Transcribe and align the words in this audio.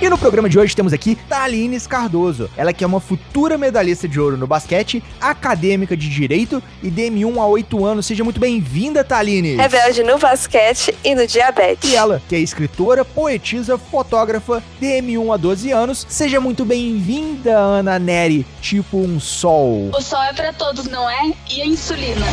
E 0.00 0.08
no 0.08 0.16
programa 0.16 0.48
de 0.48 0.56
hoje 0.56 0.76
temos 0.76 0.92
aqui 0.92 1.16
Thalines 1.16 1.84
Cardoso. 1.84 2.48
Ela 2.56 2.72
que 2.72 2.84
é 2.84 2.86
uma 2.86 3.00
futura 3.00 3.58
medalhista 3.58 4.06
de 4.06 4.20
ouro 4.20 4.36
no 4.36 4.46
basquete, 4.46 5.02
acadêmica 5.20 5.96
de 5.96 6.08
direito 6.08 6.62
e 6.80 6.88
DM1 6.88 7.36
há 7.36 7.44
8 7.44 7.84
anos. 7.84 8.06
Seja 8.06 8.22
muito 8.22 8.38
bem-vinda, 8.38 9.02
Thalines. 9.02 9.58
Rebelde 9.58 10.04
no 10.04 10.16
basquete 10.16 10.96
e 11.02 11.16
no 11.16 11.26
diabetes. 11.26 11.90
E 11.90 11.96
ela, 11.96 12.22
que 12.28 12.36
é 12.36 12.38
escritora, 12.38 13.04
poetisa, 13.04 13.76
fotógrafa, 13.76 14.62
DM1 14.80 15.34
há 15.34 15.36
12 15.36 15.72
anos. 15.72 16.06
Seja 16.08 16.40
muito 16.40 16.64
bem-vinda, 16.64 17.58
Ana 17.58 17.98
Neri, 17.98 18.46
tipo 18.60 18.98
um 18.98 19.18
sol. 19.18 19.90
O 19.92 20.00
sol 20.00 20.22
é 20.22 20.32
para 20.32 20.52
todos, 20.52 20.86
não 20.86 21.10
é? 21.10 21.32
E 21.50 21.60
a 21.60 21.66
insulina? 21.66 22.26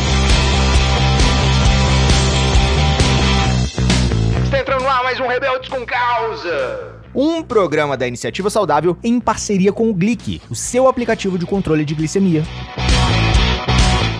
Está 4.43 4.59
entrando 4.59 4.83
lá 4.83 5.01
mais 5.01 5.19
um 5.19 5.25
Rebeldes 5.25 5.67
com 5.67 5.83
Causa 5.83 6.94
um 7.15 7.41
programa 7.41 7.95
da 7.95 8.07
Iniciativa 8.07 8.49
Saudável 8.49 8.97
em 9.03 9.19
parceria 9.19 9.71
com 9.71 9.89
o 9.89 9.93
Glic, 9.93 10.41
o 10.49 10.55
seu 10.55 10.87
aplicativo 10.87 11.39
de 11.39 11.45
controle 11.45 11.85
de 11.85 11.95
glicemia. 11.95 12.43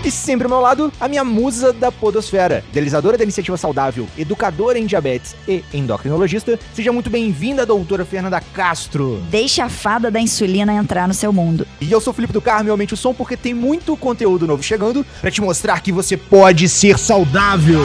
E 0.06 0.12
sempre 0.12 0.46
ao 0.46 0.52
meu 0.52 0.62
lado, 0.62 0.94
a 1.00 1.08
minha 1.08 1.24
musa 1.24 1.74
da 1.74 1.92
podosfera, 1.92 2.64
idealizadora 2.70 3.18
da 3.18 3.24
iniciativa 3.24 3.58
saudável, 3.58 4.08
educadora 4.16 4.78
em 4.78 4.86
diabetes 4.86 5.36
e 5.48 5.64
endocrinologista. 5.74 6.60
Seja 6.76 6.94
muito 6.94 7.10
bem-vinda, 7.10 7.66
doutora 7.66 8.06
Fernanda 8.06 8.40
Castro. 8.40 9.20
Deixe 9.32 9.62
a 9.62 9.68
fada 9.68 10.12
da 10.12 10.20
insulina 10.20 10.76
entrar 10.76 11.08
no 11.08 11.14
seu 11.14 11.34
mundo. 11.34 11.66
E 11.82 11.92
eu 11.92 12.00
sou 12.00 12.14
o 12.14 12.16
Felipe 12.16 12.34
do 12.34 12.40
Carmo, 12.40 12.70
aumente 12.70 12.94
o 12.94 12.98
som 12.98 13.16
porque 13.16 13.36
tem 13.36 13.56
muito 13.56 13.98
conteúdo 13.98 14.46
novo 14.46 14.62
chegando 14.62 15.04
para 15.20 15.32
te 15.32 15.42
mostrar 15.42 15.82
que 15.82 15.92
você 15.92 16.16
pode 16.16 16.70
ser 16.70 17.00
saudável. 17.00 17.80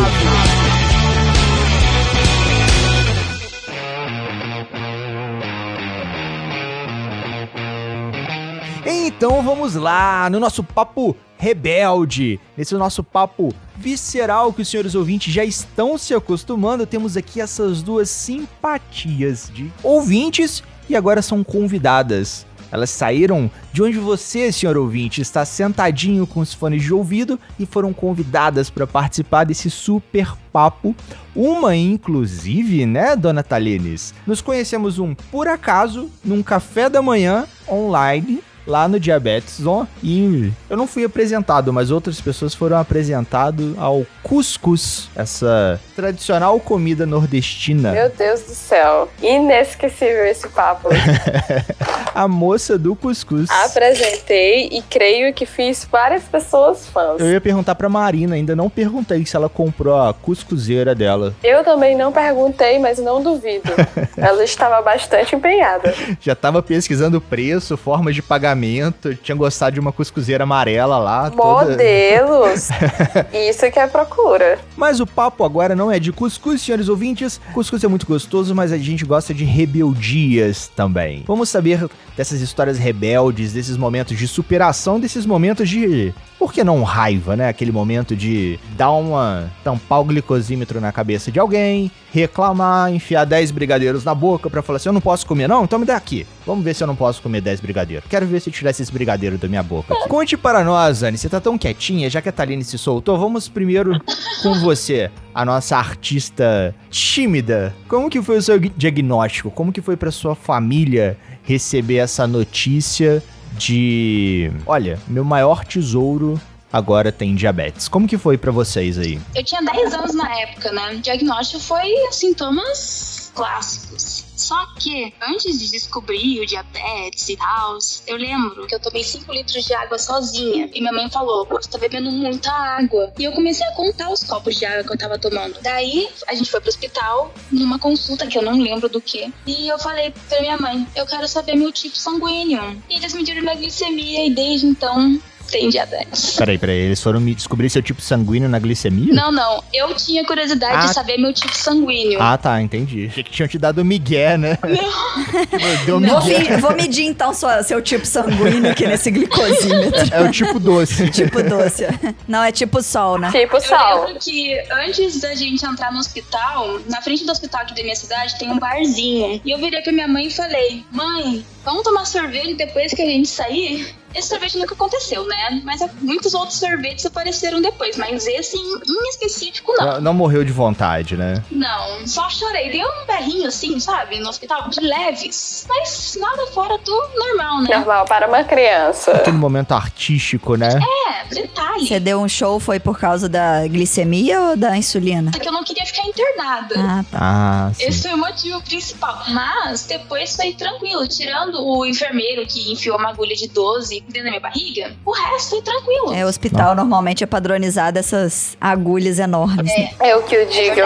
Então 9.21 9.43
vamos 9.43 9.75
lá, 9.75 10.31
no 10.31 10.41
nosso 10.41 10.65
papo 10.65 11.15
rebelde, 11.37 12.41
nesse 12.57 12.75
nosso 12.75 13.05
papo 13.05 13.55
visceral 13.77 14.51
que 14.51 14.63
os 14.63 14.69
senhores 14.69 14.95
ouvintes 14.95 15.31
já 15.31 15.45
estão 15.45 15.99
se 15.99 16.15
acostumando, 16.15 16.87
temos 16.87 17.19
aqui 17.19 17.39
essas 17.39 17.83
duas 17.83 18.09
simpatias 18.09 19.51
de 19.53 19.71
ouvintes 19.83 20.63
e 20.89 20.97
agora 20.97 21.21
são 21.21 21.45
convidadas. 21.45 22.47
Elas 22.73 22.89
saíram 22.89 23.51
de 23.75 23.83
onde 23.83 23.99
você, 23.99 24.51
senhor 24.51 24.79
ouvinte, 24.79 25.21
está 25.21 25.45
sentadinho 25.45 26.27
com 26.27 26.41
os 26.41 26.55
fones 26.55 26.83
de 26.83 26.95
ouvido 26.95 27.39
e 27.59 27.67
foram 27.67 27.93
convidadas 27.93 28.71
para 28.71 28.87
participar 28.87 29.45
desse 29.45 29.69
super 29.69 30.35
papo. 30.51 30.97
Uma, 31.37 31.77
inclusive, 31.77 32.87
né, 32.87 33.15
dona 33.17 33.43
Talines? 33.43 34.15
Nos 34.27 34.41
conhecemos 34.41 34.99
um 34.99 35.15
por 35.15 35.47
acaso 35.47 36.11
num 36.25 36.43
café 36.43 36.89
da 36.89 37.03
manhã 37.03 37.47
online 37.69 38.43
lá 38.67 38.87
no 38.89 39.01
Diabetes 39.01 39.65
On 39.67 39.87
e 40.03 40.53
eu 40.69 40.77
não 40.77 40.87
fui 40.87 41.05
apresentado, 41.05 41.73
mas 41.73 41.91
outras 41.91 42.21
pessoas 42.21 42.55
foram 42.55 42.77
apresentadas 42.77 43.67
ao 43.79 44.07
cuscuz, 44.23 45.09
essa 45.15 45.81
tradicional 45.97 46.59
comida 46.61 47.05
nordestina. 47.07 47.93
Meu 47.93 48.11
Deus 48.11 48.43
do 48.43 48.55
céu, 48.55 49.09
inesquecível 49.23 50.27
esse 50.27 50.49
papo. 50.49 50.89
a 52.15 52.29
moça 52.29 52.79
do 52.79 52.95
cuscuz. 52.95 53.49
Apresentei 53.51 54.69
e 54.73 54.83
creio 54.83 55.33
que 55.33 55.47
fiz 55.47 55.87
várias 55.91 56.25
pessoas 56.25 56.87
fãs. 56.87 57.21
Eu 57.21 57.31
ia 57.31 57.41
perguntar 57.41 57.75
pra 57.75 57.89
Marina, 57.89 58.35
ainda 58.35 58.55
não 58.55 58.69
perguntei 58.69 59.25
se 59.25 59.37
ela 59.37 59.49
comprou 59.49 60.01
a 60.01 60.13
cuscuzeira 60.13 60.95
dela. 60.95 61.35
Eu 61.43 61.65
também 61.65 61.97
não 61.97 62.13
perguntei, 62.13 62.79
mas 62.79 62.99
não 62.99 63.23
duvido. 63.23 63.71
ela 64.17 64.45
estava 64.45 64.81
bastante 64.83 65.35
empenhada. 65.35 65.95
Já 66.21 66.33
estava 66.33 66.63
pesquisando 66.63 67.21
preço, 67.21 67.77
formas 67.77 68.15
de 68.15 68.23
pagamento 68.51 69.15
tinha 69.15 69.35
gostado 69.35 69.75
de 69.75 69.81
uma 69.81 69.93
cuscuzeira 69.93 70.45
amarela 70.45 70.99
lá. 70.99 71.31
Modelos! 71.31 72.69
Toda... 72.69 73.29
Isso 73.49 73.71
que 73.71 73.79
é 73.79 73.87
procura. 73.87 74.59
Mas 74.77 75.01
o 75.01 75.07
papo 75.07 75.45
agora 75.45 75.77
não 75.77 75.91
é 75.91 75.99
de 75.99 76.13
cuscuz, 76.13 76.61
senhores 76.61 76.89
ouvintes. 76.89 77.41
Cuscuz 77.55 77.83
é 77.85 77.89
muito 77.89 78.07
gostoso, 78.07 78.55
mas 78.55 78.73
a 78.73 78.79
gente 78.79 79.05
gosta 79.05 79.33
de 79.33 79.45
rebeldias 79.45 80.69
também. 80.75 81.25
Vamos 81.27 81.49
saber 81.49 81.89
dessas 82.17 82.41
histórias 82.41 82.79
rebeldes, 82.79 83.53
desses 83.53 83.77
momentos 83.77 84.19
de 84.19 84.27
superação, 84.27 84.99
desses 84.99 85.25
momentos 85.25 85.69
de 85.69 86.13
por 86.41 86.55
que 86.55 86.65
não 86.65 86.83
raiva, 86.83 87.37
né? 87.37 87.51
Aquele 87.51 87.71
momento 87.71 88.17
de 88.17 88.59
dar 88.75 88.93
uma. 88.93 89.53
tampar 89.63 90.01
o 90.01 90.05
glicosímetro 90.05 90.81
na 90.81 90.91
cabeça 90.91 91.31
de 91.31 91.39
alguém, 91.39 91.93
reclamar, 92.11 92.91
enfiar 92.91 93.27
10 93.27 93.51
brigadeiros 93.51 94.05
na 94.05 94.15
boca 94.15 94.49
pra 94.49 94.63
falar 94.63 94.79
assim: 94.79 94.89
eu 94.89 94.95
não 94.95 95.03
posso 95.03 95.27
comer, 95.27 95.47
não? 95.47 95.65
Então 95.65 95.79
me 95.79 95.85
dá 95.85 95.97
aqui. 95.97 96.27
Vamos 96.47 96.65
ver 96.65 96.75
se 96.75 96.83
eu 96.83 96.87
não 96.87 96.97
posso 96.97 97.21
comer 97.21 97.43
10 97.43 97.61
brigadeiros. 97.61 98.09
Quero 98.09 98.27
ver 98.27 98.41
se 98.41 98.51
tirar 98.51 98.71
esses 98.71 98.89
brigadeiros 98.89 99.39
da 99.39 99.49
minha 99.49 99.63
boca. 99.63 99.93
Aqui. 99.93 100.09
Conte 100.09 100.35
para 100.35 100.65
nós, 100.65 101.03
Anne, 101.03 101.19
você 101.19 101.29
tá 101.29 101.43
tão 101.43 101.59
quietinha, 101.59 102.09
já 102.09 102.23
que 102.23 102.31
a 102.31 102.33
Taline 102.33 102.65
se 102.65 102.79
soltou, 102.79 103.19
vamos 103.19 103.47
primeiro 103.47 104.01
com 104.43 104.55
você, 104.61 105.11
a 105.35 105.45
nossa 105.45 105.77
artista 105.77 106.75
tímida. 106.89 107.75
Como 107.87 108.09
que 108.09 108.23
foi 108.23 108.39
o 108.39 108.43
seu 108.43 108.59
diagnóstico? 108.59 109.51
Como 109.51 109.71
que 109.71 109.83
foi 109.83 109.95
pra 109.95 110.11
sua 110.11 110.35
família 110.35 111.19
receber 111.43 111.97
essa 111.97 112.27
notícia? 112.27 113.23
De, 113.53 114.51
olha, 114.67 114.99
meu 115.07 115.25
maior 115.25 115.65
tesouro 115.65 116.41
agora 116.73 117.11
tem 117.11 117.35
diabetes. 117.35 117.89
Como 117.89 118.07
que 118.07 118.17
foi 118.17 118.39
para 118.39 118.53
vocês 118.53 118.99
aí? 118.99 119.21
Eu 119.35 119.45
tinha 119.45 119.61
10 119.63 119.95
anos 119.95 120.15
na 120.15 120.33
época, 120.41 120.73
né? 120.73 120.95
O 120.95 121.01
diagnóstico 121.01 121.61
foi 121.61 121.87
sintomas 122.11 123.33
clássicos 123.35 124.20
só 124.41 124.67
que, 124.79 125.13
antes 125.21 125.59
de 125.59 125.71
descobrir 125.71 126.41
o 126.41 126.47
diabetes 126.47 127.29
e 127.29 127.37
tal, 127.37 127.79
eu 128.07 128.17
lembro 128.17 128.67
que 128.67 128.75
eu 128.75 128.81
tomei 128.81 129.05
5 129.05 129.31
litros 129.33 129.65
de 129.65 129.75
água 129.75 129.99
sozinha. 129.99 130.71
E 130.73 130.81
minha 130.81 130.93
mãe 130.93 131.11
falou: 131.11 131.47
você 131.47 131.69
tá 131.69 131.79
bebendo 131.79 132.11
muita 132.11 132.51
água. 132.51 133.13
E 133.19 133.25
eu 133.25 133.33
comecei 133.33 133.67
a 133.67 133.73
contar 133.73 134.11
os 134.11 134.25
copos 134.25 134.57
de 134.57 134.65
água 134.65 134.85
que 134.85 134.93
eu 134.93 134.99
tava 134.99 135.19
tomando. 135.19 135.61
Daí, 135.61 136.09
a 136.27 136.35
gente 136.35 136.51
foi 136.51 136.61
pro 136.61 136.71
hospital, 136.71 137.35
numa 137.51 137.79
consulta 137.79 138.27
que 138.27 138.39
eu 138.39 138.43
não 138.43 138.59
lembro 138.59 138.89
do 138.89 139.01
que. 139.01 139.33
E 139.47 139.69
eu 139.69 139.79
falei 139.79 140.13
pra 140.29 140.41
minha 140.41 140.57
mãe: 140.57 140.87
Eu 140.97 141.07
quero 141.07 141.29
saber 141.29 141.55
meu 141.55 141.71
tipo 141.71 141.97
sanguíneo. 141.97 142.83
E 142.89 142.97
eles 142.97 143.13
mediram 143.13 143.43
minha 143.43 143.55
glicemia 143.55 144.27
e 144.27 144.31
desde 144.31 144.67
então 144.67 145.21
tem 145.51 145.69
diabetes. 145.69 146.37
Peraí, 146.37 146.57
peraí, 146.57 146.79
eles 146.79 147.03
foram 147.03 147.21
me 147.21 147.35
descobrir 147.35 147.69
seu 147.69 147.83
tipo 147.83 148.01
sanguíneo 148.01 148.49
na 148.49 148.59
glicemia? 148.59 149.13
Não, 149.13 149.33
não. 149.33 149.63
Eu 149.73 149.95
tinha 149.95 150.25
curiosidade 150.25 150.77
ah. 150.77 150.87
de 150.87 150.95
saber 150.95 151.19
meu 151.19 151.33
tipo 151.33 151.55
sanguíneo. 151.55 152.21
Ah, 152.23 152.39
tá, 152.39 152.61
entendi. 152.63 153.07
Achei 153.07 153.25
que 153.25 153.31
tinham 153.31 153.49
te 153.49 153.59
dado 153.59 153.85
migué, 153.85 154.39
né? 154.39 154.57
Não. 154.63 155.85
Deu 155.85 156.01
não. 156.01 156.25
Migué. 156.25 156.57
Vou, 156.59 156.71
vou, 156.71 156.77
medir 156.77 157.05
então 157.05 157.35
sua, 157.35 157.63
seu 157.63 157.83
tipo 157.83 158.07
sanguíneo 158.07 158.71
aqui 158.71 158.87
nesse 158.87 159.11
glicosímetro. 159.11 160.09
É 160.11 160.23
o 160.23 160.31
tipo 160.31 160.59
doce. 160.59 161.11
tipo 161.11 161.43
doce. 161.43 161.87
Não, 162.27 162.43
é 162.43 162.53
tipo 162.53 162.83
sol, 162.83 163.19
né? 163.19 163.31
Tipo 163.31 163.61
sol. 163.61 163.79
Eu 163.79 164.05
lembro 164.07 164.21
que 164.21 164.59
antes 164.71 165.21
da 165.21 165.35
gente 165.35 165.65
entrar 165.65 165.93
no 165.93 165.99
hospital, 165.99 166.81
na 166.89 167.03
frente 167.03 167.25
do 167.25 167.33
hospital 167.33 167.63
aqui 167.63 167.75
da 167.75 167.83
minha 167.83 167.97
cidade, 167.97 168.39
tem 168.39 168.51
um 168.51 168.59
barzinho. 168.59 169.41
E 169.45 169.51
eu 169.51 169.59
virei 169.59 169.81
pra 169.83 169.93
minha 169.93 170.09
mãe 170.09 170.27
e 170.27 170.31
falei, 170.31 170.85
mãe, 170.91 171.45
vamos 171.65 171.83
tomar 171.83 172.05
sorvete 172.05 172.55
depois 172.55 172.93
que 172.93 173.03
a 173.03 173.07
gente 173.07 173.29
sair? 173.29 173.95
Esse 174.15 174.29
sorvete 174.29 174.59
nunca 174.59 174.75
aconteceu, 174.75 175.25
né? 175.25 175.63
Mas 175.65 175.81
muitos 176.01 176.35
outros 176.35 176.59
sorvetes 176.59 177.07
apareceram 177.07 177.61
depois, 177.61 177.97
mas 177.97 178.27
esse 178.27 178.57
em, 178.57 178.75
em 178.75 179.09
específico 179.09 179.73
não. 179.79 179.87
não. 179.87 180.01
não. 180.01 180.15
morreu 180.15 180.43
de 180.43 180.53
vontade, 180.53 181.17
né? 181.17 181.43
Não, 181.51 182.07
só 182.07 182.29
chorei. 182.29 182.71
Dei 182.71 182.85
um 182.85 183.07
berrinho 183.07 183.47
assim, 183.47 183.79
sabe? 183.79 184.19
No 184.19 184.29
hospital, 184.29 184.69
de 184.69 184.81
leves. 184.81 185.65
Mas 185.69 186.19
nada 186.21 186.47
fora 186.49 186.77
do 186.79 187.09
normal, 187.15 187.63
né? 187.63 187.77
Normal 187.77 188.05
para 188.07 188.27
uma 188.27 188.43
criança. 188.43 189.13
Aquele 189.13 189.37
momento 189.37 189.73
artístico, 189.73 190.57
né? 190.57 190.71
É, 191.09 191.10
detalhe. 191.31 191.87
Você 191.87 192.01
deu 192.01 192.21
um 192.21 192.29
show, 192.29 192.61
foi 192.61 192.79
por 192.79 192.99
causa 192.99 193.29
da 193.29 193.67
glicemia 193.67 194.41
ou 194.41 194.57
da 194.57 194.77
insulina? 194.77 195.31
É 195.35 195.39
que 195.39 195.49
eu 195.49 195.53
não 195.53 195.65
queria 195.65 195.85
ficar 195.87 196.07
internada. 196.07 196.75
Ah, 196.77 197.05
tá. 197.11 197.19
Ah, 197.21 197.73
Esse 197.79 198.03
foi 198.03 198.13
o 198.13 198.19
motivo 198.19 198.61
principal. 198.63 199.23
Mas 199.29 199.85
depois 199.87 200.35
foi 200.35 200.53
tranquilo. 200.53 201.07
Tirando 201.07 201.63
o 201.63 201.85
enfermeiro 201.87 202.47
que 202.47 202.73
enfiou 202.73 202.99
uma 202.99 203.11
agulha 203.11 203.35
de 203.35 203.49
12 203.49 204.01
dentro 204.09 204.25
da 204.25 204.29
minha 204.31 204.41
barriga, 204.41 204.93
o 205.05 205.13
resto 205.13 205.51
foi 205.51 205.63
tranquilo. 205.63 206.13
É, 206.13 206.25
o 206.25 206.29
hospital 206.29 206.69
Não. 206.75 206.83
normalmente 206.85 207.25
é 207.25 207.27
padronizado 207.27 207.99
essas 207.99 208.57
agulhas 208.61 209.19
enormes. 209.19 209.71
É, 209.73 209.79
né? 209.79 209.91
é 210.01 210.17
o 210.17 210.23
que 210.23 210.35
eu 210.35 210.47
digo. 210.49 210.81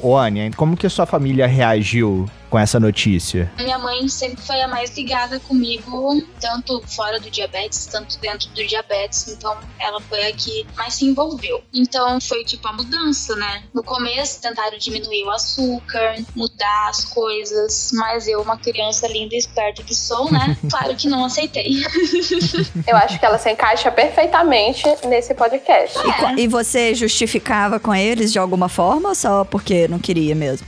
Ô, 0.00 0.16
Ania, 0.16 0.50
como 0.56 0.76
que 0.76 0.86
a 0.86 0.90
sua 0.90 1.06
família 1.06 1.46
reagiu 1.46 2.28
com 2.54 2.58
essa 2.60 2.78
notícia? 2.78 3.50
Minha 3.58 3.80
mãe 3.80 4.06
sempre 4.06 4.40
foi 4.40 4.60
a 4.62 4.68
mais 4.68 4.96
ligada 4.96 5.40
comigo, 5.40 6.22
tanto 6.40 6.80
fora 6.86 7.18
do 7.18 7.28
diabetes, 7.28 7.84
tanto 7.86 8.16
dentro 8.20 8.48
do 8.50 8.64
diabetes. 8.64 9.26
Então, 9.26 9.56
ela 9.76 10.00
foi 10.02 10.28
a 10.28 10.32
que 10.32 10.64
mais 10.76 10.94
se 10.94 11.04
envolveu. 11.04 11.64
Então, 11.74 12.20
foi 12.20 12.44
tipo 12.44 12.68
a 12.68 12.72
mudança, 12.72 13.34
né? 13.34 13.64
No 13.74 13.82
começo, 13.82 14.40
tentaram 14.40 14.78
diminuir 14.78 15.24
o 15.24 15.32
açúcar, 15.32 16.14
mudar 16.36 16.90
as 16.90 17.04
coisas, 17.06 17.90
mas 17.92 18.28
eu, 18.28 18.40
uma 18.40 18.56
criança 18.56 19.08
linda 19.08 19.34
e 19.34 19.38
esperta 19.38 19.82
que 19.82 19.92
sou, 19.94 20.30
né? 20.30 20.56
Claro 20.70 20.94
que 20.94 21.08
não 21.08 21.24
aceitei. 21.24 21.82
Eu 22.86 22.96
acho 22.98 23.18
que 23.18 23.24
ela 23.26 23.38
se 23.38 23.50
encaixa 23.50 23.90
perfeitamente 23.90 24.84
nesse 25.08 25.34
podcast. 25.34 25.98
E, 25.98 26.12
co- 26.12 26.38
e 26.40 26.46
você 26.46 26.94
justificava 26.94 27.80
com 27.80 27.92
eles 27.92 28.32
de 28.32 28.38
alguma 28.38 28.68
forma 28.68 29.08
ou 29.08 29.14
só 29.16 29.44
porque 29.44 29.88
não 29.88 29.98
queria 29.98 30.34
mesmo? 30.36 30.66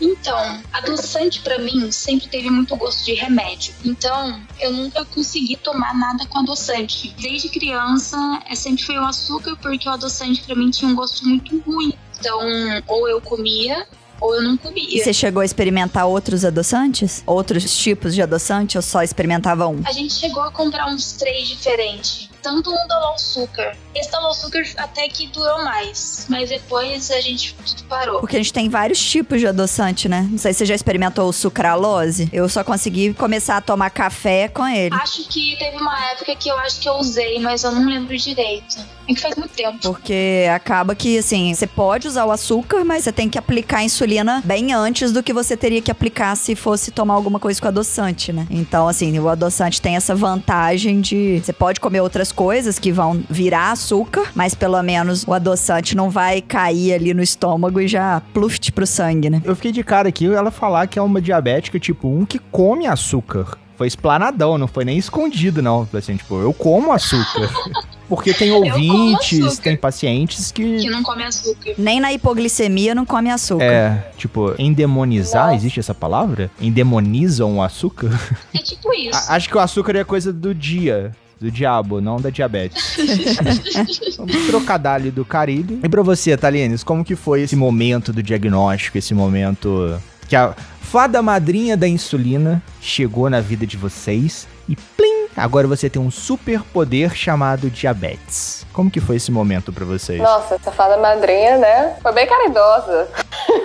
Então, 0.00 0.60
adoçante 0.72 1.40
pra 1.40 1.58
mim 1.58 1.90
sempre 1.90 2.28
teve 2.28 2.50
muito 2.50 2.76
gosto 2.76 3.04
de 3.04 3.14
remédio. 3.14 3.74
Então, 3.84 4.40
eu 4.60 4.72
nunca 4.72 5.04
consegui 5.04 5.56
tomar 5.56 5.94
nada 5.94 6.26
com 6.26 6.38
adoçante. 6.40 7.14
Desde 7.18 7.48
criança, 7.48 8.16
é, 8.48 8.54
sempre 8.54 8.84
foi 8.84 8.98
o 8.98 9.04
açúcar, 9.04 9.56
porque 9.56 9.88
o 9.88 9.92
adoçante 9.92 10.42
pra 10.42 10.54
mim 10.54 10.70
tinha 10.70 10.90
um 10.90 10.94
gosto 10.94 11.26
muito 11.26 11.58
ruim. 11.60 11.92
Então, 12.18 12.40
ou 12.86 13.08
eu 13.08 13.20
comia, 13.20 13.86
ou 14.20 14.34
eu 14.34 14.42
não 14.42 14.54
E 14.54 14.58
comia. 14.58 15.04
você 15.04 15.12
chegou 15.12 15.40
a 15.40 15.44
experimentar 15.44 16.06
outros 16.06 16.44
adoçantes? 16.44 17.22
Outros 17.26 17.76
tipos 17.76 18.14
de 18.14 18.22
adoçante 18.22 18.76
ou 18.78 18.82
só 18.82 19.02
experimentava 19.02 19.66
um? 19.68 19.82
A 19.86 19.92
gente 19.92 20.14
chegou 20.14 20.42
a 20.42 20.50
comprar 20.50 20.86
uns 20.88 21.12
três 21.12 21.48
diferentes. 21.48 22.28
Tanto 22.42 22.70
um 22.70 22.86
da 22.86 22.96
açúcar. 23.16 23.76
Esse 23.98 24.10
da 24.10 24.20
açúcar 24.28 24.62
até 24.76 25.08
que 25.08 25.26
durou 25.28 25.64
mais. 25.64 26.26
Mas 26.28 26.48
depois 26.48 27.10
a 27.10 27.20
gente 27.20 27.54
tudo 27.54 27.84
parou. 27.84 28.20
Porque 28.20 28.36
a 28.36 28.38
gente 28.38 28.52
tem 28.52 28.68
vários 28.68 29.00
tipos 29.00 29.40
de 29.40 29.46
adoçante, 29.46 30.08
né? 30.08 30.28
Não 30.30 30.38
sei 30.38 30.52
se 30.52 30.58
você 30.58 30.66
já 30.66 30.74
experimentou 30.74 31.28
o 31.28 31.32
sucralose. 31.32 32.28
Eu 32.32 32.48
só 32.48 32.62
consegui 32.62 33.14
começar 33.14 33.56
a 33.56 33.60
tomar 33.60 33.90
café 33.90 34.48
com 34.48 34.66
ele. 34.66 34.94
Acho 34.94 35.26
que 35.28 35.56
teve 35.58 35.76
uma 35.76 35.98
época 36.12 36.34
que 36.36 36.48
eu 36.48 36.58
acho 36.58 36.80
que 36.80 36.88
eu 36.88 36.94
usei, 36.94 37.38
mas 37.40 37.64
eu 37.64 37.72
não 37.72 37.86
lembro 37.86 38.16
direito. 38.16 38.76
É 39.08 39.14
que 39.14 39.20
faz 39.20 39.36
muito 39.36 39.52
tempo. 39.52 39.78
Porque 39.80 40.46
acaba 40.52 40.94
que, 40.94 41.16
assim, 41.18 41.54
você 41.54 41.66
pode 41.66 42.08
usar 42.08 42.24
o 42.24 42.32
açúcar, 42.32 42.84
mas 42.84 43.04
você 43.04 43.12
tem 43.12 43.28
que 43.28 43.38
aplicar 43.38 43.78
a 43.78 43.84
insulina 43.84 44.42
bem 44.44 44.72
antes 44.72 45.12
do 45.12 45.22
que 45.22 45.32
você 45.32 45.56
teria 45.56 45.80
que 45.80 45.92
aplicar 45.92 46.36
se 46.36 46.56
fosse 46.56 46.90
tomar 46.90 47.14
alguma 47.14 47.38
coisa 47.38 47.60
com 47.60 47.68
adoçante, 47.68 48.32
né? 48.32 48.48
Então, 48.50 48.88
assim, 48.88 49.16
o 49.18 49.28
adoçante 49.28 49.80
tem 49.80 49.94
essa 49.94 50.14
vantagem 50.14 51.00
de. 51.00 51.40
Você 51.44 51.52
pode 51.52 51.78
comer 51.78 52.00
outras 52.00 52.32
coisas 52.32 52.80
que 52.80 52.90
vão 52.90 53.22
virar 53.30 53.70
açúcar, 53.70 53.85
mas 54.34 54.54
pelo 54.54 54.82
menos 54.82 55.24
o 55.26 55.32
adoçante 55.32 55.96
não 55.96 56.10
vai 56.10 56.40
cair 56.40 56.92
ali 56.94 57.12
no 57.14 57.22
estômago 57.22 57.80
e 57.80 57.86
já 57.88 58.20
pluft 58.32 58.72
pro 58.72 58.86
sangue, 58.86 59.30
né? 59.30 59.42
Eu 59.44 59.54
fiquei 59.56 59.72
de 59.72 59.82
cara 59.84 60.08
aqui 60.08 60.26
ela 60.26 60.50
falar 60.50 60.86
que 60.86 60.98
é 60.98 61.02
uma 61.02 61.20
diabética 61.20 61.78
tipo 61.78 62.08
1 62.08 62.26
que 62.26 62.38
come 62.38 62.86
açúcar. 62.86 63.58
Foi 63.76 63.86
explanadão, 63.86 64.56
não 64.56 64.66
foi 64.66 64.86
nem 64.86 64.96
escondido, 64.96 65.60
não. 65.60 65.84
Foi 65.84 66.00
assim, 66.00 66.16
tipo, 66.16 66.36
eu 66.40 66.54
como 66.54 66.92
açúcar. 66.92 67.50
Porque 68.08 68.32
tem 68.32 68.50
ouvintes, 68.52 69.44
açúcar. 69.44 69.62
tem 69.64 69.76
pacientes 69.76 70.50
Que 70.52 70.78
que. 70.78 70.88
não 70.88 71.02
come 71.02 71.24
açúcar. 71.24 71.74
Nem 71.76 72.00
na 72.00 72.10
hipoglicemia 72.12 72.94
não 72.94 73.04
come 73.04 73.30
açúcar. 73.30 73.64
É, 73.64 74.10
tipo, 74.16 74.54
endemonizar, 74.58 75.46
Nossa. 75.46 75.56
existe 75.56 75.80
essa 75.80 75.92
palavra? 75.94 76.50
Endemonizam 76.58 77.58
o 77.58 77.62
açúcar? 77.62 78.08
É 78.54 78.58
tipo 78.58 78.92
isso. 78.94 79.18
A- 79.30 79.34
Acho 79.34 79.48
que 79.48 79.56
o 79.56 79.60
açúcar 79.60 79.96
é 79.96 80.04
coisa 80.04 80.32
do 80.32 80.54
dia, 80.54 81.12
do 81.40 81.50
diabo, 81.50 82.00
não 82.00 82.16
da 82.16 82.30
diabetes. 82.30 82.96
um 84.18 84.46
trocadalho 84.46 85.12
do 85.12 85.24
carilho. 85.24 85.80
E 85.82 85.88
pra 85.88 86.02
você, 86.02 86.36
Thalienes, 86.36 86.82
como 86.82 87.04
que 87.04 87.14
foi 87.14 87.42
esse 87.42 87.56
momento 87.56 88.12
do 88.12 88.22
diagnóstico, 88.22 88.98
esse 88.98 89.14
momento 89.14 90.00
que 90.28 90.34
a 90.34 90.54
fada 90.80 91.20
madrinha 91.20 91.76
da 91.76 91.86
insulina 91.86 92.62
chegou 92.80 93.28
na 93.28 93.40
vida 93.40 93.66
de 93.66 93.76
vocês 93.76 94.48
e 94.68 94.74
plim, 94.74 95.26
agora 95.36 95.68
você 95.68 95.90
tem 95.90 96.00
um 96.00 96.10
super 96.10 96.62
poder 96.62 97.14
chamado 97.14 97.70
diabetes. 97.70 98.66
Como 98.72 98.90
que 98.90 99.00
foi 99.00 99.16
esse 99.16 99.30
momento 99.30 99.72
pra 99.72 99.84
vocês? 99.84 100.20
Nossa, 100.20 100.54
essa 100.54 100.72
fada 100.72 100.96
madrinha, 100.96 101.58
né? 101.58 101.96
Foi 102.02 102.12
bem 102.12 102.26
caridosa. 102.26 103.08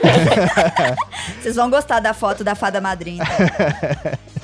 Vocês 1.42 1.56
vão 1.56 1.70
gostar 1.70 2.00
da 2.00 2.14
foto 2.14 2.44
da 2.44 2.56
fada 2.56 2.80
madrinha. 2.80 3.24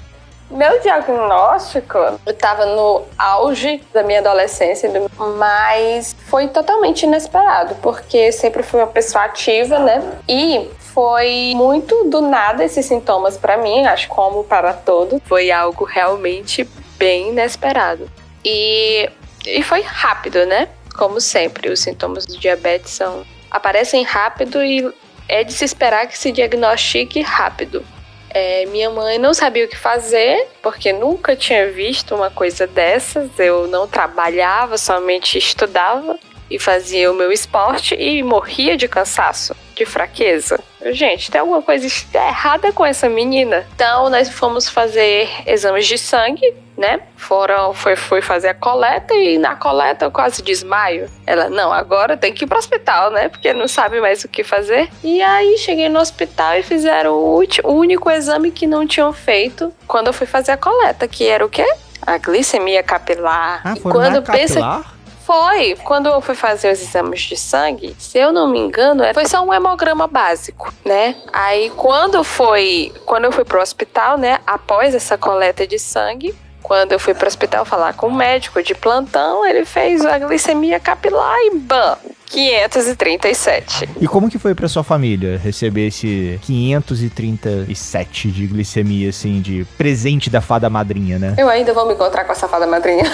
Meu 0.58 0.80
diagnóstico, 0.80 2.00
eu 2.26 2.34
tava 2.34 2.66
no 2.66 3.04
auge 3.16 3.80
da 3.94 4.02
minha 4.02 4.18
adolescência, 4.22 4.90
do- 4.90 5.08
mas 5.38 6.16
foi 6.26 6.48
totalmente 6.48 7.04
inesperado, 7.04 7.76
porque 7.76 8.32
sempre 8.32 8.64
fui 8.64 8.80
uma 8.80 8.88
pessoa 8.88 9.26
ativa, 9.26 9.78
né? 9.78 10.02
E 10.28 10.68
foi 10.96 11.54
muito 11.56 12.06
do 12.10 12.22
nada 12.22 12.64
esses 12.64 12.88
sintomas 12.88 13.38
pra 13.38 13.56
mim, 13.58 13.86
acho 13.86 14.08
como 14.08 14.44
para 14.46 14.74
todo. 14.74 15.22
Foi 15.26 15.52
algo 15.52 15.86
realmente 15.86 16.68
bem 16.98 17.30
inesperado. 17.30 18.10
E, 18.44 19.08
e 19.46 19.62
foi 19.62 19.82
rápido, 19.84 20.44
né? 20.48 20.70
Como 20.98 21.22
sempre, 21.22 21.70
os 21.70 21.80
sintomas 21.82 22.26
do 22.26 22.36
diabetes 22.36 22.94
são 22.94 23.24
aparecem 23.52 24.04
rápido 24.04 24.64
e 24.64 24.92
é 25.30 25.44
de 25.44 25.54
se 25.54 25.64
esperar 25.64 26.08
que 26.08 26.18
se 26.18 26.32
diagnostique 26.32 27.22
rápido. 27.22 27.86
É, 28.40 28.68
minha 28.68 28.88
mãe 28.92 29.18
não 29.18 29.34
sabia 29.34 29.66
o 29.66 29.68
que 29.68 29.76
fazer, 29.76 30.48
porque 30.62 30.94
nunca 30.94 31.36
tinha 31.36 31.72
visto 31.72 32.14
uma 32.14 32.30
coisa 32.30 32.68
dessas. 32.68 33.32
Eu 33.40 33.68
não 33.68 33.88
trabalhava, 33.88 34.78
somente 34.78 35.40
estudava 35.40 36.20
e 36.50 36.58
fazia 36.60 37.12
o 37.12 37.16
meu 37.16 37.32
esporte 37.32 37.96
e 37.96 38.22
morria 38.24 38.78
de 38.78 38.88
cansaço, 38.88 39.56
de 39.76 39.86
fraqueza. 39.86 40.60
Gente, 40.92 41.30
tem 41.32 41.42
alguma 41.42 41.62
coisa 41.62 41.86
errada 42.14 42.72
com 42.72 42.86
essa 42.86 43.10
menina. 43.10 43.66
Então, 43.76 44.10
nós 44.10 44.30
fomos 44.30 44.70
fazer 44.70 45.28
exames 45.46 45.86
de 45.86 45.98
sangue, 45.98 46.54
né? 46.78 47.02
Foram, 47.18 47.74
foi, 47.74 47.96
foi 47.96 48.22
fazer 48.22 48.50
a 48.50 48.54
coleta 48.54 49.14
e 49.14 49.38
na 49.38 49.56
coleta 49.56 50.06
eu 50.06 50.12
quase 50.12 50.42
desmaio. 50.42 51.10
Ela, 51.26 51.50
não, 51.50 51.74
agora 51.74 52.16
tem 52.16 52.32
que 52.34 52.46
ir 52.46 52.48
pro 52.48 52.58
hospital, 52.58 53.12
né? 53.12 53.28
Porque 53.28 53.52
não 53.52 53.68
sabe 53.68 54.00
mais 54.00 54.24
o 54.24 54.28
que 54.30 54.44
fazer. 54.44 54.88
E 55.04 55.22
aí 55.22 55.58
cheguei 55.58 55.90
no 55.90 56.00
hospital 56.00 56.56
e 56.58 56.64
fizeram 56.64 57.14
o, 57.14 57.36
ulti- 57.38 57.62
o 57.64 57.72
único 57.74 58.10
exame 58.10 58.52
que 58.52 58.66
não 58.68 58.86
tinham 58.88 59.12
feito 59.12 59.74
quando 59.88 60.08
eu 60.08 60.14
fui 60.14 60.28
fazer 60.28 60.52
a 60.52 60.58
coleta, 60.58 61.08
que 61.08 61.28
era 61.28 61.46
o 61.46 61.50
quê? 61.50 61.66
A 62.02 62.18
glicemia 62.18 62.84
capilar. 62.84 63.62
Ah, 63.66 63.74
E 63.76 63.80
foram 63.82 63.96
quando 64.00 64.14
na 64.16 64.22
pensa 64.22 64.54
capilar? 64.54 64.94
Foi. 65.28 65.76
Quando 65.84 66.08
eu 66.08 66.22
fui 66.22 66.36
fazer 66.36 66.72
os 66.72 66.82
exames 66.82 67.20
de 67.20 67.36
sangue, 67.36 67.94
se 68.00 68.18
eu 68.18 68.32
não 68.32 68.50
me 68.50 68.58
engano, 68.58 69.04
foi 69.14 69.26
só 69.26 69.44
um 69.44 69.54
hemograma 69.54 70.08
básico, 70.08 70.74
né? 70.86 71.18
Aí 71.34 71.70
quando 71.72 72.24
foi, 72.24 72.94
quando 73.06 73.26
eu 73.26 73.32
fui 73.34 73.44
pro 73.44 73.62
hospital, 73.62 74.18
né, 74.18 74.40
após 74.48 74.96
essa 74.96 75.18
coleta 75.18 75.68
de 75.68 75.78
sangue, 75.78 76.34
quando 76.62 76.92
eu 76.92 77.00
fui 77.00 77.14
pro 77.14 77.28
hospital 77.28 77.66
falar 77.66 77.94
com 77.94 78.08
o 78.08 78.14
médico 78.14 78.62
de 78.62 78.76
plantão, 78.76 79.46
ele 79.46 79.66
fez 79.66 80.06
a 80.06 80.20
glicemia 80.20 80.80
capilar 80.80 81.38
e 81.40 81.58
bam, 81.58 81.98
537. 82.26 83.90
E 84.02 84.08
como 84.08 84.30
que 84.30 84.38
foi 84.38 84.54
pra 84.54 84.68
sua 84.68 84.84
família 84.84 85.40
receber 85.42 85.88
esse 85.88 86.40
537 86.44 88.32
de 88.32 88.48
glicemia, 88.48 89.10
assim, 89.10 89.42
de 89.42 89.66
presente 89.78 90.30
da 90.30 90.42
fada 90.42 90.70
madrinha, 90.70 91.18
né? 91.18 91.36
Eu 91.38 91.50
ainda 91.50 91.74
vou 91.74 91.86
me 91.88 91.94
encontrar 91.94 92.26
com 92.26 92.32
essa 92.32 92.48
fada 92.48 92.68
madrinha. 92.68 93.06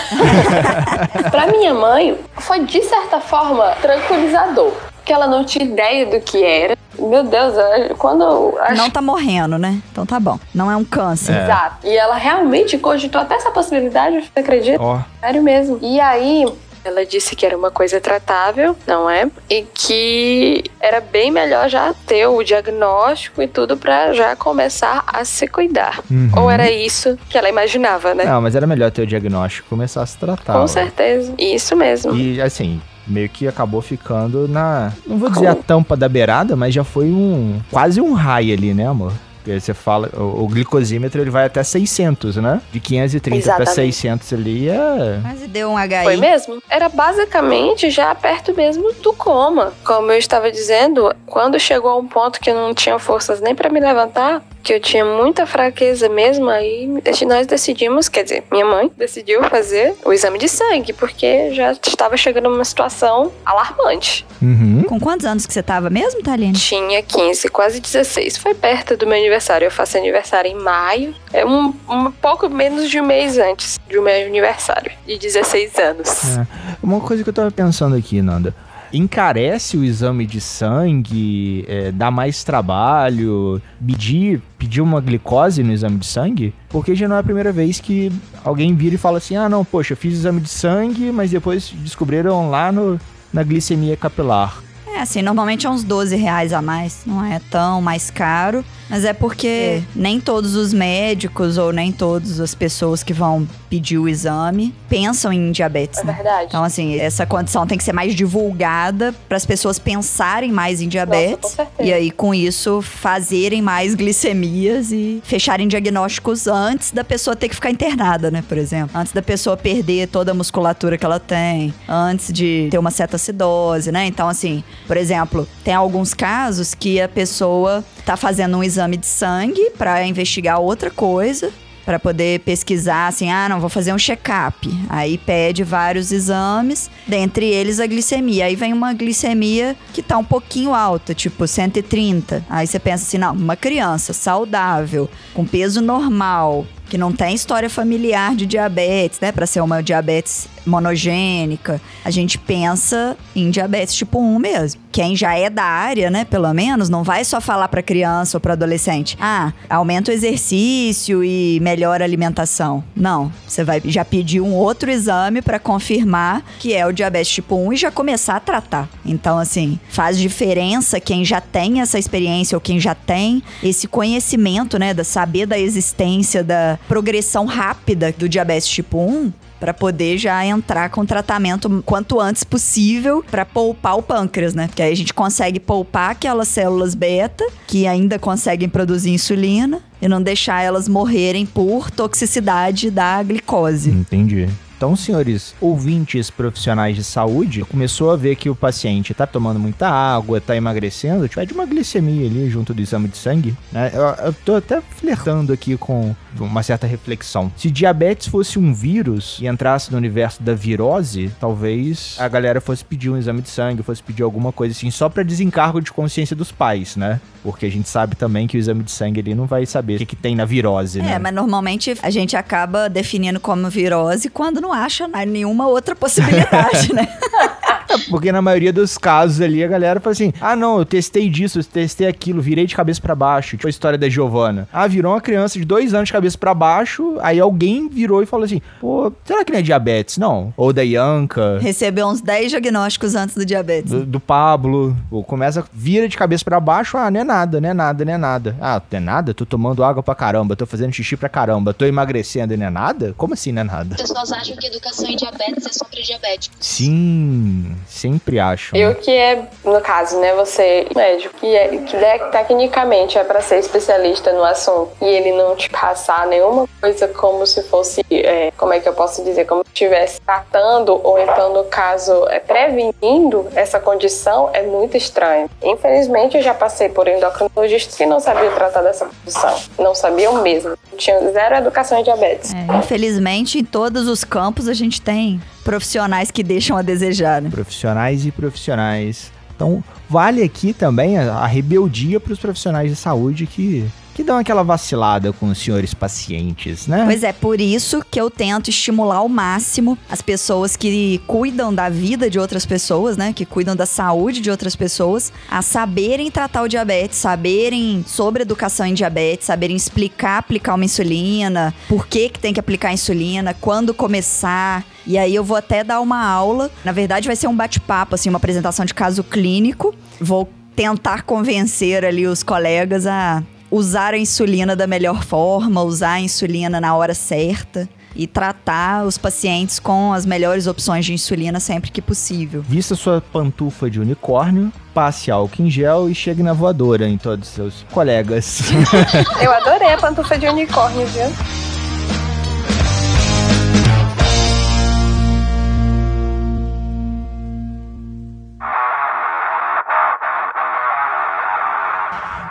pra 1.30 1.48
minha 1.48 1.74
mãe, 1.74 2.18
foi 2.38 2.66
de 2.66 2.82
certa 2.82 3.20
forma 3.22 3.76
tranquilizador. 3.82 4.74
Porque 5.04 5.12
ela 5.12 5.28
não 5.28 5.44
tinha 5.44 5.66
ideia 5.66 6.06
do 6.06 6.22
que 6.22 6.42
era. 6.42 6.78
Meu 6.98 7.26
Deus, 7.26 7.56
eu- 7.58 7.96
quando 7.98 8.24
eu 8.24 8.58
acho 8.62 8.76
Não 8.78 8.90
tá 8.90 9.02
morrendo, 9.02 9.58
né? 9.58 9.82
Então 9.92 10.06
tá 10.06 10.18
bom. 10.18 10.40
Não 10.56 10.72
é 10.72 10.78
um 10.78 10.86
câncer. 10.86 11.34
É. 11.36 11.44
Exato. 11.44 11.76
E 11.86 11.98
ela 11.98 12.16
realmente 12.16 12.78
cogitou 12.78 13.20
até 13.20 13.36
essa 13.36 13.52
possibilidade, 13.52 14.22
você 14.22 14.40
acredita? 14.40 14.82
Ó, 14.82 15.02
Sério 15.20 15.44
mesmo. 15.44 15.78
E 15.82 16.00
aí, 16.00 16.46
ela 16.86 17.06
disse 17.06 17.36
que 17.36 17.46
era 17.46 17.58
uma 17.58 17.70
coisa 17.70 18.00
tratável, 18.00 18.78
não 18.88 19.10
é? 19.10 19.30
E 19.50 19.64
que 19.74 20.64
era 20.80 21.02
bem 21.02 21.32
melhor 21.32 21.68
já 21.68 21.94
ter 22.08 22.26
o 22.28 22.42
diagnóstico 22.42 23.42
e 23.42 23.48
tudo 23.48 23.76
pra 23.76 24.14
já 24.14 24.38
começar 24.38 25.04
a 25.06 25.26
se 25.26 25.48
cuidar. 25.48 26.00
Uhum. 26.10 26.32
Ou 26.38 26.50
era 26.50 26.72
isso 26.72 27.18
que 27.28 27.38
ela 27.38 27.50
imaginava, 27.50 28.14
né? 28.16 28.24
Não, 28.24 28.42
mas 28.42 28.56
era 28.56 28.66
melhor 28.66 28.90
ter 28.90 29.02
o 29.02 29.08
diagnóstico 29.08 29.68
e 29.68 29.70
começar 29.70 30.02
a 30.02 30.06
se 30.06 30.18
tratar. 30.18 30.54
Com 30.54 30.60
ó. 30.60 30.68
certeza. 30.68 31.34
Isso 31.38 31.76
mesmo. 31.76 32.16
E 32.16 32.42
assim, 32.42 32.82
meio 33.08 33.30
que 33.30 33.48
acabou 33.48 33.82
ficando 33.82 34.48
na. 34.48 34.94
Não 35.06 35.18
vou 35.18 35.30
dizer 35.30 35.48
a 35.48 35.56
tampa 35.56 35.96
da 35.96 36.08
beirada, 36.08 36.56
mas 36.56 36.74
já 36.74 36.84
foi 36.84 37.06
um. 37.06 37.60
Quase 37.72 38.02
um 38.02 38.14
raio 38.14 38.54
ali, 38.54 38.74
né, 38.74 38.88
amor? 38.88 39.14
Porque 39.44 39.60
você 39.60 39.74
fala, 39.74 40.10
o, 40.16 40.44
o 40.44 40.48
glicosímetro 40.48 41.22
ele 41.22 41.30
vai 41.30 41.46
até 41.46 41.62
600, 41.62 42.38
né? 42.38 42.62
De 42.72 42.80
530 42.80 43.44
para 43.44 43.64
Exatamente. 43.64 43.94
600 43.94 44.34
ali 44.34 44.70
é. 44.70 45.20
Quase 45.22 45.48
deu 45.50 45.70
um 45.70 45.78
HI. 45.78 46.04
Foi 46.04 46.16
mesmo? 46.16 46.64
Era 46.70 46.88
basicamente 46.88 47.90
já 47.90 48.16
perto 48.16 48.56
mesmo 48.56 48.94
do 48.94 49.12
coma. 49.12 49.74
Como 49.84 50.14
eu 50.14 50.18
estava 50.18 50.50
dizendo, 50.50 51.14
quando 51.26 51.60
chegou 51.60 51.92
a 51.92 51.98
um 51.98 52.08
ponto 52.08 52.40
que 52.40 52.50
eu 52.50 52.56
não 52.56 52.74
tinha 52.74 52.98
forças 52.98 53.42
nem 53.42 53.54
para 53.54 53.70
me 53.70 53.82
levantar, 53.82 54.42
que 54.64 54.74
eu 54.74 54.80
tinha 54.80 55.04
muita 55.04 55.46
fraqueza 55.46 56.08
mesmo, 56.08 56.50
aí 56.50 56.88
nós 57.28 57.46
decidimos, 57.46 58.08
quer 58.08 58.24
dizer, 58.24 58.44
minha 58.50 58.66
mãe 58.66 58.90
decidiu 58.98 59.44
fazer 59.44 59.94
o 60.06 60.14
exame 60.14 60.40
de 60.40 60.48
sangue, 60.48 60.94
porque 60.94 61.54
já 61.54 61.74
estava 61.74 62.16
chegando 62.16 62.50
numa 62.50 62.64
situação 62.64 63.32
alarmante. 63.46 64.26
Uhum. 64.42 64.84
Com 64.88 65.00
quantos 65.00 65.26
anos 65.26 65.46
que 65.46 65.54
você 65.54 65.62
tava 65.62 65.90
mesmo, 65.90 66.24
Thaline? 66.24 66.54
Tinha 66.54 67.04
15, 67.04 67.50
quase 67.50 67.82
16. 67.82 68.38
Foi 68.38 68.54
perto 68.54 68.96
do 68.96 69.06
meu 69.06 69.18
aniversário. 69.18 69.66
Eu 69.66 69.72
faço 69.72 69.98
aniversário 69.98 70.50
em 70.50 70.56
maio. 70.56 71.14
É 71.34 71.46
um, 71.46 71.74
um 71.90 72.12
pouco 72.12 72.50
menos 72.50 72.90
de 72.90 73.00
um 73.00 73.06
mês 73.06 73.38
antes 73.38 73.80
do 73.90 74.02
meu 74.02 74.26
aniversário, 74.26 74.92
de 75.06 75.18
16 75.18 75.78
anos. 75.80 76.38
É. 76.38 76.48
Uma 76.82 77.02
coisa 77.02 77.24
que 77.24 77.30
eu 77.30 77.34
tava 77.34 77.52
pensando 77.52 77.96
aqui, 77.96 78.22
Nanda. 78.22 78.56
Encarece 78.94 79.76
o 79.76 79.84
exame 79.84 80.24
de 80.24 80.40
sangue, 80.40 81.66
é, 81.68 81.92
dá 81.92 82.12
mais 82.12 82.44
trabalho, 82.44 83.60
pedir, 83.84 84.40
pedir 84.56 84.82
uma 84.82 85.02
glicose 85.02 85.64
no 85.64 85.74
exame 85.74 85.98
de 85.98 86.06
sangue? 86.06 86.54
Porque 86.70 86.94
já 86.94 87.08
não 87.08 87.16
é 87.16 87.20
a 87.20 87.24
primeira 87.24 87.52
vez 87.52 87.80
que 87.80 88.12
alguém 88.46 88.76
vira 88.76 88.94
e 88.94 88.98
fala 89.00 89.18
assim: 89.18 89.36
ah, 89.36 89.50
não, 89.50 89.66
poxa, 89.66 89.94
eu 89.94 89.98
fiz 89.98 90.14
exame 90.14 90.42
de 90.42 90.50
sangue, 90.50 91.12
mas 91.12 91.32
depois 91.32 91.74
descobriram 91.80 92.52
lá 92.52 92.72
no, 92.72 93.00
na 93.34 93.42
glicemia 93.42 93.98
capilar. 93.98 94.62
É, 94.94 95.02
assim, 95.02 95.22
normalmente 95.22 95.66
é 95.66 95.70
uns 95.70 95.84
12 95.84 96.16
reais 96.16 96.54
a 96.54 96.62
mais. 96.62 97.02
Não 97.06 97.26
é 97.26 97.42
tão 97.50 97.82
mais 97.82 98.12
caro. 98.12 98.64
Mas 98.90 99.06
é 99.06 99.14
porque 99.14 99.82
nem 99.96 100.20
todos 100.20 100.56
os 100.56 100.72
médicos 100.72 101.58
ou 101.58 101.74
nem 101.74 101.92
todas 101.92 102.40
as 102.40 102.54
pessoas 102.54 103.02
que 103.02 103.12
vão 103.12 103.48
pedir 103.68 103.98
o 103.98 104.08
exame 104.08 104.72
pensam 104.88 105.34
em 105.34 105.52
diabetes. 105.52 106.00
É 106.00 106.04
né? 106.04 106.14
verdade. 106.14 106.46
Então, 106.48 106.64
assim, 106.64 107.00
essa 107.00 107.26
condição 107.26 107.66
tem 107.66 107.76
que 107.76 107.84
ser 107.84 107.92
mais 107.94 108.14
divulgada 108.14 109.12
para 109.28 109.36
as 109.36 109.48
pessoas 109.48 109.80
pensarem 109.80 110.52
mais 110.52 110.80
em 110.80 110.88
diabetes. 110.88 111.38
com 111.42 111.56
certeza. 111.56 111.90
e 111.90 111.92
aí, 111.92 112.12
com 112.12 112.36
isso, 112.36 112.84
fazerem 112.84 113.64
mais 113.64 113.96
glicemias 113.96 114.92
e 114.92 115.22
fecharem 115.24 115.68
diagnósticos 115.68 116.46
antes 116.46 116.92
da 116.92 117.04
pessoa 117.04 117.36
ter 117.36 117.50
que 117.50 117.56
ficar 117.56 117.72
internada, 117.72 118.30
né? 118.30 118.44
Por 118.48 118.60
exemplo. 118.60 118.96
Antes 118.96 119.12
da 119.12 119.24
pessoa 119.24 119.58
perder 119.58 120.08
toda 120.08 120.32
a 120.32 120.36
musculatura 120.36 121.00
que 121.00 121.06
ela 121.06 121.20
tem. 121.20 121.74
Antes 121.90 122.32
de 122.32 122.68
ter 122.70 122.78
uma 122.78 122.92
cetoacidose, 122.92 123.92
né? 123.92 124.06
Então, 124.06 124.28
assim, 124.28 124.64
por 124.88 124.98
exemplo, 124.98 125.48
tem 125.64 125.74
alguns 125.74 126.14
casos 126.14 126.74
que 126.74 127.02
a 127.02 127.08
pessoa 127.08 127.84
tá 128.06 128.18
fazendo 128.18 128.58
um 128.58 128.64
exame 128.64 128.98
de 128.98 129.06
sangue 129.06 129.72
para 129.78 130.06
investigar 130.06 130.60
outra 130.60 130.90
coisa 130.92 131.52
para 131.86 132.00
poder 132.00 132.40
pesquisar 132.42 133.08
assim, 133.08 133.30
ah, 133.30 133.48
não, 133.50 133.60
vou 133.60 133.70
fazer 133.70 133.94
um 133.94 133.98
check-up. 133.98 134.70
Aí 134.90 135.18
pede 135.18 135.64
vários 135.64 136.12
exames, 136.12 136.90
dentre 137.08 137.46
eles 137.46 137.80
a 137.80 137.88
glicemia. 137.88 138.46
Aí 138.46 138.56
vem 138.56 138.74
uma 138.74 138.94
glicemia 138.94 139.76
que 139.94 140.02
tá 140.02 140.18
um 140.18 140.24
pouquinho 140.24 140.74
alta, 140.74 141.14
tipo 141.14 141.46
130. 141.46 142.46
Aí 142.50 142.66
você 142.66 142.80
pensa 142.80 143.04
assim, 143.04 143.18
não, 143.18 143.34
uma 143.34 143.56
criança 143.56 144.14
saudável, 144.14 145.10
com 145.34 145.46
peso 145.46 145.82
normal, 145.82 146.66
que 146.90 146.98
não 146.98 147.12
tem 147.12 147.34
história 147.34 147.70
familiar 147.70 148.36
de 148.36 148.46
diabetes, 148.46 149.20
né, 149.20 149.32
para 149.32 149.46
ser 149.46 149.62
uma 149.62 149.82
diabetes 149.82 150.48
monogênica, 150.66 151.82
a 152.06 152.10
gente 152.10 152.38
pensa 152.38 153.18
em 153.36 153.50
diabetes 153.50 153.94
tipo 153.96 154.20
1 154.20 154.40
mesmo. 154.40 154.82
Quem 154.92 155.16
já 155.16 155.36
é 155.38 155.50
da 155.50 155.64
área, 155.64 156.10
né, 156.10 156.24
pelo 156.24 156.54
menos, 156.54 156.88
não 156.88 157.04
vai 157.04 157.26
só 157.26 157.42
falar 157.42 157.68
para 157.68 157.82
criança 157.82 158.38
ou 158.38 158.42
para 158.42 158.54
adolescente: 158.54 159.18
"Ah, 159.20 159.52
aumenta 159.70 160.12
o 160.12 160.14
exercício 160.14 161.24
e 161.24 161.60
melhora 161.62 162.04
a 162.04 162.08
alimentação". 162.08 162.84
Não, 162.96 163.32
você 163.48 163.64
vai 163.64 163.82
já 163.86 164.06
pedir 164.06 164.40
um 164.40 164.54
outro 164.54 164.90
exame 164.90 165.42
para 165.42 165.60
confirmar 165.60 166.44
que 166.60 166.74
é 166.74 166.86
o 166.86 166.94
diabetes 166.94 167.32
tipo 167.34 167.56
1 167.56 167.74
e 167.74 167.78
já 167.78 167.92
começar 167.92 168.36
a 168.36 168.40
tratar. 168.40 168.88
Então, 169.06 169.38
assim, 169.38 169.80
faz 169.90 170.18
diferença 170.18 171.00
quem 171.00 171.26
já 171.26 171.42
tem 171.42 171.82
essa 171.82 171.98
experiência 172.00 172.56
ou 172.56 172.62
quem 172.62 172.80
já 172.80 172.96
tem 172.96 173.44
esse 173.62 173.88
conhecimento, 173.88 174.78
né, 174.78 174.94
da 174.94 175.04
saber 175.04 175.46
da 175.46 175.60
existência 175.60 176.44
da 176.44 176.73
progressão 176.88 177.46
rápida 177.46 178.14
do 178.18 178.28
diabetes 178.30 178.68
tipo 178.68 178.98
1 178.98 179.32
para 179.60 179.74
poder 179.74 180.18
já 180.18 180.46
entrar 180.46 180.90
com 180.90 181.06
tratamento 181.06 181.82
quanto 181.86 182.20
antes 182.20 182.44
possível 182.44 183.24
para 183.32 183.46
poupar 183.46 183.98
o 183.98 184.04
pâncreas, 184.04 184.54
né? 184.54 184.68
Porque 184.68 184.82
aí 184.82 184.92
a 184.92 184.96
gente 184.96 185.14
consegue 185.14 185.58
poupar 185.58 186.12
aquelas 186.12 186.50
células 186.50 186.94
beta 186.94 187.46
que 187.66 187.88
ainda 187.88 188.20
conseguem 188.20 188.68
produzir 188.68 189.12
insulina 189.12 189.82
e 190.02 190.08
não 190.10 190.22
deixar 190.22 190.62
elas 190.62 190.90
morrerem 190.90 191.46
por 191.46 191.90
toxicidade 191.90 192.92
da 192.92 193.24
glicose. 193.24 193.90
Entendi. 193.90 194.50
Então, 194.84 194.98
senhores 194.98 195.56
ouvintes 195.62 196.30
profissionais 196.30 196.98
de 196.98 197.06
saúde, 197.06 197.64
começou 197.64 198.12
a 198.12 198.18
ver 198.18 198.36
que 198.36 198.50
o 198.50 198.56
paciente 198.56 199.14
tá 199.14 199.26
tomando 199.26 199.58
muita 199.58 199.88
água, 199.88 200.42
tá 200.42 200.58
emagrecendo, 200.58 201.26
tiver 201.30 201.46
de 201.46 201.54
uma 201.54 201.66
glicemia 201.66 202.28
ali 202.28 202.50
junto 202.50 202.74
do 202.74 202.82
exame 202.82 203.08
de 203.08 203.16
sangue, 203.16 203.56
né? 203.72 203.90
Eu, 203.94 204.26
eu 204.26 204.34
tô 204.44 204.56
até 204.56 204.82
flertando 204.82 205.54
aqui 205.54 205.78
com 205.78 206.14
uma 206.38 206.62
certa 206.64 206.86
reflexão. 206.86 207.50
Se 207.56 207.72
diabetes 207.72 208.28
fosse 208.28 208.60
um 208.60 208.74
vírus 208.74 209.38
e 209.40 209.48
entrasse 209.48 209.90
no 209.90 209.98
universo 209.98 210.44
da 210.44 210.54
virose, 210.54 211.32
talvez 211.40 212.18
a 212.20 212.28
galera 212.28 212.60
fosse 212.60 212.84
pedir 212.84 213.10
um 213.10 213.16
exame 213.16 213.42
de 213.42 213.50
sangue, 213.50 213.84
fosse 213.84 214.04
pedir 214.04 214.24
alguma 214.24 214.52
coisa 214.52 214.76
assim, 214.76 214.92
só 214.92 215.08
para 215.08 215.24
desencargo 215.24 215.80
de 215.80 215.94
consciência 215.94 216.36
dos 216.36 216.52
pais, 216.52 216.98
né? 216.98 217.22
Porque 217.42 217.66
a 217.66 217.72
gente 217.72 217.88
sabe 217.88 218.18
também 218.18 218.48
que 218.48 218.58
o 218.58 218.60
exame 218.60 218.84
de 218.84 218.92
sangue 218.92 219.22
ele 219.22 219.34
não 219.34 219.46
vai 219.46 219.66
saber 219.66 219.96
o 219.96 220.00
que, 220.00 220.08
que 220.08 220.16
tem 220.16 220.36
na 220.36 220.44
virose, 220.44 221.02
né? 221.02 221.14
É, 221.14 221.20
mas 221.20 221.34
normalmente 221.34 221.96
a 222.02 222.10
gente 222.10 222.36
acaba 222.36 222.90
definindo 222.90 223.40
como 223.40 223.70
virose 223.70 224.30
quando 224.30 224.60
não 224.60 224.73
acha 224.74 225.08
nenhuma 225.26 225.68
outra 225.68 225.96
possibilidade, 225.96 226.94
né? 226.94 227.08
Porque 228.10 228.32
na 228.32 228.42
maioria 228.42 228.74
dos 228.74 228.98
casos 228.98 229.42
ali 229.42 229.64
a 229.64 229.68
galera 229.68 230.00
fala 230.00 230.12
assim: 230.14 230.34
ah, 230.40 230.56
não, 230.56 230.80
eu 230.80 230.86
testei 230.86 231.30
disso, 231.30 231.60
eu 231.60 231.64
testei 231.64 232.08
aquilo, 232.08 232.42
virei 232.42 232.66
de 232.66 232.76
cabeça 232.76 233.02
para 233.02 233.16
baixo. 233.16 233.52
Tipo 233.58 233.68
a 233.68 233.70
história 233.70 233.98
da 233.98 234.10
Giovana. 234.10 234.68
Ah, 234.72 234.88
virou 234.88 235.14
uma 235.14 235.22
criança 235.22 235.58
de 235.58 235.66
dois 235.66 235.94
anos 235.94 236.08
de 236.08 236.14
cabeça 236.14 236.38
para 236.38 236.54
baixo, 236.54 237.18
aí 237.22 237.40
alguém 237.40 237.88
virou 237.90 238.22
e 238.22 238.26
falou 238.26 238.46
assim: 238.46 238.62
pô, 238.80 239.12
será 239.26 239.44
que 239.44 239.52
não 239.52 239.60
é 239.60 239.62
diabetes? 239.62 240.18
Não. 240.18 240.54
Ou 240.58 240.74
da 240.74 240.82
Yanka. 240.82 241.60
Recebeu 241.60 242.08
uns 242.08 242.22
10 242.22 242.52
diagnósticos 242.52 243.16
antes 243.16 243.36
do 243.36 243.46
diabetes. 243.46 243.92
Do, 243.92 244.06
do 244.06 244.20
Pablo, 244.20 244.96
ou 245.12 245.24
começa, 245.24 245.64
vira 245.74 246.08
de 246.08 246.18
cabeça 246.18 246.44
para 246.44 246.60
baixo, 246.60 246.98
ah, 246.98 247.10
não 247.10 247.20
é 247.20 247.24
nada, 247.24 247.60
não 247.62 247.70
é 247.70 247.74
nada, 247.74 248.06
não 248.06 248.14
é 248.14 248.18
nada. 248.18 248.56
Ah, 248.62 248.82
não 248.92 248.98
é 248.98 249.02
nada? 249.02 249.34
Tô 249.34 249.46
tomando 249.46 249.84
água 249.84 250.04
pra 250.04 250.16
caramba, 250.16 250.56
tô 250.56 250.66
fazendo 250.66 250.94
xixi 250.94 251.16
pra 251.16 251.30
caramba, 251.30 251.74
tô 251.74 251.86
emagrecendo 251.86 252.54
e 252.54 252.58
não 252.58 252.68
é 252.68 252.70
nada? 252.70 253.14
Como 253.18 253.34
assim 253.34 253.52
não 253.52 253.62
é 253.62 253.66
nada? 253.66 253.96
As 253.96 254.02
pessoas 254.02 254.32
acham 254.32 254.56
que 254.58 254.68
educação 254.68 255.08
em 255.08 255.16
diabetes 255.16 255.66
é 255.66 255.72
só 255.72 255.86
pra 255.86 256.02
diabéticos. 256.02 256.58
Sim, 256.60 257.76
sempre 257.88 258.40
acho. 258.40 258.76
Eu 258.76 258.96
que 258.96 259.12
é, 259.12 259.48
no 259.64 259.82
caso, 259.82 260.20
né, 260.20 260.34
você 260.34 260.88
médico, 260.96 261.36
que, 261.36 261.56
é, 261.56 261.68
que 261.78 261.98
né, 261.98 262.20
tecnicamente 262.32 263.18
é 263.18 263.24
para 263.24 263.42
ser 263.42 263.60
especialista 263.60 264.32
no 264.34 264.44
assunto 264.44 264.92
e 265.02 265.06
ele 265.06 265.32
não 265.32 265.56
te 265.56 265.70
passar 265.70 266.28
nenhuma 266.28 266.68
coisa 266.80 267.08
como 267.08 267.46
se 267.46 267.64
fosse, 267.64 268.04
é, 268.12 268.52
como 268.58 268.74
é 268.74 268.80
que 268.80 268.88
eu 268.88 268.94
posso 268.94 269.24
dizer, 269.24 269.46
como 269.46 269.64
se 269.64 269.70
estivesse 269.70 270.22
tratando 270.22 271.00
ou 271.04 271.20
então, 271.20 271.54
no 271.54 271.64
caso, 271.66 272.28
é, 272.30 272.40
prevenindo 272.40 273.48
essa 273.56 273.80
condição, 273.80 274.50
é 274.54 274.62
muito 274.62 274.98
estranho. 274.98 275.50
Infelizmente, 275.62 276.38
eu 276.38 276.44
já 276.44 276.54
passei 276.54 276.90
por 276.90 277.08
endocrinologistas 277.08 277.96
que 277.96 278.06
não 278.06 278.20
sabiam 278.20 278.54
tratar 278.54 278.82
dessa 278.82 279.06
condição. 279.06 279.56
Não 279.78 279.96
sabiam 279.96 280.42
mesmo. 280.42 280.78
Tinham 280.98 281.32
zero 281.32 281.56
educação 281.56 282.00
em 282.00 282.04
diabetes. 282.04 282.54
É, 282.54 282.78
infelizmente, 282.78 283.60
em 283.60 283.66
todos 283.66 284.08
os 284.08 284.24
campos 284.24 284.68
a 284.68 284.74
gente 284.74 285.02
tem 285.02 285.42
profissionais 285.64 286.32
que 286.32 286.44
deixam 286.44 286.78
a 286.78 286.82
desejar, 286.82 287.42
né? 287.42 287.50
Profissionais 287.50 288.26
e 288.26 288.32
profissionais. 288.32 289.32
Então, 289.56 289.84
vale 290.10 290.44
aqui 290.44 290.74
também 290.74 291.18
a, 291.18 291.34
a 291.34 291.48
rebeldia 291.48 292.20
para 292.20 292.34
os 292.34 292.40
profissionais 292.40 292.90
de 292.90 292.96
saúde 292.96 293.46
que 293.46 293.86
que 294.14 294.24
dão 294.24 294.38
aquela 294.38 294.64
vacilada 294.64 295.34
com 295.34 295.48
os 295.48 295.58
senhores 295.58 295.94
pacientes, 295.94 296.88
né? 296.88 297.04
Pois 297.06 297.24
é, 297.24 297.34
por 297.34 297.60
isso 297.60 298.04
que 298.10 298.20
eu 298.20 298.30
tento 298.30 298.70
estimular 298.70 299.18
ao 299.18 299.30
máximo 299.30 299.98
as 300.10 300.22
pessoas 300.22 300.76
que 300.76 301.20
cuidam 301.26 301.74
da 301.74 301.90
vida 301.90 302.30
de 302.30 302.40
outras 302.40 302.66
pessoas, 302.66 303.18
né? 303.18 303.34
Que 303.34 303.46
cuidam 303.46 303.76
da 303.76 303.86
saúde 303.86 304.40
de 304.40 304.52
outras 304.52 304.76
pessoas, 304.76 305.32
a 305.50 305.62
saberem 305.62 306.30
tratar 306.30 306.62
o 306.64 306.68
diabetes, 306.68 307.18
saberem 307.18 308.04
sobre 308.08 308.44
educação 308.44 308.86
em 308.86 308.94
diabetes, 308.94 309.48
saberem 309.48 309.76
explicar 309.76 310.40
aplicar 310.40 310.76
uma 310.76 310.86
insulina, 310.86 311.74
por 311.88 312.08
que, 312.08 312.30
que 312.30 312.40
tem 312.40 312.54
que 312.54 312.60
aplicar 312.60 312.94
insulina, 312.94 313.54
quando 313.54 313.94
começar. 313.94 314.84
E 315.06 315.18
aí 315.18 315.34
eu 315.34 315.44
vou 315.44 315.58
até 315.58 315.84
dar 315.84 316.00
uma 316.00 316.26
aula. 316.26 316.72
Na 316.84 316.92
verdade, 316.92 317.28
vai 317.28 317.36
ser 317.36 317.48
um 317.48 317.56
bate-papo, 317.56 318.16
assim, 318.16 318.30
uma 318.30 318.38
apresentação 318.38 318.86
de 318.86 318.94
caso 318.94 319.24
clínico. 319.24 319.94
Vou 320.20 320.50
tentar 320.76 321.24
convencer 321.24 322.04
ali 322.06 322.26
os 322.28 322.42
colegas 322.42 323.06
a 323.06 323.44
usar 323.74 324.14
a 324.14 324.18
insulina 324.18 324.76
da 324.76 324.86
melhor 324.86 325.24
forma, 325.24 325.82
usar 325.82 326.14
a 326.14 326.20
insulina 326.20 326.80
na 326.80 326.96
hora 326.96 327.16
certa 327.16 327.90
e 328.16 328.28
tratar 328.28 329.04
os 329.04 329.18
pacientes 329.18 329.80
com 329.80 330.14
as 330.14 330.28
melhores 330.28 330.68
opções 330.68 331.04
de 331.04 331.14
insulina 331.14 331.60
sempre 331.60 331.90
que 331.90 332.00
possível. 332.00 332.62
Vista 332.62 332.94
sua 332.94 333.20
pantufa 333.20 333.90
de 333.90 334.00
unicórnio, 334.00 334.72
passe 334.94 335.32
álcool 335.32 335.64
em 335.64 335.72
gel 335.72 336.08
e 336.08 336.14
chegue 336.14 336.44
na 336.44 336.54
voadora 336.54 337.10
em 337.10 337.18
todos 337.18 337.50
os 337.50 337.56
seus 337.56 337.86
colegas. 337.92 338.62
Eu 339.42 339.52
adorei 339.52 339.92
a 339.92 339.98
pantufa 339.98 340.38
de 340.38 340.46
unicórnio, 340.46 341.08
viu? 341.08 341.73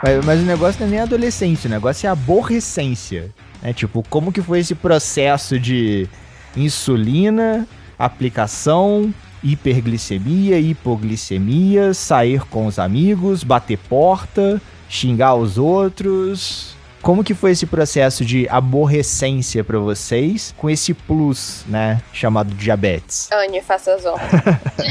Mas, 0.02 0.24
mas 0.24 0.40
o 0.40 0.44
negócio 0.44 0.80
não 0.80 0.88
é 0.88 0.90
nem 0.90 1.00
adolescência, 1.00 1.68
o 1.68 1.70
negócio 1.70 2.06
é 2.06 2.10
aborrecência. 2.10 3.30
É 3.62 3.72
tipo, 3.72 4.04
como 4.10 4.32
que 4.32 4.42
foi 4.42 4.58
esse 4.58 4.74
processo 4.74 5.58
de 5.58 6.08
insulina, 6.56 7.66
aplicação, 7.96 9.14
hiperglicemia, 9.42 10.58
hipoglicemia, 10.58 11.94
sair 11.94 12.42
com 12.46 12.66
os 12.66 12.78
amigos, 12.78 13.44
bater 13.44 13.78
porta, 13.78 14.60
xingar 14.88 15.36
os 15.36 15.58
outros. 15.58 16.74
Como 17.02 17.24
que 17.24 17.34
foi 17.34 17.50
esse 17.50 17.66
processo 17.66 18.24
de 18.24 18.48
aborrecência 18.48 19.64
para 19.64 19.76
vocês 19.76 20.54
com 20.56 20.70
esse 20.70 20.94
plus, 20.94 21.64
né, 21.66 22.00
chamado 22.12 22.54
diabetes? 22.54 23.28
Anne, 23.32 23.60
faça 23.60 23.92
as 23.94 24.06
honras. 24.06 24.30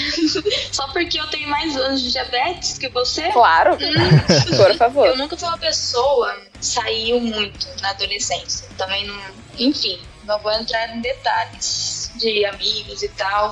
Só 0.73 0.87
porque 0.89 1.17
eu 1.17 1.25
tenho 1.27 1.47
mais 1.47 1.73
anos 1.77 2.01
de 2.01 2.11
diabetes 2.11 2.77
que 2.77 2.89
você? 2.89 3.29
Claro. 3.29 3.77
Por 3.77 4.75
favor. 4.75 5.07
Eu 5.07 5.17
nunca 5.17 5.37
fui 5.37 5.47
uma 5.47 5.57
pessoa 5.57 6.35
que 6.59 6.65
saiu 6.65 7.21
muito 7.21 7.65
na 7.81 7.91
adolescência. 7.91 8.67
Também 8.77 9.07
não. 9.07 9.21
Enfim, 9.57 9.97
não 10.25 10.37
vou 10.39 10.51
entrar 10.51 10.93
em 10.93 10.99
detalhes 10.99 12.11
de 12.17 12.43
amigos 12.43 13.03
e 13.03 13.07
tal. 13.09 13.49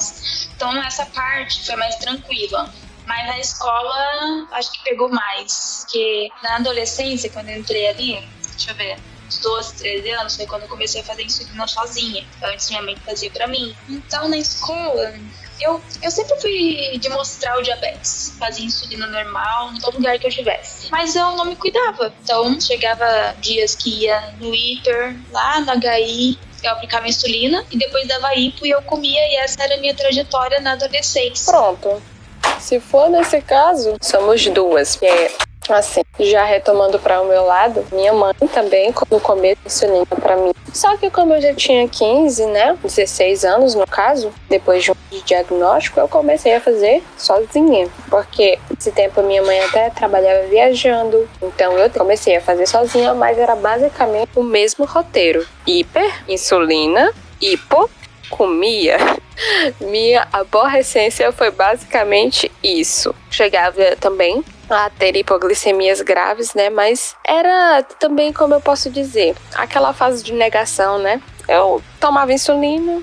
Então 0.53 0.83
essa 0.83 1.05
parte 1.05 1.65
foi 1.65 1.77
mais 1.77 1.95
tranquila. 1.95 2.69
Mas 3.07 3.25
na 3.25 3.39
escola, 3.39 4.47
acho 4.51 4.71
que 4.71 4.83
pegou 4.83 5.09
mais. 5.09 5.85
Porque 5.85 6.29
na 6.43 6.57
adolescência, 6.57 7.29
quando 7.31 7.49
eu 7.49 7.57
entrei 7.57 7.87
ali, 7.87 8.29
deixa 8.59 8.71
eu 8.71 8.75
ver, 8.75 8.97
uns 9.25 9.37
12, 9.39 9.75
13 9.75 10.11
anos, 10.11 10.35
foi 10.35 10.45
quando 10.45 10.63
eu 10.63 10.67
comecei 10.67 11.01
a 11.01 11.03
fazer 11.03 11.23
insulina 11.23 11.65
sozinha. 11.65 12.25
Antes 12.43 12.69
minha 12.69 12.81
mãe 12.81 12.95
fazia 12.97 13.31
pra 13.31 13.47
mim. 13.47 13.73
Então 13.87 14.27
na 14.27 14.37
escola, 14.37 15.13
eu, 15.61 15.81
eu 16.01 16.11
sempre 16.11 16.39
fui 16.41 16.97
de 16.99 17.09
mostrar 17.09 17.57
o 17.57 17.61
diabetes. 17.61 18.35
Fazia 18.37 18.65
insulina 18.65 19.07
normal 19.07 19.73
em 19.73 19.79
todo 19.79 19.95
lugar 19.95 20.19
que 20.19 20.25
eu 20.25 20.29
estivesse. 20.29 20.91
Mas 20.91 21.15
eu 21.15 21.31
não 21.35 21.45
me 21.45 21.55
cuidava. 21.55 22.13
Então 22.21 22.59
chegava 22.59 23.35
dias 23.39 23.75
que 23.75 24.03
ia 24.03 24.33
no 24.39 24.53
hiper, 24.53 25.15
lá 25.31 25.61
na 25.61 25.75
HI, 25.75 26.37
eu 26.61 26.71
aplicava 26.71 27.07
insulina 27.07 27.65
e 27.71 27.77
depois 27.77 28.05
dava 28.07 28.35
hipo 28.35 28.65
e 28.65 28.71
eu 28.71 28.81
comia 28.81 29.21
e 29.31 29.37
essa 29.37 29.63
era 29.63 29.75
a 29.75 29.77
minha 29.77 29.95
trajetória 29.95 30.59
na 30.59 30.73
adolescência. 30.73 31.51
Pronto. 31.51 32.01
Se 32.59 32.81
for 32.81 33.09
nesse 33.09 33.41
caso, 33.41 33.95
somos 34.01 34.45
duas. 34.47 35.01
É 35.01 35.48
assim, 35.69 36.01
já 36.19 36.43
retomando 36.45 36.99
para 36.99 37.21
o 37.21 37.27
meu 37.27 37.45
lado, 37.45 37.85
minha 37.91 38.13
mãe 38.13 38.33
também, 38.53 38.93
no 39.09 39.19
começo, 39.19 39.59
insulina 39.65 40.05
para 40.05 40.35
mim. 40.35 40.53
Só 40.73 40.95
que 40.97 41.09
como 41.09 41.33
eu 41.33 41.41
já 41.41 41.53
tinha 41.53 41.87
15, 41.87 42.45
né, 42.47 42.77
16 42.83 43.43
anos 43.43 43.75
no 43.75 43.87
caso, 43.87 44.31
depois 44.49 44.83
de 44.83 44.91
um 44.91 44.95
diagnóstico, 45.25 45.99
eu 45.99 46.07
comecei 46.07 46.55
a 46.55 46.61
fazer 46.61 47.03
sozinha. 47.17 47.89
Porque 48.09 48.59
esse 48.77 48.91
tempo 48.91 49.21
minha 49.21 49.41
mãe 49.43 49.59
até 49.61 49.89
trabalhava 49.89 50.47
viajando, 50.47 51.27
então 51.41 51.77
eu 51.77 51.89
comecei 51.89 52.35
a 52.35 52.41
fazer 52.41 52.67
sozinha, 52.67 53.13
mas 53.13 53.37
era 53.37 53.55
basicamente 53.55 54.31
o 54.35 54.43
mesmo 54.43 54.85
roteiro: 54.85 55.45
hiper, 55.65 56.23
insulina, 56.27 57.11
hipo, 57.41 57.89
comia. 58.29 58.97
Minha 59.81 60.27
aborrecência 60.31 61.31
foi 61.31 61.51
basicamente 61.51 62.51
isso. 62.63 63.13
Chegava 63.29 63.95
também 63.99 64.43
a 64.69 64.89
ter 64.89 65.15
hipoglicemias 65.15 66.01
graves, 66.01 66.53
né? 66.53 66.69
Mas 66.69 67.15
era 67.25 67.83
também, 67.99 68.31
como 68.31 68.53
eu 68.53 68.61
posso 68.61 68.89
dizer, 68.89 69.35
aquela 69.55 69.93
fase 69.93 70.23
de 70.23 70.33
negação, 70.33 70.99
né? 70.99 71.21
Eu 71.47 71.81
tomava 71.99 72.31
insulina, 72.31 73.01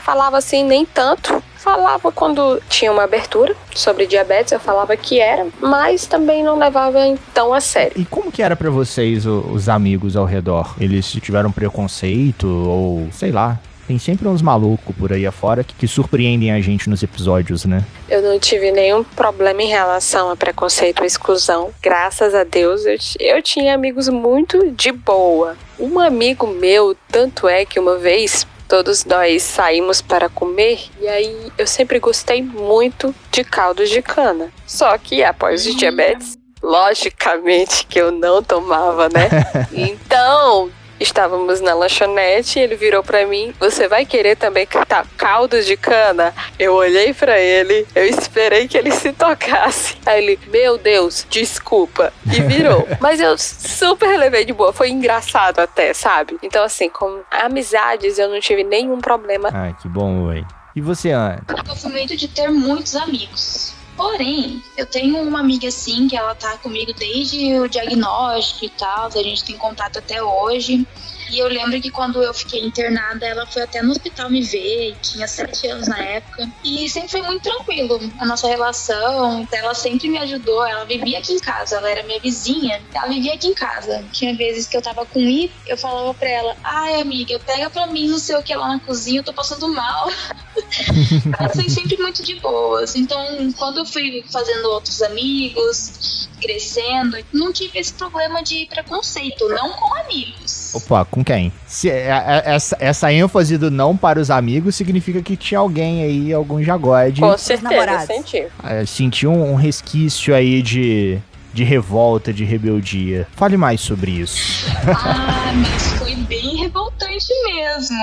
falava 0.00 0.38
assim, 0.38 0.62
nem 0.62 0.86
tanto. 0.86 1.42
Falava 1.56 2.10
quando 2.12 2.62
tinha 2.70 2.90
uma 2.90 3.02
abertura 3.02 3.54
sobre 3.74 4.06
diabetes, 4.06 4.52
eu 4.52 4.60
falava 4.60 4.96
que 4.96 5.18
era, 5.18 5.46
mas 5.60 6.06
também 6.06 6.42
não 6.42 6.56
levava 6.56 7.00
tão 7.34 7.52
a 7.52 7.60
sério. 7.60 7.92
E 7.96 8.04
como 8.04 8.30
que 8.30 8.42
era 8.42 8.54
para 8.54 8.70
vocês 8.70 9.26
os 9.26 9.68
amigos 9.68 10.16
ao 10.16 10.24
redor? 10.24 10.74
Eles 10.80 11.10
tiveram 11.12 11.50
preconceito 11.50 12.46
ou 12.46 13.08
sei 13.10 13.32
lá? 13.32 13.58
Tem 13.90 13.98
sempre 13.98 14.28
uns 14.28 14.40
malucos 14.40 14.94
por 14.94 15.12
aí 15.12 15.26
afora 15.26 15.64
que, 15.64 15.74
que, 15.74 15.88
surpreendem 15.88 16.52
a 16.52 16.60
gente 16.60 16.88
nos 16.88 17.02
episódios, 17.02 17.64
né? 17.64 17.84
Eu 18.08 18.22
não 18.22 18.38
tive 18.38 18.70
nenhum 18.70 19.02
problema 19.02 19.64
em 19.64 19.66
relação 19.66 20.30
a 20.30 20.36
preconceito 20.36 21.00
ou 21.00 21.04
exclusão. 21.04 21.70
Graças 21.82 22.32
a 22.32 22.44
Deus, 22.44 22.86
eu, 22.86 22.96
eu 23.18 23.42
tinha 23.42 23.74
amigos 23.74 24.08
muito 24.08 24.70
de 24.70 24.92
boa. 24.92 25.56
Um 25.76 25.98
amigo 25.98 26.46
meu, 26.46 26.96
tanto 27.10 27.48
é 27.48 27.64
que 27.64 27.80
uma 27.80 27.96
vez 27.96 28.46
todos 28.68 29.04
nós 29.04 29.42
saímos 29.42 30.00
para 30.00 30.28
comer 30.28 30.82
e 31.00 31.08
aí 31.08 31.50
eu 31.58 31.66
sempre 31.66 31.98
gostei 31.98 32.40
muito 32.40 33.12
de 33.32 33.42
caldos 33.42 33.90
de 33.90 34.00
cana. 34.00 34.52
Só 34.68 34.96
que 34.98 35.24
após 35.24 35.66
o 35.66 35.76
diabetes, 35.76 36.38
logicamente 36.62 37.84
que 37.86 38.00
eu 38.00 38.12
não 38.12 38.40
tomava, 38.40 39.08
né? 39.08 39.28
Então, 39.74 40.70
Estávamos 41.00 41.62
na 41.62 41.72
lanchonete 41.72 42.58
e 42.58 42.62
ele 42.62 42.76
virou 42.76 43.02
para 43.02 43.26
mim: 43.26 43.54
Você 43.58 43.88
vai 43.88 44.04
querer 44.04 44.36
também 44.36 44.66
tá, 44.66 45.04
caldos 45.16 45.64
de 45.64 45.76
cana? 45.76 46.34
Eu 46.58 46.74
olhei 46.74 47.14
para 47.14 47.40
ele, 47.40 47.86
eu 47.94 48.04
esperei 48.04 48.68
que 48.68 48.76
ele 48.76 48.90
se 48.90 49.10
tocasse. 49.12 49.96
Aí 50.04 50.22
ele: 50.22 50.38
Meu 50.48 50.76
Deus, 50.76 51.26
desculpa. 51.30 52.12
E 52.26 52.40
virou. 52.42 52.86
Mas 53.00 53.18
eu 53.18 53.36
super 53.38 54.18
levei 54.18 54.44
de 54.44 54.52
boa. 54.52 54.72
Foi 54.72 54.90
engraçado 54.90 55.60
até, 55.60 55.94
sabe? 55.94 56.36
Então, 56.42 56.62
assim, 56.62 56.90
com 56.90 57.22
amizades 57.30 58.18
eu 58.18 58.28
não 58.28 58.38
tive 58.38 58.62
nenhum 58.62 59.00
problema. 59.00 59.48
Ai, 59.52 59.74
que 59.80 59.88
bom, 59.88 60.26
ué. 60.26 60.44
E 60.76 60.80
você, 60.80 61.10
Ana? 61.10 61.42
Eu 61.66 61.74
fui 61.74 61.90
muito 61.90 62.16
de 62.16 62.28
ter 62.28 62.48
muitos 62.48 62.94
amigos. 62.94 63.74
Porém, 64.00 64.62
eu 64.78 64.86
tenho 64.86 65.18
uma 65.18 65.40
amiga 65.40 65.68
assim 65.68 66.08
que 66.08 66.16
ela 66.16 66.34
tá 66.34 66.56
comigo 66.56 66.90
desde 66.94 67.58
o 67.58 67.68
diagnóstico 67.68 68.64
e 68.64 68.70
tal, 68.70 69.08
a 69.08 69.22
gente 69.22 69.44
tem 69.44 69.58
contato 69.58 69.98
até 69.98 70.22
hoje. 70.22 70.86
E 71.30 71.38
eu 71.38 71.48
lembro 71.48 71.80
que 71.80 71.90
quando 71.90 72.22
eu 72.22 72.34
fiquei 72.34 72.64
internada, 72.64 73.24
ela 73.24 73.46
foi 73.46 73.62
até 73.62 73.82
no 73.82 73.92
hospital 73.92 74.28
me 74.28 74.42
ver, 74.42 74.96
tinha 75.00 75.28
sete 75.28 75.68
anos 75.68 75.86
na 75.86 75.98
época. 75.98 76.50
E 76.64 76.88
sempre 76.88 77.10
foi 77.10 77.22
muito 77.22 77.42
tranquilo 77.42 78.00
a 78.18 78.26
nossa 78.26 78.48
relação. 78.48 79.46
Ela 79.52 79.74
sempre 79.74 80.08
me 80.08 80.18
ajudou, 80.18 80.66
ela 80.66 80.84
vivia 80.84 81.18
aqui 81.18 81.32
em 81.32 81.38
casa, 81.38 81.76
ela 81.76 81.88
era 81.88 82.02
minha 82.02 82.18
vizinha, 82.18 82.82
ela 82.92 83.06
vivia 83.06 83.34
aqui 83.34 83.46
em 83.46 83.54
casa. 83.54 84.04
Tinha 84.12 84.34
vezes 84.34 84.66
que 84.66 84.76
eu 84.76 84.82
tava 84.82 85.06
com 85.06 85.20
I, 85.20 85.52
eu 85.66 85.76
falava 85.76 86.12
pra 86.14 86.28
ela: 86.28 86.56
ai, 86.64 87.00
amiga, 87.00 87.38
pega 87.38 87.70
pra 87.70 87.86
mim 87.86 88.08
não 88.08 88.18
sei 88.18 88.36
o 88.36 88.42
que 88.42 88.54
lá 88.54 88.68
na 88.68 88.80
cozinha, 88.80 89.20
eu 89.20 89.24
tô 89.24 89.32
passando 89.32 89.68
mal. 89.68 90.10
ela 91.38 91.48
foi 91.48 91.68
sempre 91.68 91.96
muito 91.96 92.22
de 92.22 92.34
boas. 92.40 92.96
Então, 92.96 93.52
quando 93.56 93.78
eu 93.78 93.86
fui 93.86 94.24
fazendo 94.32 94.66
outros 94.70 95.00
amigos, 95.02 96.28
crescendo, 96.40 97.16
não 97.32 97.52
tive 97.52 97.78
esse 97.78 97.92
problema 97.92 98.42
de 98.42 98.66
preconceito, 98.66 99.48
não 99.48 99.72
com 99.72 99.94
amigos. 99.96 100.74
Opa, 100.74 101.04
com 101.04 101.19
quem? 101.22 101.52
Se, 101.66 101.88
é, 101.88 102.08
é, 102.08 102.42
essa, 102.44 102.76
essa 102.80 103.12
ênfase 103.12 103.56
do 103.56 103.70
não 103.70 103.96
para 103.96 104.20
os 104.20 104.30
amigos 104.30 104.74
significa 104.76 105.22
que 105.22 105.36
tinha 105.36 105.58
alguém 105.60 106.02
aí, 106.02 106.32
algum 106.32 106.62
jagode. 106.62 107.20
Com 107.20 107.36
certeza, 107.36 108.06
senti. 108.06 108.46
É, 108.62 108.86
senti 108.86 109.26
um, 109.26 109.52
um 109.52 109.54
resquício 109.54 110.34
aí 110.34 110.62
de, 110.62 111.18
de 111.52 111.64
revolta, 111.64 112.32
de 112.32 112.44
rebeldia. 112.44 113.26
Fale 113.36 113.56
mais 113.56 113.80
sobre 113.80 114.12
isso. 114.12 114.66
Ah, 114.86 115.52
mas 115.54 115.92
foi 115.94 116.14
bem 116.14 116.56
revoltante 116.56 117.28
mesmo. 117.44 117.96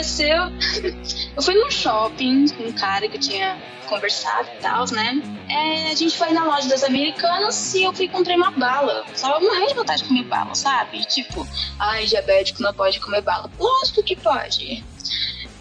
Aconteceu. 0.00 0.50
Eu 1.36 1.42
fui 1.42 1.54
no 1.54 1.70
shopping 1.70 2.48
com 2.48 2.64
um 2.64 2.72
cara 2.72 3.06
que 3.06 3.16
eu 3.16 3.20
tinha 3.20 3.58
conversado 3.86 4.48
e 4.56 4.62
tal, 4.62 4.90
né? 4.92 5.20
É, 5.50 5.90
a 5.90 5.94
gente 5.94 6.16
foi 6.16 6.30
na 6.30 6.44
loja 6.44 6.68
das 6.70 6.82
americanas 6.82 7.74
e 7.74 7.82
eu 7.82 7.92
fui 7.92 8.08
comprei 8.08 8.34
uma 8.34 8.50
bala. 8.50 9.04
Tava 9.20 9.38
morrendo 9.40 9.68
de 9.68 9.74
vontade 9.74 10.02
de 10.02 10.08
comer 10.08 10.24
bala, 10.24 10.54
sabe? 10.54 11.04
Tipo, 11.04 11.46
ai, 11.78 12.06
diabético 12.06 12.62
não 12.62 12.72
pode 12.72 12.98
comer 12.98 13.20
bala. 13.20 13.50
Lógico 13.58 14.02
que 14.02 14.16
pode. 14.16 14.82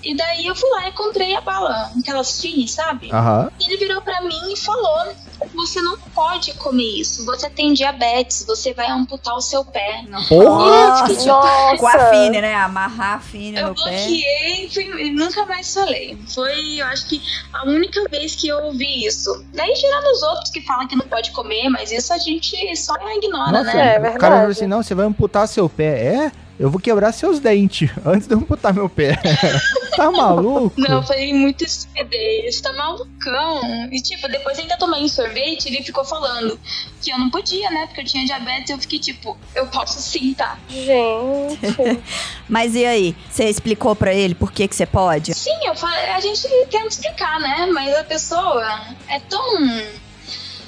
E 0.04 0.16
daí 0.16 0.48
eu 0.48 0.56
fui 0.56 0.70
lá 0.70 0.88
e 0.88 0.92
comprei 0.94 1.36
a 1.36 1.42
bala, 1.42 1.92
aquelas 2.00 2.40
finas, 2.42 2.72
sabe? 2.72 3.10
Aham. 3.12 3.52
E 3.60 3.66
ele 3.66 3.78
virou 3.78 4.02
pra 4.02 4.22
mim 4.22 4.54
e 4.54 4.58
falou: 4.58 5.14
Você 5.56 5.82
não 5.82 5.98
pode 6.16 6.54
comer 6.54 7.00
isso, 7.02 7.26
você 7.26 7.50
tem 7.50 7.74
diabetes, 7.74 8.46
você 8.48 8.74
vai 8.74 8.90
amputar 8.90 9.36
o 9.36 9.42
seu 9.42 9.64
pé. 9.66 10.04
Porra! 10.28 10.98
fiquei, 11.00 11.16
tipo, 11.18 11.28
Nossa. 11.28 11.78
Com 11.78 11.88
a 11.88 12.10
fine, 12.12 12.42
né? 12.42 12.56
Amarrar 12.56 13.18
a 13.18 13.20
fine 13.20 13.58
Eu 13.58 13.70
no 13.70 13.76
pé. 13.76 13.82
bloqueei 13.82 14.70
fui, 14.74 14.84
e 15.08 15.12
nunca 15.12 15.46
mais 15.46 15.74
falei. 15.74 16.18
Foi, 16.34 16.76
eu 16.82 16.86
acho 16.88 17.06
que, 17.08 17.22
a 17.54 17.66
única 17.66 18.02
vez 18.10 18.36
que 18.36 18.48
eu 18.48 18.58
ouvi 18.66 19.06
isso. 19.06 19.44
Daí, 19.54 19.74
tirando 19.74 20.06
os 20.14 20.24
outros 20.24 20.50
que 20.50 20.62
falam 20.62 20.88
que 20.88 20.96
não 20.96 21.08
pode 21.08 21.32
comer, 21.32 21.70
mas 21.70 21.92
isso 21.92 22.14
a 22.14 22.18
gente 22.18 22.56
só 22.78 22.94
ignora, 23.16 23.52
Nossa, 23.52 23.74
né? 23.74 23.96
É 23.96 24.00
o 24.00 24.02
cara 24.02 24.10
verdade. 24.12 24.36
falou 24.36 24.52
assim: 24.52 24.68
não, 24.68 24.82
você 24.82 24.96
vai 24.96 25.06
amputar 25.06 25.48
seu 25.48 25.68
pé. 25.70 26.06
É? 26.06 26.32
Eu 26.60 26.70
vou 26.70 26.80
quebrar 26.80 27.14
seus 27.14 27.40
dentes 27.40 27.90
antes 28.06 28.28
de 28.28 28.34
eu 28.34 28.40
amputar 28.40 28.74
meu 28.74 28.90
pé. 28.90 29.16
tá 29.96 30.12
maluco? 30.12 30.74
Não, 30.78 31.02
foi 31.02 31.32
muito 31.32 31.64
estupidez, 31.64 32.56
você 32.56 32.62
tá 32.62 32.74
malucão. 32.74 33.62
E 33.92 34.02
tipo, 34.02 34.28
depois 34.28 34.60
ainda 34.60 34.76
tomei 34.78 35.02
um 35.02 35.08
sorvete 35.08 35.66
e 35.66 35.76
ele 35.76 35.84
ficou 35.84 36.04
falando 36.04 36.60
que 37.02 37.12
eu 37.12 37.18
não 37.18 37.30
podia, 37.30 37.70
né? 37.72 37.86
Porque 37.88 38.02
eu 38.02 38.06
tinha 38.06 38.26
diabetes 38.26 38.70
e 38.70 38.74
eu 38.74 38.78
fiquei 38.80 39.00
tipo, 39.00 39.38
eu 39.56 39.68
posso 39.68 40.02
sim, 40.02 40.34
tá? 40.34 40.60
Gente. 40.68 42.04
Mas 42.50 42.76
e 42.76 42.86
aí? 42.86 43.16
Você 43.32 43.46
explicou 43.46 43.96
pra 43.96 44.14
ele 44.14 44.36
por 44.36 44.52
que 44.52 44.68
que 44.68 44.76
você 44.76 44.86
pode? 44.86 45.34
Sim, 45.34 45.66
eu 45.66 45.76
falei, 45.76 46.10
a 46.10 46.20
gente 46.20 46.42
tenta 46.70 46.88
explicar, 46.88 47.40
né? 47.40 47.70
Mas 47.72 47.96
a 47.96 48.04
pessoa 48.04 48.82
é 49.08 49.20
tão 49.20 49.58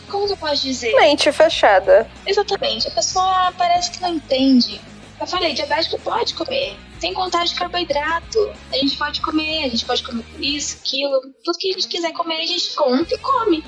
como 0.10 0.28
que 0.28 0.34
eu 0.34 0.38
posso 0.38 0.62
dizer? 0.64 0.94
Mente 0.96 1.32
fechada. 1.32 2.08
Exatamente. 2.26 2.88
A 2.88 2.92
pessoa 2.92 3.54
parece 3.58 3.92
que 3.92 4.02
não 4.02 4.10
entende. 4.10 4.80
Eu 5.22 5.28
falei, 5.28 5.54
diabético 5.54 6.00
pode 6.00 6.34
comer. 6.34 6.76
Sem 7.00 7.14
contar 7.14 7.46
de 7.46 7.54
carboidrato. 7.54 8.52
A 8.74 8.78
gente 8.78 8.98
pode 8.98 9.22
comer, 9.22 9.66
a 9.66 9.70
gente 9.70 9.86
pode 9.86 10.02
comer 10.02 10.26
isso, 10.40 10.80
aquilo. 10.82 11.22
Tudo 11.44 11.58
que 11.60 11.70
a 11.70 11.74
gente 11.74 11.88
quiser 11.88 12.12
comer, 12.12 12.42
a 12.42 12.46
gente 12.48 12.74
compra 12.76 13.14
e 13.14 13.18
come. 13.20 13.64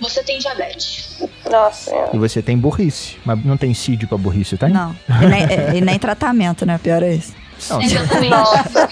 Você 0.00 0.22
tem 0.22 0.38
diabetes. 0.38 1.20
Nossa 1.50 1.90
senhora. 1.90 2.10
E 2.14 2.18
você 2.18 2.40
tem 2.40 2.56
burrice. 2.56 3.16
Mas 3.24 3.44
não 3.44 3.56
tem 3.56 3.74
CID 3.74 4.06
pra 4.06 4.16
burrice, 4.16 4.56
tem? 4.56 4.70
Não. 4.70 4.96
E 5.20 5.26
nem, 5.26 5.42
é, 5.44 5.76
e 5.76 5.80
nem 5.80 5.98
tratamento, 5.98 6.64
né? 6.64 6.78
Pior 6.78 7.02
é 7.02 7.14
isso. 7.14 7.34
Não, 7.68 7.82
Exatamente. 7.82 8.30
Nossa. 8.30 8.88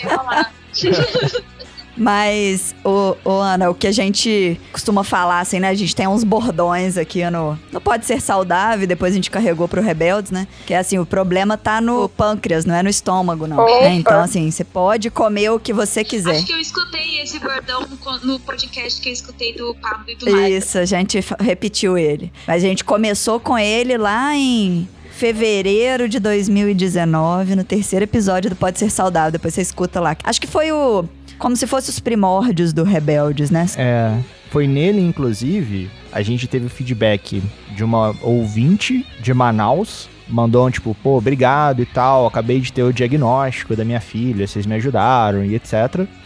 Mas, 2.01 2.75
ô, 2.83 3.15
ô, 3.23 3.33
Ana, 3.33 3.69
o 3.69 3.75
que 3.75 3.87
a 3.87 3.93
gente 3.93 4.59
costuma 4.73 5.05
falar, 5.05 5.41
assim, 5.41 5.61
né? 5.61 5.69
A 5.69 5.75
gente 5.75 5.95
tem 5.95 6.09
uns 6.09 6.25
bordões 6.25 6.97
aqui 6.97 7.23
no. 7.29 7.59
Não 7.71 7.79
pode 7.79 8.07
ser 8.07 8.23
saudável, 8.23 8.87
depois 8.87 9.13
a 9.13 9.17
gente 9.17 9.31
carregou 9.31 9.69
pro 9.69 9.83
Rebeldes, 9.83 10.31
né? 10.31 10.49
Que 10.65 10.73
é 10.73 10.79
assim, 10.79 10.99
o 10.99 11.05
problema 11.05 11.59
tá 11.59 11.79
no 11.79 12.09
pâncreas, 12.09 12.65
não 12.65 12.75
é 12.75 12.83
no 12.83 12.89
estômago, 12.89 13.47
não. 13.47 13.59
Né? 13.83 13.97
Então, 13.97 14.19
assim, 14.19 14.51
você 14.51 14.65
pode 14.65 15.11
comer 15.11 15.51
o 15.51 15.61
que 15.61 15.75
você 15.75 16.03
quiser. 16.03 16.37
Acho 16.37 16.47
que 16.47 16.55
eu 16.55 16.59
escutei 16.59 17.21
esse 17.21 17.39
bordão 17.39 17.87
no, 18.23 18.41
podcast 18.41 18.99
que 18.99 19.11
eu 19.11 19.13
escutei 19.13 19.53
do 19.53 19.75
Pablo 19.75 20.05
e 20.09 20.17
do 20.17 20.31
Mário. 20.31 20.57
Isso, 20.57 20.79
a 20.79 20.87
gente 20.87 21.23
repetiu 21.39 21.99
ele. 21.99 22.33
Mas 22.47 22.65
a 22.65 22.67
gente 22.67 22.83
começou 22.83 23.39
com 23.39 23.59
ele 23.59 23.99
lá 23.99 24.35
em 24.35 24.89
fevereiro 25.21 26.09
de 26.09 26.19
2019, 26.19 27.55
no 27.55 27.63
terceiro 27.63 28.05
episódio 28.05 28.49
do 28.49 28.57
Pode 28.57 28.79
Ser 28.79 28.89
Saudável. 28.89 29.33
Depois 29.33 29.53
você 29.53 29.61
escuta 29.61 30.01
lá. 30.01 30.17
Acho 30.25 30.41
que 30.41 30.47
foi 30.47 30.73
o. 30.73 31.05
Como 31.41 31.57
se 31.57 31.67
fosse 31.67 31.89
os 31.89 31.99
primórdios 31.99 32.71
do 32.71 32.85
Rebeldes, 32.85 33.51
né? 33.51 33.65
É, 33.79 34.15
foi 34.51 34.67
nele, 34.67 35.01
inclusive, 35.01 35.91
a 36.13 36.21
gente 36.21 36.47
teve 36.47 36.67
o 36.67 36.69
feedback 36.69 37.43
de 37.75 37.83
uma 37.83 38.15
ouvinte 38.21 39.07
de 39.21 39.33
Manaus. 39.33 40.07
Mandou 40.31 40.67
um 40.67 40.71
tipo, 40.71 40.97
pô, 41.03 41.19
obrigado 41.19 41.83
e 41.83 41.87
tal. 41.87 42.27
Acabei 42.27 42.61
de 42.61 42.73
ter 42.73 42.83
o 42.83 42.93
diagnóstico 42.93 43.75
da 43.77 43.85
minha 43.85 44.01
filha, 44.01 44.47
vocês 44.47 44.67
me 44.67 44.75
ajudaram 44.75 45.45
e 45.45 45.55
etc. 45.55 45.75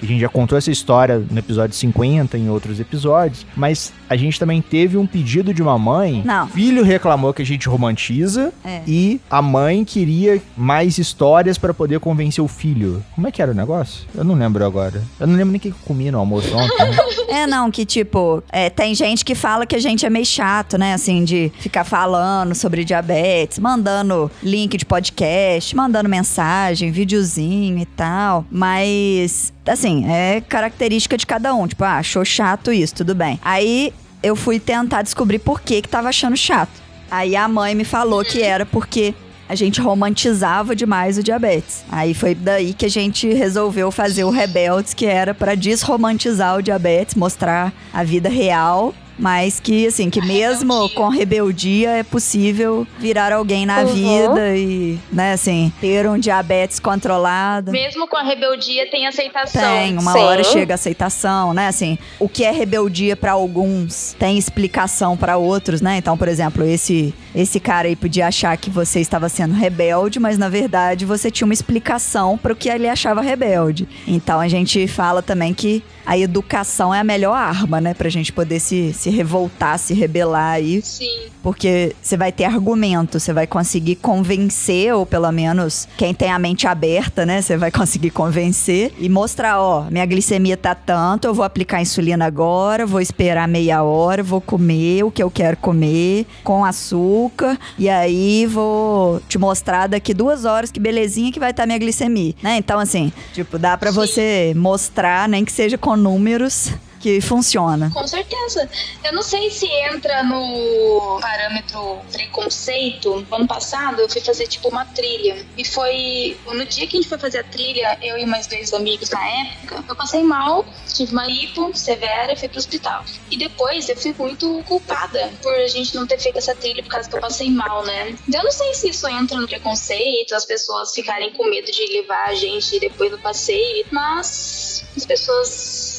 A 0.02 0.06
gente 0.06 0.20
já 0.20 0.28
contou 0.28 0.56
essa 0.58 0.70
história 0.70 1.18
no 1.30 1.38
episódio 1.38 1.74
50, 1.76 2.36
em 2.38 2.48
outros 2.48 2.80
episódios. 2.80 3.46
Mas 3.56 3.92
a 4.08 4.16
gente 4.16 4.38
também 4.38 4.60
teve 4.62 4.96
um 4.96 5.06
pedido 5.06 5.52
de 5.54 5.62
uma 5.62 5.78
mãe. 5.78 6.22
Não. 6.24 6.46
O 6.46 6.48
filho 6.48 6.84
reclamou 6.84 7.32
que 7.32 7.42
a 7.42 7.46
gente 7.46 7.68
romantiza. 7.68 8.52
É. 8.64 8.82
E 8.86 9.20
a 9.30 9.40
mãe 9.40 9.84
queria 9.84 10.40
mais 10.56 10.98
histórias 10.98 11.58
pra 11.58 11.72
poder 11.72 12.00
convencer 12.00 12.42
o 12.42 12.48
filho. 12.48 13.02
Como 13.14 13.26
é 13.26 13.30
que 13.30 13.40
era 13.42 13.50
o 13.52 13.54
negócio? 13.54 14.06
Eu 14.14 14.24
não 14.24 14.34
lembro 14.34 14.64
agora. 14.64 15.02
Eu 15.18 15.26
não 15.26 15.34
lembro 15.34 15.50
nem 15.52 15.58
o 15.58 15.60
que 15.60 15.68
eu 15.68 15.74
comi 15.84 16.10
no 16.10 16.18
almoço 16.18 16.54
ontem. 16.56 16.84
né? 16.90 16.96
É, 17.26 17.46
não, 17.48 17.68
que 17.68 17.84
tipo, 17.84 18.42
é, 18.52 18.70
tem 18.70 18.94
gente 18.94 19.24
que 19.24 19.34
fala 19.34 19.66
que 19.66 19.74
a 19.74 19.78
gente 19.78 20.06
é 20.06 20.10
meio 20.10 20.24
chato, 20.26 20.78
né? 20.78 20.94
Assim, 20.94 21.24
de 21.24 21.50
ficar 21.58 21.82
falando 21.82 22.54
sobre 22.54 22.84
diabetes, 22.84 23.58
mandando 23.58 23.93
link 24.42 24.76
de 24.76 24.85
podcast, 24.85 25.76
mandando 25.76 26.09
mensagem, 26.09 26.90
videozinho 26.90 27.78
e 27.78 27.87
tal. 27.87 28.44
Mas, 28.50 29.52
assim, 29.66 30.11
é 30.11 30.40
característica 30.40 31.16
de 31.16 31.26
cada 31.26 31.54
um. 31.54 31.66
Tipo, 31.66 31.85
ah, 31.85 31.98
achou 31.98 32.24
chato 32.24 32.72
isso, 32.72 32.94
tudo 32.96 33.14
bem. 33.14 33.38
Aí 33.44 33.92
eu 34.22 34.35
fui 34.35 34.59
tentar 34.59 35.02
descobrir 35.02 35.38
por 35.38 35.61
que 35.61 35.83
que 35.83 35.88
tava 35.88 36.09
achando 36.09 36.37
chato. 36.37 36.83
Aí 37.11 37.37
a 37.37 37.46
mãe 37.46 37.74
me 37.74 37.85
falou 37.85 38.24
que 38.24 38.42
era 38.42 38.64
porque 38.64 39.14
a 39.48 39.54
gente 39.54 39.80
romantizava 39.80 40.74
demais 40.74 41.18
o 41.18 41.22
diabetes. 41.22 41.85
Aí 41.90 42.14
foi 42.14 42.35
daí 42.35 42.72
que 42.72 42.87
a 42.87 42.90
gente 42.90 43.33
resolveu 43.33 43.90
fazer 43.90 44.24
o 44.24 44.30
Rebeldes, 44.30 44.94
que 44.94 45.07
era 45.07 45.35
pra 45.35 45.54
desromantizar 45.54 46.57
o 46.57 46.62
diabetes, 46.62 47.14
mostrar 47.14 47.72
a 47.92 48.02
vida 48.02 48.28
real. 48.28 48.94
Mas 49.18 49.61
que, 49.61 49.87
assim, 49.87 50.11
que 50.11 50.20
mesmo 50.20 50.72
rebeldia. 50.74 50.96
com 50.96 51.09
rebeldia 51.09 51.90
é 51.90 52.03
possível 52.03 52.87
virar 52.98 53.33
alguém 53.33 53.64
na 53.66 53.81
Uhum. 53.81 53.87
vida 53.87 54.57
e, 54.57 54.98
né, 55.12 55.33
assim, 55.33 55.72
ter 55.81 56.09
um 56.09 56.18
diabetes 56.18 56.79
controlado. 56.81 57.70
Mesmo 57.70 58.07
com 58.09 58.16
a 58.16 58.22
rebeldia, 58.22 58.90
tem 58.90 59.07
aceitação. 59.07 59.61
Tem, 59.62 59.96
uma 59.96 60.12
Sim. 60.12 60.18
hora 60.18 60.44
chega 60.44 60.74
a 60.74 60.77
aceitação, 60.77 61.55
né? 61.55 61.68
Assim, 61.68 61.98
o 62.18 62.29
que 62.29 62.44
é 62.44 62.50
rebeldia 62.50 63.16
pra 63.16 63.33
alguns 63.33 64.14
tem 64.18 64.37
explicação 64.38 65.16
pra 65.16 65.37
outros, 65.37 65.81
né? 65.81 65.96
Então, 65.98 66.16
por 66.16 66.29
exemplo, 66.29 66.64
esse 66.64 67.14
esse 67.35 67.59
cara 67.59 67.88
aí 67.88 67.96
podia 67.96 68.29
achar 68.29 68.57
que 68.57 68.70
você 68.70 69.00
estava 69.00 69.29
sendo 69.29 69.55
rebelde, 69.55 70.20
mas 70.20 70.38
na 70.38 70.48
verdade 70.48 71.05
você 71.05 71.33
tinha 71.33 71.44
uma 71.44 71.53
explicação 71.53 72.38
pro 72.38 72.55
que 72.55 72.68
ele 72.68 72.88
achava 72.88 73.20
rebelde. 73.20 73.88
Então 74.07 74.38
a 74.38 74.46
gente 74.46 74.87
fala 74.87 75.20
também 75.20 75.53
que 75.53 75.83
a 76.07 76.16
educação 76.16 76.94
é 76.94 77.00
a 77.00 77.05
melhor 77.05 77.35
arma, 77.35 77.81
né, 77.81 77.92
pra 77.92 78.09
gente 78.09 78.33
poder 78.33 78.61
se, 78.61 78.92
se 79.04 79.10
revoltar, 79.10 79.78
se 79.78 79.92
rebelar 79.92 80.52
aí 80.54 80.80
Sim. 80.80 81.26
porque 81.42 81.94
você 82.00 82.16
vai 82.16 82.32
ter 82.32 82.44
argumento, 82.44 83.20
você 83.20 83.34
vai 83.34 83.46
conseguir 83.46 83.96
convencer, 83.96 84.94
ou 84.94 85.04
pelo 85.04 85.30
menos 85.30 85.86
quem 85.98 86.14
tem 86.14 86.30
a 86.30 86.38
mente 86.38 86.66
aberta, 86.66 87.26
né? 87.26 87.42
Você 87.42 87.54
vai 87.58 87.70
conseguir 87.70 88.10
convencer 88.10 88.94
e 88.98 89.10
mostrar, 89.10 89.60
ó, 89.60 89.90
minha 89.90 90.06
glicemia 90.06 90.56
tá 90.56 90.74
tanto, 90.74 91.26
eu 91.26 91.34
vou 91.34 91.44
aplicar 91.44 91.82
insulina 91.82 92.24
agora, 92.24 92.86
vou 92.86 92.98
esperar 92.98 93.46
meia 93.46 93.82
hora, 93.82 94.22
vou 94.22 94.40
comer 94.40 95.04
o 95.04 95.10
que 95.10 95.22
eu 95.22 95.30
quero 95.30 95.58
comer, 95.58 96.26
com 96.42 96.64
açúcar, 96.64 97.58
e 97.78 97.90
aí 97.90 98.46
vou 98.46 99.20
te 99.28 99.36
mostrar 99.36 99.86
daqui 99.86 100.14
duas 100.14 100.46
horas 100.46 100.70
que 100.70 100.80
belezinha 100.80 101.30
que 101.30 101.38
vai 101.38 101.50
estar 101.50 101.66
minha 101.66 101.78
glicemia, 101.78 102.34
né? 102.42 102.56
Então, 102.56 102.78
assim, 102.78 103.12
tipo, 103.34 103.58
dá 103.58 103.76
pra 103.76 103.90
Sim. 103.92 103.96
você 103.96 104.54
mostrar, 104.56 105.28
nem 105.28 105.44
que 105.44 105.52
seja 105.52 105.76
com 105.76 105.94
números, 105.94 106.70
que 107.04 107.20
funciona. 107.20 107.90
Com 107.92 108.08
certeza. 108.08 108.66
Eu 109.04 109.12
não 109.12 109.22
sei 109.22 109.50
se 109.50 109.66
entra 109.66 110.22
no 110.22 111.18
parâmetro 111.20 111.98
preconceito. 112.10 113.26
Ano 113.30 113.46
passado 113.46 114.00
eu 114.00 114.08
fui 114.08 114.22
fazer 114.22 114.46
tipo 114.46 114.70
uma 114.70 114.86
trilha. 114.86 115.44
E 115.58 115.66
foi. 115.66 116.34
No 116.46 116.64
dia 116.64 116.86
que 116.86 116.96
a 116.96 117.00
gente 117.00 117.08
foi 117.10 117.18
fazer 117.18 117.40
a 117.40 117.44
trilha, 117.44 117.98
eu 118.00 118.16
e 118.16 118.24
mais 118.24 118.46
dois 118.46 118.72
amigos 118.72 119.10
na 119.10 119.22
época, 119.22 119.84
eu 119.86 119.94
passei 119.94 120.22
mal, 120.22 120.64
tive 120.94 121.12
uma 121.12 121.28
hipo 121.28 121.76
severa 121.76 122.32
e 122.32 122.36
fui 122.36 122.48
pro 122.48 122.58
hospital. 122.58 123.04
E 123.30 123.36
depois 123.36 123.86
eu 123.90 123.96
fui 123.98 124.14
muito 124.18 124.64
culpada 124.66 125.30
por 125.42 125.52
a 125.52 125.66
gente 125.66 125.94
não 125.94 126.06
ter 126.06 126.18
feito 126.18 126.38
essa 126.38 126.54
trilha 126.54 126.82
por 126.82 126.88
causa 126.88 127.06
que 127.06 127.16
eu 127.16 127.20
passei 127.20 127.50
mal, 127.50 127.84
né? 127.84 128.16
Eu 128.32 128.42
não 128.42 128.50
sei 128.50 128.72
se 128.72 128.88
isso 128.88 129.06
entra 129.08 129.38
no 129.38 129.46
preconceito, 129.46 130.34
as 130.34 130.46
pessoas 130.46 130.94
ficarem 130.94 131.34
com 131.34 131.44
medo 131.50 131.70
de 131.70 131.84
levar 132.00 132.28
a 132.28 132.34
gente 132.34 132.80
depois 132.80 133.10
do 133.10 133.18
passeio, 133.18 133.84
mas 133.90 134.86
as 134.96 135.04
pessoas 135.04 135.93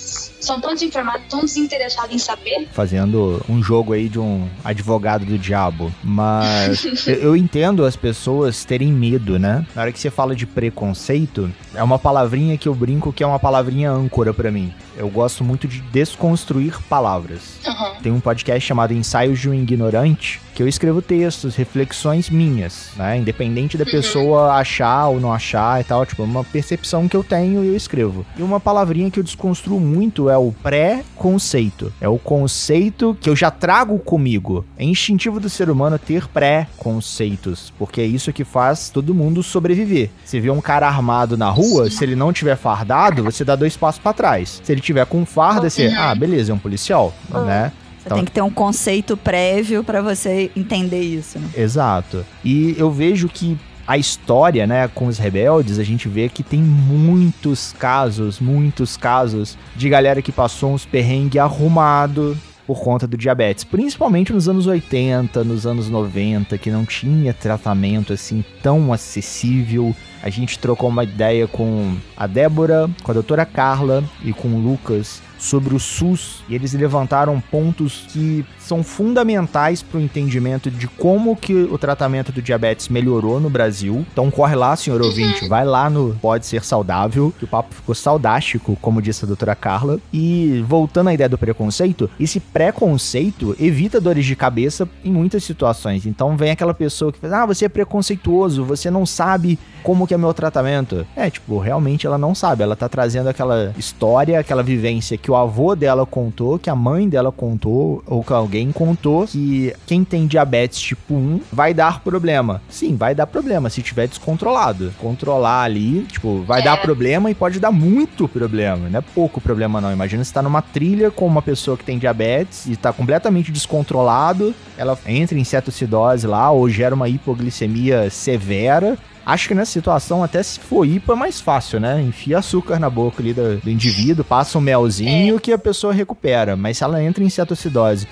são 0.45 0.60
tão 0.60 0.73
desinformadas, 0.73 1.23
tão 1.29 1.41
desinteressadas 1.41 2.13
em 2.13 2.17
saber. 2.17 2.67
Fazendo 2.71 3.43
um 3.49 3.62
jogo 3.62 3.93
aí 3.93 4.08
de 4.08 4.19
um 4.19 4.47
advogado 4.63 5.25
do 5.25 5.38
diabo. 5.38 5.93
Mas 6.03 6.86
eu, 7.08 7.15
eu 7.15 7.36
entendo 7.36 7.86
as 7.86 7.95
pessoas 7.95 8.63
terem 8.63 8.91
medo, 8.91 9.39
né? 9.39 9.65
Na 9.75 9.81
hora 9.84 9.91
que 9.91 9.99
você 9.99 10.10
fala 10.10 10.36
de 10.36 10.45
preconceito, 10.45 11.51
é 11.75 11.83
uma 11.83 11.99
palavrinha 11.99 12.57
que 12.57 12.67
eu 12.67 12.75
brinco 12.75 13.13
que 13.13 13.23
é 13.23 13.27
uma 13.27 13.39
palavrinha 13.39 13.91
âncora 13.91 14.33
pra 14.33 14.51
mim. 14.51 14.73
Eu 14.97 15.09
gosto 15.09 15.43
muito 15.43 15.67
de 15.67 15.81
desconstruir 15.81 16.81
palavras. 16.89 17.59
Uhum. 17.65 18.01
Tem 18.01 18.11
um 18.11 18.19
podcast 18.19 18.65
chamado 18.65 18.93
Ensaios 18.93 19.39
de 19.39 19.49
um 19.49 19.53
Ignorante, 19.53 20.41
que 20.53 20.63
eu 20.63 20.67
escrevo 20.69 21.01
textos, 21.01 21.55
reflexões 21.55 22.29
minhas, 22.29 22.91
né? 22.95 23.17
Independente 23.17 23.77
da 23.77 23.85
pessoa 23.85 24.53
achar 24.53 25.07
ou 25.07 25.19
não 25.19 25.33
achar 25.33 25.81
e 25.81 25.83
tal, 25.83 26.05
tipo, 26.05 26.21
é 26.21 26.25
uma 26.25 26.45
percepção 26.45 27.09
que 27.09 27.15
eu 27.15 27.23
tenho 27.23 27.63
e 27.63 27.67
eu 27.67 27.75
escrevo. 27.75 28.25
E 28.38 28.41
uma 28.41 28.59
palavrinha 28.59 29.11
que 29.11 29.19
eu 29.19 29.23
desconstruo 29.23 29.81
muito 29.81 30.29
é 30.29 30.38
o 30.38 30.53
pré-conceito. 30.63 31.91
É 31.99 32.07
o 32.07 32.17
conceito 32.17 33.17
que 33.19 33.29
eu 33.29 33.35
já 33.35 33.51
trago 33.51 33.99
comigo. 33.99 34.65
É 34.77 34.85
instintivo 34.85 35.41
do 35.41 35.49
ser 35.49 35.69
humano 35.69 35.99
ter 35.99 36.27
pré-conceitos, 36.29 37.73
porque 37.77 37.99
é 37.99 38.05
isso 38.05 38.31
que 38.31 38.45
faz 38.45 38.89
todo 38.89 39.13
mundo 39.13 39.43
sobreviver. 39.43 40.09
Você 40.23 40.39
vê 40.39 40.49
um 40.49 40.61
cara 40.61 40.88
armado 40.88 41.35
na 41.35 41.49
rua, 41.49 41.64
se 41.89 42.04
ele 42.04 42.15
não 42.15 42.32
tiver 42.34 42.56
fardado, 42.56 43.23
você 43.23 43.43
dá 43.43 43.56
dois 43.56 43.75
passos 43.78 43.99
pra 43.99 44.13
trás. 44.13 44.62
Se 44.63 44.71
ele 44.71 44.82
tiver 44.82 45.06
com 45.06 45.25
farda, 45.25 45.69
você, 45.69 45.88
Uhum. 45.88 45.95
ah, 45.97 46.15
beleza, 46.15 46.51
é 46.51 46.56
um 46.56 46.60
policial, 46.60 47.13
né? 47.45 47.71
Você 47.97 48.08
Então- 48.08 48.17
tem 48.17 48.25
que 48.25 48.32
ter 48.32 48.41
um 48.41 48.51
conceito 48.51 49.17
prévio 49.17 49.84
pra 49.84 50.01
você 50.01 50.51
entender 50.56 51.01
isso, 51.01 51.39
né? 51.39 51.49
Exato. 51.58 52.23
E 52.43 52.75
eu 52.78 52.91
vejo 52.91 53.28
que 53.28 53.58
a 53.88 53.97
história, 53.97 54.65
né, 54.67 54.88
com 54.88 55.08
os 55.08 55.17
rebeldes, 55.17 55.78
a 55.80 55.84
gente 55.84 56.08
vê 56.08 56.28
que 56.30 56.41
tem 56.43 56.60
muitos 56.60 57.73
casos, 57.78 58.39
muitos 58.39 58.97
casos 58.97 59.58
de 59.75 59.89
galera 59.89 60.21
que 60.21 60.32
passou 60.32 60.73
uns 60.73 60.86
perrengue 60.86 61.38
arrumado 61.39 62.38
por 62.65 62.82
conta 62.82 63.06
do 63.06 63.17
diabetes, 63.17 63.63
principalmente 63.63 64.34
nos 64.34 64.49
anos 64.49 64.67
80, 64.67 65.43
nos 65.43 65.67
anos 65.67 65.89
90, 65.89 66.58
que 66.58 66.71
não 66.71 66.86
tinha 66.86 67.34
tratamento 67.34 68.13
assim 68.13 68.43
tão 68.62 68.91
acessível. 68.91 69.95
A 70.23 70.30
gente 70.30 70.58
trocou 70.58 70.89
uma 70.89 71.04
ideia 71.04 71.47
com 71.47 71.95
a 72.17 72.25
Débora, 72.25 72.89
com 73.04 73.12
a 73.12 73.13
doutora 73.13 73.45
Carla 73.45 74.04
e 74.23 74.34
com 74.34 74.47
o 74.47 74.60
Lucas 74.60 75.21
sobre 75.37 75.75
o 75.75 75.79
SUS 75.79 76.43
e 76.49 76.55
eles 76.55 76.73
levantaram 76.73 77.39
pontos 77.39 78.05
que 78.09 78.45
são 78.59 78.83
fundamentais 78.83 79.81
para 79.83 79.99
o 79.99 80.01
entendimento 80.01 80.71
de 80.71 80.87
como 80.87 81.35
que 81.35 81.53
o 81.53 81.77
tratamento 81.77 82.31
do 82.31 82.41
diabetes 82.41 82.89
melhorou 82.89 83.39
no 83.39 83.49
Brasil. 83.49 84.05
Então 84.11 84.31
corre 84.31 84.55
lá, 84.55 84.75
senhor 84.75 85.01
ouvinte, 85.01 85.47
vai 85.47 85.65
lá 85.65 85.89
no 85.89 86.15
Pode 86.21 86.45
Ser 86.45 86.63
Saudável, 86.63 87.33
que 87.37 87.45
o 87.45 87.47
papo 87.47 87.75
ficou 87.75 87.93
saudástico, 87.93 88.77
como 88.81 89.01
disse 89.01 89.23
a 89.23 89.27
doutora 89.27 89.55
Carla. 89.55 89.99
E 90.11 90.63
voltando 90.67 91.09
à 91.09 91.13
ideia 91.13 91.29
do 91.29 91.37
preconceito, 91.37 92.09
esse 92.19 92.39
preconceito 92.39 93.55
evita 93.59 94.01
dores 94.01 94.25
de 94.25 94.35
cabeça 94.35 94.87
em 95.03 95.11
muitas 95.11 95.43
situações. 95.43 96.05
Então 96.05 96.35
vem 96.35 96.51
aquela 96.51 96.73
pessoa 96.73 97.11
que 97.11 97.19
fala, 97.19 97.43
ah, 97.43 97.45
você 97.45 97.65
é 97.65 97.69
preconceituoso, 97.69 98.63
você 98.63 98.89
não 98.89 99.05
sabe 99.05 99.59
como 99.83 100.07
que 100.07 100.13
é 100.13 100.17
meu 100.17 100.33
tratamento. 100.33 101.05
É, 101.15 101.29
tipo, 101.29 101.59
realmente 101.59 102.07
ela 102.07 102.17
não 102.17 102.33
sabe, 102.33 102.63
ela 102.63 102.75
tá 102.75 102.89
trazendo 102.89 103.29
aquela 103.29 103.73
história, 103.77 104.39
aquela 104.39 104.63
vivência 104.63 105.15
que 105.25 105.31
o 105.31 105.35
avô 105.35 105.75
dela 105.75 106.05
contou, 106.05 106.59
que 106.59 106.69
a 106.69 106.75
mãe 106.75 107.09
dela 107.09 107.31
contou, 107.31 108.03
ou 108.05 108.23
que 108.23 108.31
alguém 108.31 108.71
contou, 108.71 109.25
que 109.25 109.73
quem 109.88 110.03
tem 110.03 110.27
diabetes 110.27 110.79
tipo 110.79 111.15
1 111.15 111.41
vai 111.51 111.73
dar 111.73 112.01
problema. 112.01 112.61
Sim, 112.69 112.95
vai 112.95 113.15
dar 113.15 113.25
problema 113.25 113.67
se 113.71 113.81
tiver 113.81 114.07
descontrolado. 114.07 114.93
Controlar 114.99 115.63
ali, 115.63 116.03
tipo, 116.03 116.43
vai 116.43 116.61
é. 116.61 116.65
dar 116.65 116.79
problema 116.79 117.31
e 117.31 117.33
pode 117.33 117.59
dar 117.59 117.71
muito 117.71 118.27
problema, 118.27 118.88
não 118.88 118.99
é 118.99 119.01
pouco 119.01 119.41
problema 119.41 119.81
não. 119.81 119.91
Imagina 119.91 120.23
você 120.23 120.31
tá 120.31 120.43
numa 120.43 120.61
trilha 120.61 121.09
com 121.09 121.25
uma 121.25 121.41
pessoa 121.41 121.75
que 121.75 121.83
tem 121.83 121.97
diabetes 121.97 122.67
e 122.67 122.75
tá 122.75 122.93
completamente 122.93 123.51
descontrolado, 123.51 124.53
ela 124.77 124.95
entra 125.07 125.39
em 125.39 125.43
cetoacidose 125.43 126.27
lá 126.27 126.51
ou 126.51 126.69
gera 126.69 126.93
uma 126.93 127.09
hipoglicemia 127.09 128.11
severa, 128.11 128.95
Acho 129.25 129.47
que 129.47 129.55
nessa 129.55 129.71
situação, 129.71 130.23
até 130.23 130.43
se 130.43 130.59
for 130.59 130.85
IPA, 130.85 131.13
é 131.13 131.15
mais 131.15 131.41
fácil, 131.41 131.79
né? 131.79 131.99
Enfia 132.01 132.38
açúcar 132.38 132.77
na 132.77 132.89
boca 132.89 133.21
ali 133.21 133.33
do, 133.33 133.57
do 133.57 133.69
indivíduo, 133.69 134.23
passa 134.23 134.57
um 134.57 134.61
melzinho 134.61 135.38
é. 135.38 135.39
que 135.39 135.51
a 135.51 135.57
pessoa 135.57 135.91
recupera. 135.91 136.55
Mas 136.55 136.77
se 136.77 136.83
ela 136.83 137.01
entra 137.03 137.23
em 137.23 137.29
cetoacidose 137.29 138.07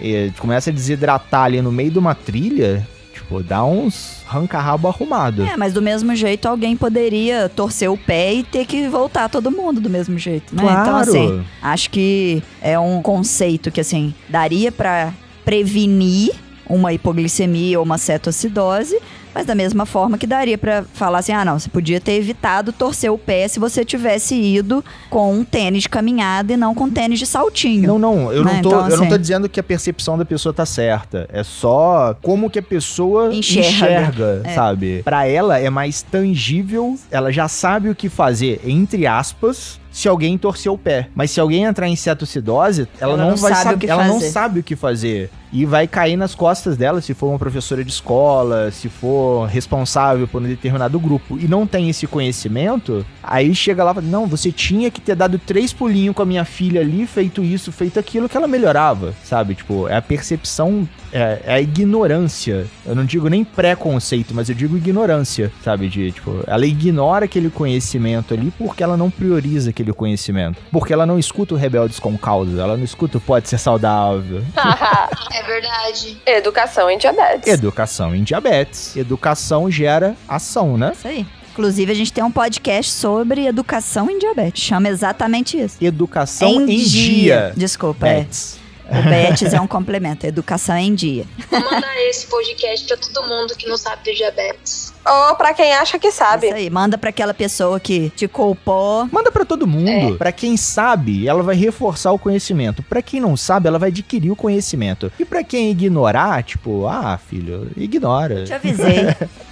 e 0.00 0.32
começa 0.38 0.70
a 0.70 0.72
desidratar 0.72 1.44
ali 1.44 1.62
no 1.62 1.70
meio 1.70 1.92
de 1.92 1.98
uma 2.00 2.16
trilha, 2.16 2.86
tipo, 3.12 3.42
dá 3.44 3.64
uns 3.64 4.22
ranca-rabo 4.26 4.88
arrumado. 4.88 5.44
É, 5.44 5.56
mas 5.56 5.72
do 5.72 5.80
mesmo 5.80 6.14
jeito 6.16 6.46
alguém 6.46 6.76
poderia 6.76 7.48
torcer 7.48 7.88
o 7.88 7.96
pé 7.96 8.34
e 8.34 8.42
ter 8.42 8.66
que 8.66 8.88
voltar 8.88 9.28
todo 9.28 9.52
mundo 9.52 9.80
do 9.80 9.88
mesmo 9.88 10.18
jeito, 10.18 10.54
né? 10.54 10.62
Claro. 10.62 10.80
Então, 10.80 10.96
assim, 10.96 11.44
acho 11.62 11.90
que 11.90 12.42
é 12.60 12.76
um 12.76 13.00
conceito 13.02 13.70
que, 13.70 13.80
assim, 13.80 14.12
daria 14.28 14.72
para 14.72 15.12
prevenir 15.44 16.32
uma 16.68 16.92
hipoglicemia 16.92 17.78
ou 17.78 17.84
uma 17.84 17.98
cetoacidose, 17.98 18.98
mas 19.36 19.44
da 19.44 19.54
mesma 19.54 19.84
forma 19.84 20.16
que 20.16 20.26
daria 20.26 20.56
para 20.56 20.82
falar 20.94 21.18
assim: 21.18 21.32
ah, 21.32 21.44
não, 21.44 21.58
você 21.58 21.68
podia 21.68 22.00
ter 22.00 22.12
evitado 22.12 22.72
torcer 22.72 23.12
o 23.12 23.18
pé 23.18 23.46
se 23.46 23.60
você 23.60 23.84
tivesse 23.84 24.34
ido 24.34 24.82
com 25.10 25.34
um 25.34 25.44
tênis 25.44 25.82
de 25.82 25.90
caminhada 25.90 26.54
e 26.54 26.56
não 26.56 26.74
com 26.74 26.88
tênis 26.88 27.18
de 27.18 27.26
saltinho. 27.26 27.86
Não, 27.86 27.98
não, 27.98 28.32
eu, 28.32 28.42
né? 28.42 28.54
não, 28.54 28.62
tô, 28.62 28.68
então, 28.68 28.80
assim, 28.80 28.92
eu 28.92 28.96
não 28.96 29.08
tô 29.08 29.14
assim, 29.14 29.20
dizendo 29.20 29.46
que 29.46 29.60
a 29.60 29.62
percepção 29.62 30.16
da 30.16 30.24
pessoa 30.24 30.54
tá 30.54 30.64
certa. 30.64 31.28
É 31.30 31.42
só 31.42 32.16
como 32.22 32.48
que 32.48 32.60
a 32.60 32.62
pessoa 32.62 33.34
enxerga, 33.34 33.68
enxerga 33.68 34.40
é. 34.42 34.54
sabe? 34.54 35.02
Para 35.02 35.26
ela 35.26 35.58
é 35.58 35.68
mais 35.68 36.00
tangível, 36.00 36.98
ela 37.10 37.30
já 37.30 37.46
sabe 37.46 37.90
o 37.90 37.94
que 37.94 38.08
fazer, 38.08 38.62
entre 38.64 39.06
aspas, 39.06 39.78
se 39.96 40.08
alguém 40.08 40.36
torcer 40.36 40.70
o 40.70 40.76
pé. 40.76 41.08
Mas 41.14 41.30
se 41.30 41.40
alguém 41.40 41.64
entrar 41.64 41.88
em 41.88 41.96
cetoacidose, 41.96 42.86
ela, 43.00 43.14
ela 43.14 43.24
não, 43.24 43.30
não, 43.30 43.36
vai 43.38 43.54
saber, 43.54 43.88
ela 43.88 44.06
não 44.06 44.20
sabe 44.20 44.60
o 44.60 44.62
que 44.62 44.76
fazer. 44.76 45.30
E 45.50 45.64
vai 45.64 45.86
cair 45.86 46.18
nas 46.18 46.34
costas 46.34 46.76
dela 46.76 47.00
se 47.00 47.14
for 47.14 47.28
uma 47.28 47.38
professora 47.38 47.82
de 47.82 47.90
escola, 47.90 48.70
se 48.70 48.90
for 48.90 49.46
responsável 49.46 50.28
por 50.28 50.42
um 50.42 50.44
determinado 50.44 51.00
grupo 51.00 51.38
e 51.38 51.48
não 51.48 51.66
tem 51.66 51.88
esse 51.88 52.06
conhecimento, 52.06 53.06
aí 53.22 53.54
chega 53.54 53.82
lá 53.82 53.92
e 53.92 53.94
fala, 53.94 54.06
não, 54.06 54.26
você 54.26 54.52
tinha 54.52 54.90
que 54.90 55.00
ter 55.00 55.16
dado 55.16 55.38
três 55.38 55.72
pulinhos 55.72 56.14
com 56.14 56.20
a 56.20 56.26
minha 56.26 56.44
filha 56.44 56.82
ali, 56.82 57.06
feito 57.06 57.42
isso, 57.42 57.72
feito 57.72 57.98
aquilo, 57.98 58.28
que 58.28 58.36
ela 58.36 58.46
melhorava, 58.46 59.14
sabe? 59.24 59.54
Tipo, 59.54 59.88
é 59.88 59.96
a 59.96 60.02
percepção, 60.02 60.86
é, 61.16 61.40
é 61.44 61.54
a 61.54 61.60
ignorância. 61.60 62.66
Eu 62.84 62.94
não 62.94 63.04
digo 63.04 63.28
nem 63.28 63.42
preconceito, 63.42 64.34
mas 64.34 64.48
eu 64.48 64.54
digo 64.54 64.76
ignorância, 64.76 65.50
sabe? 65.64 65.88
De, 65.88 66.12
tipo, 66.12 66.44
ela 66.46 66.66
ignora 66.66 67.24
aquele 67.24 67.48
conhecimento 67.48 68.34
ali 68.34 68.52
porque 68.58 68.82
ela 68.82 68.96
não 68.96 69.10
prioriza 69.10 69.70
aquele 69.70 69.92
conhecimento. 69.92 70.58
Porque 70.70 70.92
ela 70.92 71.06
não 71.06 71.18
escuta 71.18 71.54
o 71.54 71.56
Rebeldes 71.56 71.98
com 71.98 72.16
Causa, 72.18 72.60
ela 72.60 72.76
não 72.76 72.84
escuta 72.84 73.16
o 73.16 73.20
Pode 73.20 73.48
Ser 73.48 73.58
Saudável. 73.58 74.42
é 75.32 75.42
verdade. 75.42 76.20
Educação 76.26 76.90
em 76.90 76.98
diabetes. 76.98 77.52
Educação 77.52 78.14
em 78.14 78.22
diabetes. 78.22 78.94
Educação 78.96 79.70
gera 79.70 80.14
ação, 80.28 80.76
né? 80.76 80.92
Isso 80.94 81.08
aí. 81.08 81.26
Inclusive, 81.52 81.90
a 81.90 81.94
gente 81.94 82.12
tem 82.12 82.22
um 82.22 82.30
podcast 82.30 82.92
sobre 82.92 83.46
educação 83.46 84.10
em 84.10 84.18
diabetes. 84.18 84.62
Chama 84.62 84.90
exatamente 84.90 85.58
isso. 85.58 85.78
Educação 85.80 86.60
em, 86.60 86.74
em 86.74 86.84
dia. 86.84 86.84
dia. 86.84 87.52
Desculpa, 87.56 88.06
é. 88.06 88.20
Bets. 88.20 88.58
é. 88.62 88.65
O 88.88 89.02
BETS 89.08 89.52
é 89.52 89.60
um 89.60 89.66
complemento, 89.66 90.26
educação 90.26 90.76
em 90.76 90.94
dia. 90.94 91.24
Vou 91.50 91.60
mandar 91.60 91.96
esse 92.08 92.26
podcast 92.26 92.86
pra 92.86 92.96
todo 92.96 93.28
mundo 93.28 93.54
que 93.56 93.68
não 93.68 93.76
sabe 93.76 94.04
de 94.04 94.14
diabetes. 94.16 94.94
Ou 95.04 95.36
pra 95.36 95.54
quem 95.54 95.72
acha 95.74 95.98
que 95.98 96.10
sabe. 96.10 96.46
Isso 96.48 96.56
aí, 96.56 96.70
manda 96.70 96.98
pra 96.98 97.10
aquela 97.10 97.32
pessoa 97.34 97.78
que 97.78 98.10
te 98.10 98.26
culpou. 98.26 99.08
Manda 99.10 99.30
pra 99.30 99.44
todo 99.44 99.66
mundo. 99.66 99.88
É. 100.14 100.16
Pra 100.16 100.32
quem 100.32 100.56
sabe, 100.56 101.28
ela 101.28 101.42
vai 101.42 101.54
reforçar 101.54 102.12
o 102.12 102.18
conhecimento. 102.18 102.82
Pra 102.82 103.02
quem 103.02 103.20
não 103.20 103.36
sabe, 103.36 103.68
ela 103.68 103.78
vai 103.78 103.88
adquirir 103.90 104.30
o 104.30 104.36
conhecimento. 104.36 105.12
E 105.18 105.24
pra 105.24 105.44
quem 105.44 105.70
ignorar, 105.70 106.42
tipo, 106.42 106.86
ah, 106.86 107.18
filho, 107.18 107.70
ignora. 107.76 108.44
Te 108.44 108.52
avisei. 108.52 109.06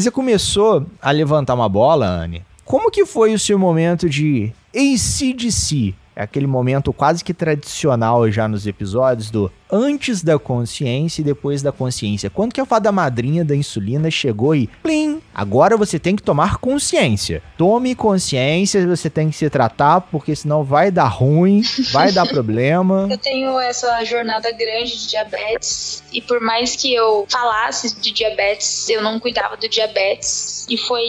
Você 0.00 0.10
começou 0.10 0.86
a 1.00 1.10
levantar 1.10 1.54
uma 1.54 1.70
bola, 1.70 2.06
Anne. 2.06 2.44
Como 2.66 2.90
que 2.90 3.06
foi 3.06 3.32
o 3.32 3.38
seu 3.38 3.58
momento 3.58 4.10
de 4.10 4.52
ACDC? 4.74 5.94
É 6.16 6.22
aquele 6.22 6.46
momento 6.46 6.94
quase 6.94 7.22
que 7.22 7.34
tradicional 7.34 8.30
já 8.30 8.48
nos 8.48 8.66
episódios 8.66 9.30
do 9.30 9.52
antes 9.70 10.22
da 10.22 10.38
consciência 10.38 11.20
e 11.20 11.24
depois 11.24 11.60
da 11.60 11.72
consciência. 11.72 12.30
Quando 12.30 12.54
que 12.54 12.60
a 12.60 12.64
fada 12.64 12.90
madrinha 12.90 13.44
da 13.44 13.54
insulina 13.54 14.10
chegou 14.10 14.54
e 14.54 14.66
plim, 14.82 15.20
agora 15.34 15.76
você 15.76 15.98
tem 15.98 16.16
que 16.16 16.22
tomar 16.22 16.56
consciência. 16.56 17.42
Tome 17.58 17.94
consciência, 17.94 18.86
você 18.86 19.10
tem 19.10 19.28
que 19.28 19.36
se 19.36 19.50
tratar, 19.50 20.00
porque 20.00 20.34
senão 20.34 20.64
vai 20.64 20.90
dar 20.90 21.08
ruim, 21.08 21.62
vai 21.92 22.12
dar 22.12 22.26
problema. 22.26 23.08
Eu 23.16 23.18
tenho 23.18 23.58
essa 23.60 24.02
jornada 24.04 24.50
grande 24.52 24.96
de 24.96 25.08
diabetes 25.08 26.02
e 26.12 26.20
por 26.22 26.40
mais 26.40 26.76
que 26.76 26.94
eu 26.94 27.26
falasse 27.30 28.00
de 28.00 28.10
diabetes, 28.10 28.88
eu 28.88 29.02
não 29.02 29.18
cuidava 29.18 29.56
do 29.56 29.68
diabetes. 29.68 30.66
E 30.68 30.76
foi 30.76 31.02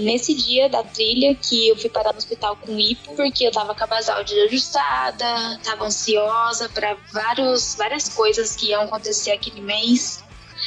nesse 0.00 0.34
dia 0.34 0.68
da 0.68 0.82
trilha 0.82 1.34
que 1.34 1.68
eu 1.68 1.76
fui 1.76 1.88
parar 1.88 2.12
no 2.12 2.18
hospital 2.18 2.56
com 2.56 2.78
hipo, 2.78 3.14
porque 3.14 3.46
eu 3.46 3.52
tava 3.52 3.74
com 3.74 3.84
a 3.84 3.86
basal 3.86 4.22
desajustada, 4.42 5.58
tava 5.62 5.86
ansiosa 5.86 6.68
para 6.68 6.96
vários, 7.12 7.74
várias 7.76 8.08
coisas 8.08 8.56
que 8.56 8.70
iam 8.70 8.82
acontecer 8.82 9.32
aquele 9.32 9.60
mês. 9.60 10.24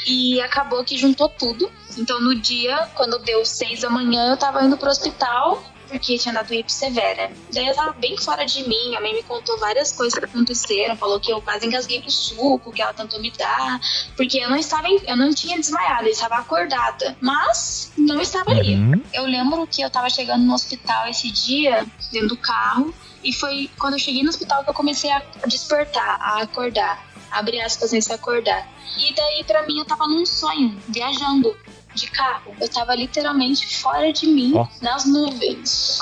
E 0.08 0.42
acabou 0.42 0.84
que 0.84 0.98
juntou 0.98 1.30
tudo. 1.30 1.72
Então, 1.98 2.20
no 2.20 2.36
dia, 2.36 2.90
quando 2.96 3.18
deu 3.20 3.46
seis 3.46 3.82
da 3.82 3.90
manhã, 3.90 4.32
eu 4.32 4.38
tava 4.38 4.64
indo 4.64 4.78
pro 4.78 4.90
hospital 4.90 5.64
porque 5.88 6.18
tinha 6.18 6.34
dado 6.34 6.54
hipo 6.54 6.72
severa. 6.72 7.32
Daí 7.54 7.68
eu 7.68 7.76
tava 7.76 7.94
bem 7.94 8.18
fora 8.18 8.46
de 8.46 8.68
mim, 8.68 8.96
a 8.96 9.02
mãe 9.02 9.14
me 9.14 9.24
contou 9.24 9.58
várias 9.60 9.92
coisas 9.92 10.18
que 10.18 10.26
aconteceram, 10.26 10.96
falou 10.96 11.20
que 11.20 11.32
eu 11.32 11.42
quase 11.42 11.66
engasguei 11.66 12.02
com 12.02 12.10
suco, 12.10 12.72
que 12.72 12.82
ela 12.82 12.94
tentou 12.94 13.20
me 13.20 13.32
dar, 13.32 13.80
porque 14.16 14.38
eu 14.38 14.50
não 14.50 14.58
estava, 14.58 14.88
eu 14.88 15.16
não 15.16 15.34
tinha 15.34 15.58
desmaiado, 15.58 16.06
eu 16.06 16.12
estava 16.12 16.36
acordada, 16.36 17.16
mas 17.22 17.92
não 17.98 18.20
estava 18.22 18.52
ali. 18.52 18.76
Uhum. 18.76 19.02
Eu 19.14 19.26
lembro 19.26 19.66
que 19.68 19.82
eu 19.82 19.90
tava 19.90 20.10
chegando 20.10 20.44
no 20.44 20.54
hospital 20.54 21.08
esse 21.08 21.30
dia, 21.32 21.86
dentro 22.12 22.30
do 22.30 22.38
carro, 22.38 22.94
e 23.24 23.34
foi 23.34 23.70
quando 23.80 23.94
eu 23.94 24.00
cheguei 24.00 24.24
no 24.24 24.30
hospital 24.30 24.64
que 24.64 24.70
eu 24.70 24.74
comecei 24.74 25.12
a 25.12 25.22
despertar, 25.48 26.18
a 26.22 26.42
acordar 26.42 27.16
abre 27.36 27.60
aspas, 27.62 27.92
nesse 27.92 28.14
acordar. 28.14 28.68
E 28.98 29.14
daí, 29.14 29.44
para 29.44 29.64
mim, 29.64 29.80
eu 29.80 29.86
tava 29.86 30.08
num 30.08 30.26
sonho, 30.26 30.78
viajando 30.88 31.56
de 31.96 32.08
carro. 32.12 32.56
Eu 32.60 32.70
tava 32.70 32.94
literalmente 32.96 33.78
fora 33.78 34.12
de 34.12 34.28
mim, 34.28 34.54
oh. 34.56 34.68
nas 34.82 35.06
nuvens. 35.06 36.02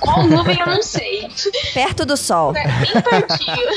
Qual 0.00 0.26
nuvem 0.26 0.58
eu 0.58 0.66
não 0.66 0.82
sei. 0.82 1.28
Perto 1.74 2.04
do 2.06 2.16
sol. 2.16 2.52
Bem 2.52 2.64
pertinho. 2.64 3.68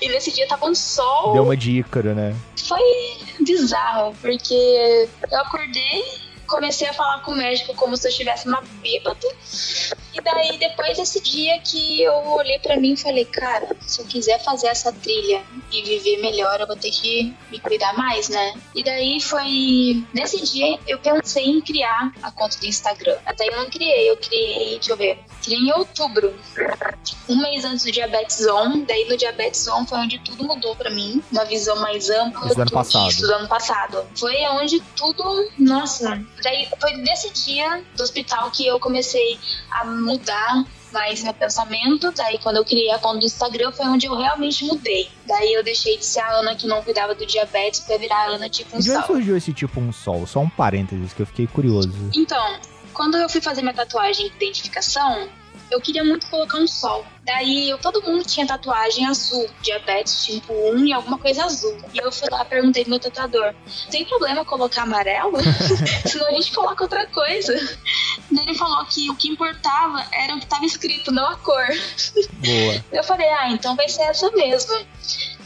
e 0.00 0.08
nesse 0.08 0.32
dia 0.32 0.46
tava 0.48 0.66
um 0.66 0.74
sol. 0.74 1.32
Deu 1.32 1.42
uma 1.42 1.56
de 1.56 1.78
Ícaro, 1.78 2.14
né? 2.14 2.34
Foi 2.56 2.80
bizarro, 3.40 4.14
porque 4.20 5.08
eu 5.30 5.40
acordei 5.40 6.02
comecei 6.46 6.88
a 6.88 6.92
falar 6.92 7.22
com 7.22 7.32
o 7.32 7.36
médico 7.36 7.74
como 7.74 7.96
se 7.96 8.06
eu 8.06 8.10
estivesse 8.10 8.48
uma 8.48 8.62
bêbada. 8.80 9.26
E 10.16 10.20
daí, 10.22 10.56
depois 10.56 10.96
desse 10.96 11.20
dia 11.20 11.58
que 11.60 12.00
eu 12.00 12.14
olhei 12.28 12.58
para 12.58 12.76
mim 12.76 12.94
e 12.94 12.96
falei, 12.96 13.26
cara, 13.26 13.76
se 13.86 14.00
eu 14.00 14.06
quiser 14.06 14.42
fazer 14.42 14.68
essa 14.68 14.90
trilha 14.90 15.42
e 15.70 15.82
viver 15.82 16.22
melhor, 16.22 16.58
eu 16.58 16.66
vou 16.66 16.76
ter 16.76 16.90
que 16.90 17.34
me 17.50 17.60
cuidar 17.60 17.92
mais, 17.94 18.30
né? 18.30 18.54
E 18.74 18.82
daí 18.82 19.20
foi. 19.20 20.02
Nesse 20.14 20.42
dia 20.42 20.78
eu 20.86 20.98
pensei 20.98 21.44
em 21.44 21.60
criar 21.60 22.12
a 22.22 22.30
conta 22.30 22.58
do 22.58 22.66
Instagram. 22.66 23.18
Até 23.26 23.46
eu 23.46 23.56
não 23.58 23.68
criei, 23.68 24.10
eu 24.10 24.16
criei, 24.16 24.70
deixa 24.70 24.92
eu 24.92 24.96
ver, 24.96 25.18
criei 25.44 25.60
em 25.60 25.72
outubro. 25.72 26.34
um 27.28 27.36
mês 27.36 27.64
antes 27.66 27.84
do 27.84 27.92
Diabetes 27.92 28.46
On. 28.46 28.84
Daí 28.86 29.06
no 29.08 29.18
Diabetes 29.18 29.68
On 29.68 29.84
foi 29.84 29.98
onde 29.98 30.18
tudo 30.20 30.44
mudou 30.44 30.74
para 30.74 30.88
mim. 30.88 31.22
Uma 31.30 31.44
visão 31.44 31.76
mais 31.76 32.08
ampla. 32.08 32.54
Do 32.54 32.62
ano 32.62 32.70
passado. 32.70 33.10
Isso 33.10 33.20
do 33.20 33.34
ano 33.34 33.48
passado. 33.48 34.06
Foi 34.14 34.34
onde 34.52 34.80
tudo. 34.96 35.50
Nossa. 35.58 36.24
Daí 36.42 36.66
foi 36.80 36.94
nesse 36.94 37.30
dia 37.32 37.84
do 37.94 38.02
hospital 38.02 38.50
que 38.50 38.66
eu 38.66 38.80
comecei 38.80 39.38
a 39.70 39.84
mudar 40.06 40.64
mais 40.92 41.22
meu 41.22 41.34
pensamento. 41.34 42.10
Daí, 42.12 42.38
quando 42.38 42.56
eu 42.56 42.64
criei 42.64 42.90
a 42.90 42.98
conta 42.98 43.18
do 43.18 43.24
Instagram, 43.26 43.72
foi 43.72 43.86
onde 43.86 44.06
eu 44.06 44.16
realmente 44.16 44.64
mudei. 44.64 45.10
Daí, 45.26 45.52
eu 45.52 45.62
deixei 45.62 45.98
de 45.98 46.04
ser 46.06 46.20
a 46.20 46.38
Ana 46.38 46.54
que 46.54 46.66
não 46.66 46.82
cuidava 46.82 47.14
do 47.14 47.26
diabetes 47.26 47.80
pra 47.80 47.98
virar 47.98 48.16
a 48.16 48.26
Ana 48.28 48.48
tipo 48.48 48.76
um 48.76 48.80
De 48.80 48.90
onde 48.90 48.98
sol. 49.06 49.06
surgiu 49.16 49.36
esse 49.36 49.52
tipo 49.52 49.80
um 49.80 49.92
sol? 49.92 50.26
Só 50.26 50.40
um 50.40 50.48
parênteses 50.48 51.12
que 51.12 51.20
eu 51.20 51.26
fiquei 51.26 51.46
curioso. 51.46 51.92
Então, 52.14 52.58
quando 52.94 53.18
eu 53.18 53.28
fui 53.28 53.40
fazer 53.40 53.60
minha 53.62 53.74
tatuagem 53.74 54.28
de 54.30 54.36
identificação, 54.36 55.28
eu 55.70 55.80
queria 55.80 56.04
muito 56.04 56.28
colocar 56.28 56.58
um 56.58 56.66
sol. 56.66 57.04
Daí 57.24 57.70
eu, 57.70 57.78
todo 57.78 58.02
mundo 58.02 58.24
tinha 58.24 58.46
tatuagem 58.46 59.06
azul, 59.06 59.48
diabetes 59.60 60.24
tipo 60.24 60.52
1 60.52 60.86
e 60.86 60.92
alguma 60.92 61.18
coisa 61.18 61.44
azul. 61.44 61.76
E 61.92 61.98
eu 61.98 62.12
fui 62.12 62.28
lá 62.30 62.42
e 62.42 62.44
perguntei 62.44 62.84
pro 62.84 62.90
meu 62.90 63.00
tatuador: 63.00 63.54
tem 63.90 64.04
problema 64.04 64.44
colocar 64.44 64.82
amarelo? 64.82 65.38
Senão 66.06 66.28
a 66.28 66.32
gente 66.32 66.52
coloca 66.52 66.84
outra 66.84 67.06
coisa. 67.06 67.52
Daí 68.30 68.46
ele 68.46 68.56
falou 68.56 68.84
que 68.86 69.10
o 69.10 69.16
que 69.16 69.28
importava 69.28 70.06
era 70.12 70.34
o 70.34 70.40
que 70.40 70.46
tava 70.46 70.64
escrito, 70.64 71.10
não 71.10 71.26
a 71.26 71.36
cor. 71.36 71.66
Boa. 72.34 72.84
Eu 72.92 73.04
falei, 73.04 73.28
ah, 73.28 73.50
então 73.50 73.74
vai 73.74 73.88
ser 73.88 74.02
essa 74.02 74.30
mesmo. 74.32 74.74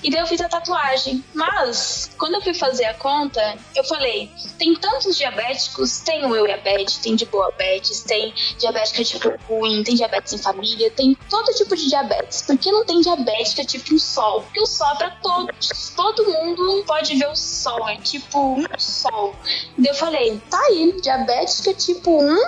E 0.02 0.10
daí 0.10 0.20
eu 0.20 0.26
fiz 0.26 0.40
a 0.40 0.48
tatuagem. 0.48 1.22
Mas, 1.34 2.10
quando 2.18 2.34
eu 2.34 2.42
fui 2.42 2.54
fazer 2.54 2.84
a 2.86 2.94
conta, 2.94 3.56
eu 3.74 3.84
falei: 3.84 4.30
tem 4.58 4.74
tantos 4.74 5.16
diabéticos, 5.16 6.00
tem 6.00 6.24
o 6.24 6.34
eu 6.34 6.46
diabetes, 6.46 6.98
tem 6.98 7.14
de 7.14 7.26
diabetes, 7.26 8.02
tem 8.02 8.34
diabética 8.58 9.04
tipo 9.04 9.32
ruim, 9.48 9.82
tem 9.82 9.94
diabetes 9.94 10.32
em 10.32 10.38
família, 10.38 10.90
tem 10.90 11.16
todo 11.28 11.52
tipo 11.54 11.76
de 11.76 11.88
diabetes. 11.88 12.42
Por 12.42 12.56
que 12.56 12.70
não 12.72 12.84
tem 12.84 13.00
diabética 13.00 13.64
tipo 13.64 13.94
um 13.94 13.98
sol? 13.98 14.42
Porque 14.42 14.60
o 14.60 14.66
sol 14.66 14.88
é 14.92 14.96
pra 14.96 15.10
todos. 15.22 15.92
Todo 15.94 16.24
mundo 16.24 16.84
pode 16.86 17.14
ver 17.16 17.28
o 17.28 17.36
sol, 17.36 17.88
é 17.88 17.96
tipo 17.96 18.56
um 18.56 18.66
sol. 18.78 19.34
Daí 19.76 19.90
eu 19.90 19.94
falei: 19.94 20.40
tá 20.50 20.60
aí, 20.68 21.00
diabética 21.00 21.74
tipo 21.74 22.22
um 22.22 22.38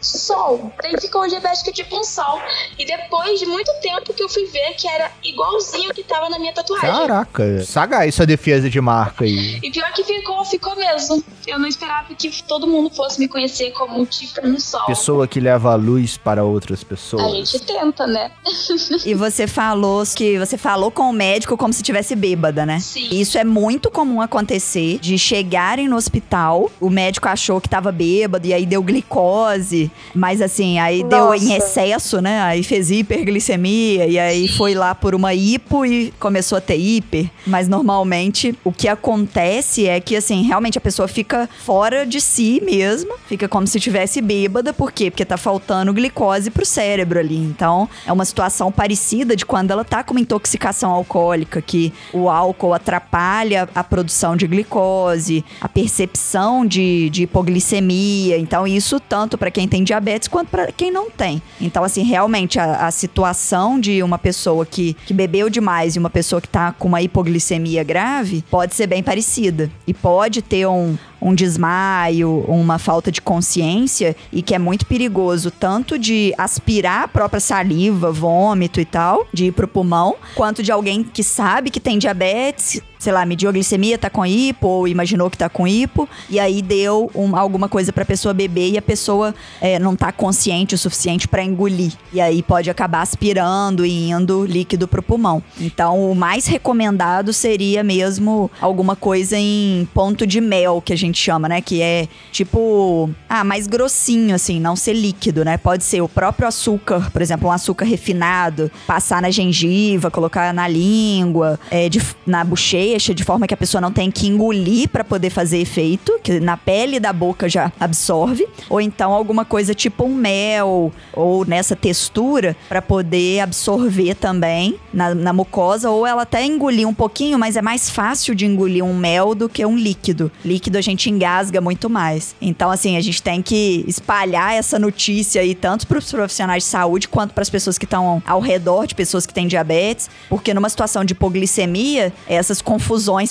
sol. 0.00 0.72
Daí 0.82 1.00
ficou 1.00 1.26
diabética 1.26 1.72
tipo 1.72 1.98
um 1.98 2.04
sol. 2.04 2.40
E 2.78 2.84
depois 2.84 3.38
de 3.38 3.46
muito 3.46 3.72
tempo 3.80 4.12
que 4.12 4.22
eu 4.22 4.28
fui 4.28 4.46
ver 4.46 4.74
que 4.74 4.88
era 4.88 5.10
igualzinho 5.22 5.92
que 5.94 6.02
tava 6.04 6.28
na 6.28 6.38
minha 6.38 6.52
tatuagem. 6.52 6.97
Caraca, 7.06 7.64
sagaz 7.64 8.08
essa 8.08 8.26
defesa 8.26 8.68
de 8.68 8.80
marca 8.80 9.24
aí. 9.24 9.58
E 9.62 9.70
pior 9.70 9.92
que 9.92 10.02
ficou, 10.04 10.44
ficou 10.44 10.76
mesmo. 10.76 11.22
Eu 11.48 11.58
não 11.58 11.66
esperava 11.66 12.14
que 12.14 12.42
todo 12.42 12.66
mundo 12.66 12.90
fosse 12.90 13.18
me 13.18 13.26
conhecer 13.26 13.70
como 13.72 14.04
tipo 14.04 14.46
um 14.46 14.60
sol. 14.60 14.84
Pessoa 14.84 15.26
que 15.26 15.40
leva 15.40 15.72
a 15.72 15.76
luz 15.76 16.18
para 16.18 16.44
outras 16.44 16.82
A 16.82 16.86
pessoas. 16.86 17.50
gente 17.50 17.64
tenta, 17.64 18.06
né? 18.06 18.30
E 19.06 19.14
você 19.14 19.46
falou 19.46 20.02
que 20.14 20.38
você 20.38 20.58
falou 20.58 20.90
com 20.90 21.04
o 21.04 21.12
médico 21.12 21.56
como 21.56 21.72
se 21.72 21.82
tivesse 21.82 22.14
bêbada, 22.14 22.66
né? 22.66 22.80
Sim. 22.80 23.08
Isso 23.10 23.38
é 23.38 23.44
muito 23.44 23.90
comum 23.90 24.20
acontecer, 24.20 24.98
de 24.98 25.18
chegarem 25.18 25.88
no 25.88 25.96
hospital, 25.96 26.70
o 26.80 26.90
médico 26.90 27.28
achou 27.28 27.60
que 27.60 27.68
tava 27.68 27.90
bêbado 27.90 28.46
e 28.46 28.52
aí 28.52 28.66
deu 28.66 28.82
glicose, 28.82 29.90
mas 30.14 30.42
assim, 30.42 30.78
aí 30.78 31.02
deu 31.02 31.26
Nossa. 31.30 31.44
em 31.44 31.54
excesso, 31.54 32.20
né? 32.20 32.42
Aí 32.42 32.62
fez 32.62 32.90
hiperglicemia 32.90 34.06
e 34.06 34.18
aí 34.18 34.48
foi 34.48 34.74
lá 34.74 34.94
por 34.94 35.14
uma 35.14 35.32
hipo 35.32 35.86
e 35.86 36.12
começou 36.18 36.58
a 36.58 36.60
ter 36.60 36.76
hiper. 36.76 37.30
Mas 37.46 37.68
normalmente 37.68 38.54
o 38.64 38.72
que 38.72 38.88
acontece 38.88 39.86
é 39.86 40.00
que 40.00 40.14
assim, 40.16 40.42
realmente 40.42 40.76
a 40.76 40.80
pessoa 40.80 41.08
fica 41.08 41.37
fora 41.46 42.06
de 42.06 42.20
si 42.20 42.60
mesma, 42.64 43.14
fica 43.26 43.48
como 43.48 43.66
se 43.66 43.78
tivesse 43.78 44.20
bêbada, 44.20 44.72
por 44.72 44.90
quê? 44.90 45.10
Porque 45.10 45.24
tá 45.24 45.36
faltando 45.36 45.92
glicose 45.92 46.50
pro 46.50 46.64
cérebro 46.64 47.18
ali. 47.18 47.36
Então, 47.36 47.88
é 48.06 48.12
uma 48.12 48.24
situação 48.24 48.72
parecida 48.72 49.36
de 49.36 49.44
quando 49.44 49.70
ela 49.70 49.84
tá 49.84 50.02
com 50.02 50.12
uma 50.14 50.20
intoxicação 50.20 50.90
alcoólica, 50.90 51.60
que 51.60 51.92
o 52.12 52.28
álcool 52.28 52.74
atrapalha 52.74 53.68
a 53.74 53.84
produção 53.84 54.36
de 54.36 54.46
glicose, 54.46 55.44
a 55.60 55.68
percepção 55.68 56.66
de, 56.66 57.10
de 57.10 57.22
hipoglicemia. 57.24 58.38
Então, 58.38 58.66
isso 58.66 58.98
tanto 58.98 59.36
para 59.36 59.50
quem 59.50 59.68
tem 59.68 59.84
diabetes 59.84 60.28
quanto 60.28 60.48
para 60.48 60.72
quem 60.72 60.90
não 60.90 61.10
tem. 61.10 61.42
Então, 61.60 61.84
assim, 61.84 62.02
realmente 62.02 62.58
a, 62.58 62.86
a 62.86 62.90
situação 62.90 63.78
de 63.78 64.02
uma 64.02 64.18
pessoa 64.18 64.64
que, 64.64 64.94
que 65.06 65.14
bebeu 65.14 65.50
demais 65.50 65.96
e 65.96 65.98
uma 65.98 66.10
pessoa 66.10 66.40
que 66.40 66.48
tá 66.48 66.72
com 66.72 66.88
uma 66.88 67.02
hipoglicemia 67.02 67.84
grave 67.84 68.44
pode 68.50 68.74
ser 68.74 68.86
bem 68.86 69.02
parecida. 69.02 69.70
E 69.86 69.94
pode 69.94 70.42
ter 70.42 70.66
um, 70.66 70.96
um 71.20 71.27
desmaio, 71.34 72.44
uma 72.48 72.78
falta 72.78 73.10
de 73.10 73.20
consciência 73.20 74.16
e 74.32 74.42
que 74.42 74.54
é 74.54 74.58
muito 74.58 74.86
perigoso 74.86 75.50
tanto 75.50 75.98
de 75.98 76.32
aspirar 76.36 77.04
a 77.04 77.08
própria 77.08 77.40
saliva, 77.40 78.12
vômito 78.12 78.80
e 78.80 78.84
tal, 78.84 79.26
de 79.32 79.46
ir 79.46 79.52
pro 79.52 79.68
pulmão, 79.68 80.16
quanto 80.34 80.62
de 80.62 80.72
alguém 80.72 81.02
que 81.02 81.22
sabe 81.22 81.70
que 81.70 81.80
tem 81.80 81.98
diabetes, 81.98 82.80
sei 82.98 83.12
lá, 83.12 83.24
mediu 83.24 83.48
a 83.48 83.52
glicemia, 83.52 83.96
tá 83.98 84.10
com 84.10 84.24
hipo 84.26 84.66
ou 84.66 84.88
imaginou 84.88 85.30
que 85.30 85.38
tá 85.38 85.48
com 85.48 85.66
hipo 85.66 86.08
e 86.28 86.38
aí 86.40 86.60
deu 86.62 87.10
um- 87.14 87.36
alguma 87.36 87.68
coisa 87.68 87.92
pra 87.92 88.04
pessoa 88.04 88.34
beber 88.34 88.70
e 88.72 88.78
a 88.78 88.82
pessoa 88.82 89.34
é, 89.60 89.78
não 89.78 89.94
tá 89.94 90.10
consciente 90.12 90.74
o 90.74 90.78
suficiente 90.78 91.28
pra 91.28 91.42
engolir 91.42 91.92
e 92.12 92.20
aí 92.20 92.42
pode 92.42 92.68
acabar 92.70 93.02
aspirando 93.02 93.84
e 93.86 94.10
indo 94.10 94.44
líquido 94.44 94.88
pro 94.88 95.02
pulmão. 95.02 95.42
Então, 95.60 96.10
o 96.10 96.14
mais 96.14 96.46
recomendado 96.46 97.32
seria 97.32 97.82
mesmo 97.84 98.50
alguma 98.60 98.96
coisa 98.96 99.36
em 99.36 99.88
ponto 99.94 100.26
de 100.26 100.40
mel, 100.40 100.82
que 100.84 100.92
a 100.92 100.96
gente 100.96 101.18
chama, 101.20 101.48
né? 101.48 101.60
Que 101.60 101.80
é 101.82 102.08
tipo, 102.32 103.10
ah, 103.28 103.44
mais 103.44 103.66
grossinho, 103.66 104.34
assim, 104.34 104.58
não 104.60 104.74
ser 104.76 104.92
líquido, 104.94 105.44
né? 105.44 105.56
Pode 105.56 105.84
ser 105.84 106.00
o 106.00 106.08
próprio 106.08 106.48
açúcar, 106.48 107.10
por 107.10 107.20
exemplo, 107.22 107.48
um 107.48 107.52
açúcar 107.52 107.84
refinado, 107.84 108.70
passar 108.86 109.20
na 109.22 109.30
gengiva, 109.30 110.10
colocar 110.10 110.52
na 110.54 110.66
língua, 110.66 111.58
é, 111.70 111.88
de- 111.88 112.00
na 112.26 112.44
bochecha, 112.44 112.97
de 112.98 113.24
forma 113.24 113.46
que 113.46 113.54
a 113.54 113.56
pessoa 113.56 113.80
não 113.80 113.92
tem 113.92 114.10
que 114.10 114.26
engolir 114.26 114.88
pra 114.88 115.04
poder 115.04 115.30
fazer 115.30 115.58
efeito, 115.58 116.18
que 116.22 116.40
na 116.40 116.56
pele 116.56 117.00
da 117.00 117.12
boca 117.12 117.48
já 117.48 117.72
absorve. 117.78 118.46
Ou 118.68 118.80
então 118.80 119.12
alguma 119.12 119.44
coisa 119.44 119.74
tipo 119.74 120.04
um 120.04 120.14
mel, 120.14 120.92
ou 121.12 121.44
nessa 121.44 121.74
textura, 121.74 122.56
pra 122.68 122.82
poder 122.82 123.40
absorver 123.40 124.14
também 124.14 124.78
na, 124.92 125.14
na 125.14 125.32
mucosa, 125.32 125.90
ou 125.90 126.06
ela 126.06 126.22
até 126.22 126.44
engolir 126.44 126.88
um 126.88 126.94
pouquinho, 126.94 127.38
mas 127.38 127.56
é 127.56 127.62
mais 127.62 127.88
fácil 127.88 128.34
de 128.34 128.46
engolir 128.46 128.84
um 128.84 128.94
mel 128.94 129.34
do 129.34 129.48
que 129.48 129.64
um 129.64 129.76
líquido. 129.76 130.30
Líquido 130.44 130.78
a 130.78 130.80
gente 130.80 131.10
engasga 131.10 131.60
muito 131.60 131.88
mais. 131.88 132.34
Então, 132.40 132.70
assim, 132.70 132.96
a 132.96 133.00
gente 133.00 133.22
tem 133.22 133.42
que 133.42 133.84
espalhar 133.86 134.54
essa 134.54 134.78
notícia 134.78 135.40
aí, 135.40 135.54
tanto 135.54 135.86
para 135.86 135.98
os 135.98 136.10
profissionais 136.10 136.64
de 136.64 136.68
saúde 136.68 137.08
quanto 137.08 137.32
para 137.32 137.42
as 137.42 137.50
pessoas 137.50 137.78
que 137.78 137.84
estão 137.84 138.22
ao 138.26 138.40
redor 138.40 138.86
de 138.86 138.94
pessoas 138.94 139.26
que 139.26 139.34
têm 139.34 139.46
diabetes, 139.46 140.10
porque 140.28 140.52
numa 140.52 140.68
situação 140.68 141.04
de 141.04 141.12
hipoglicemia, 141.12 142.12
essas 142.26 142.60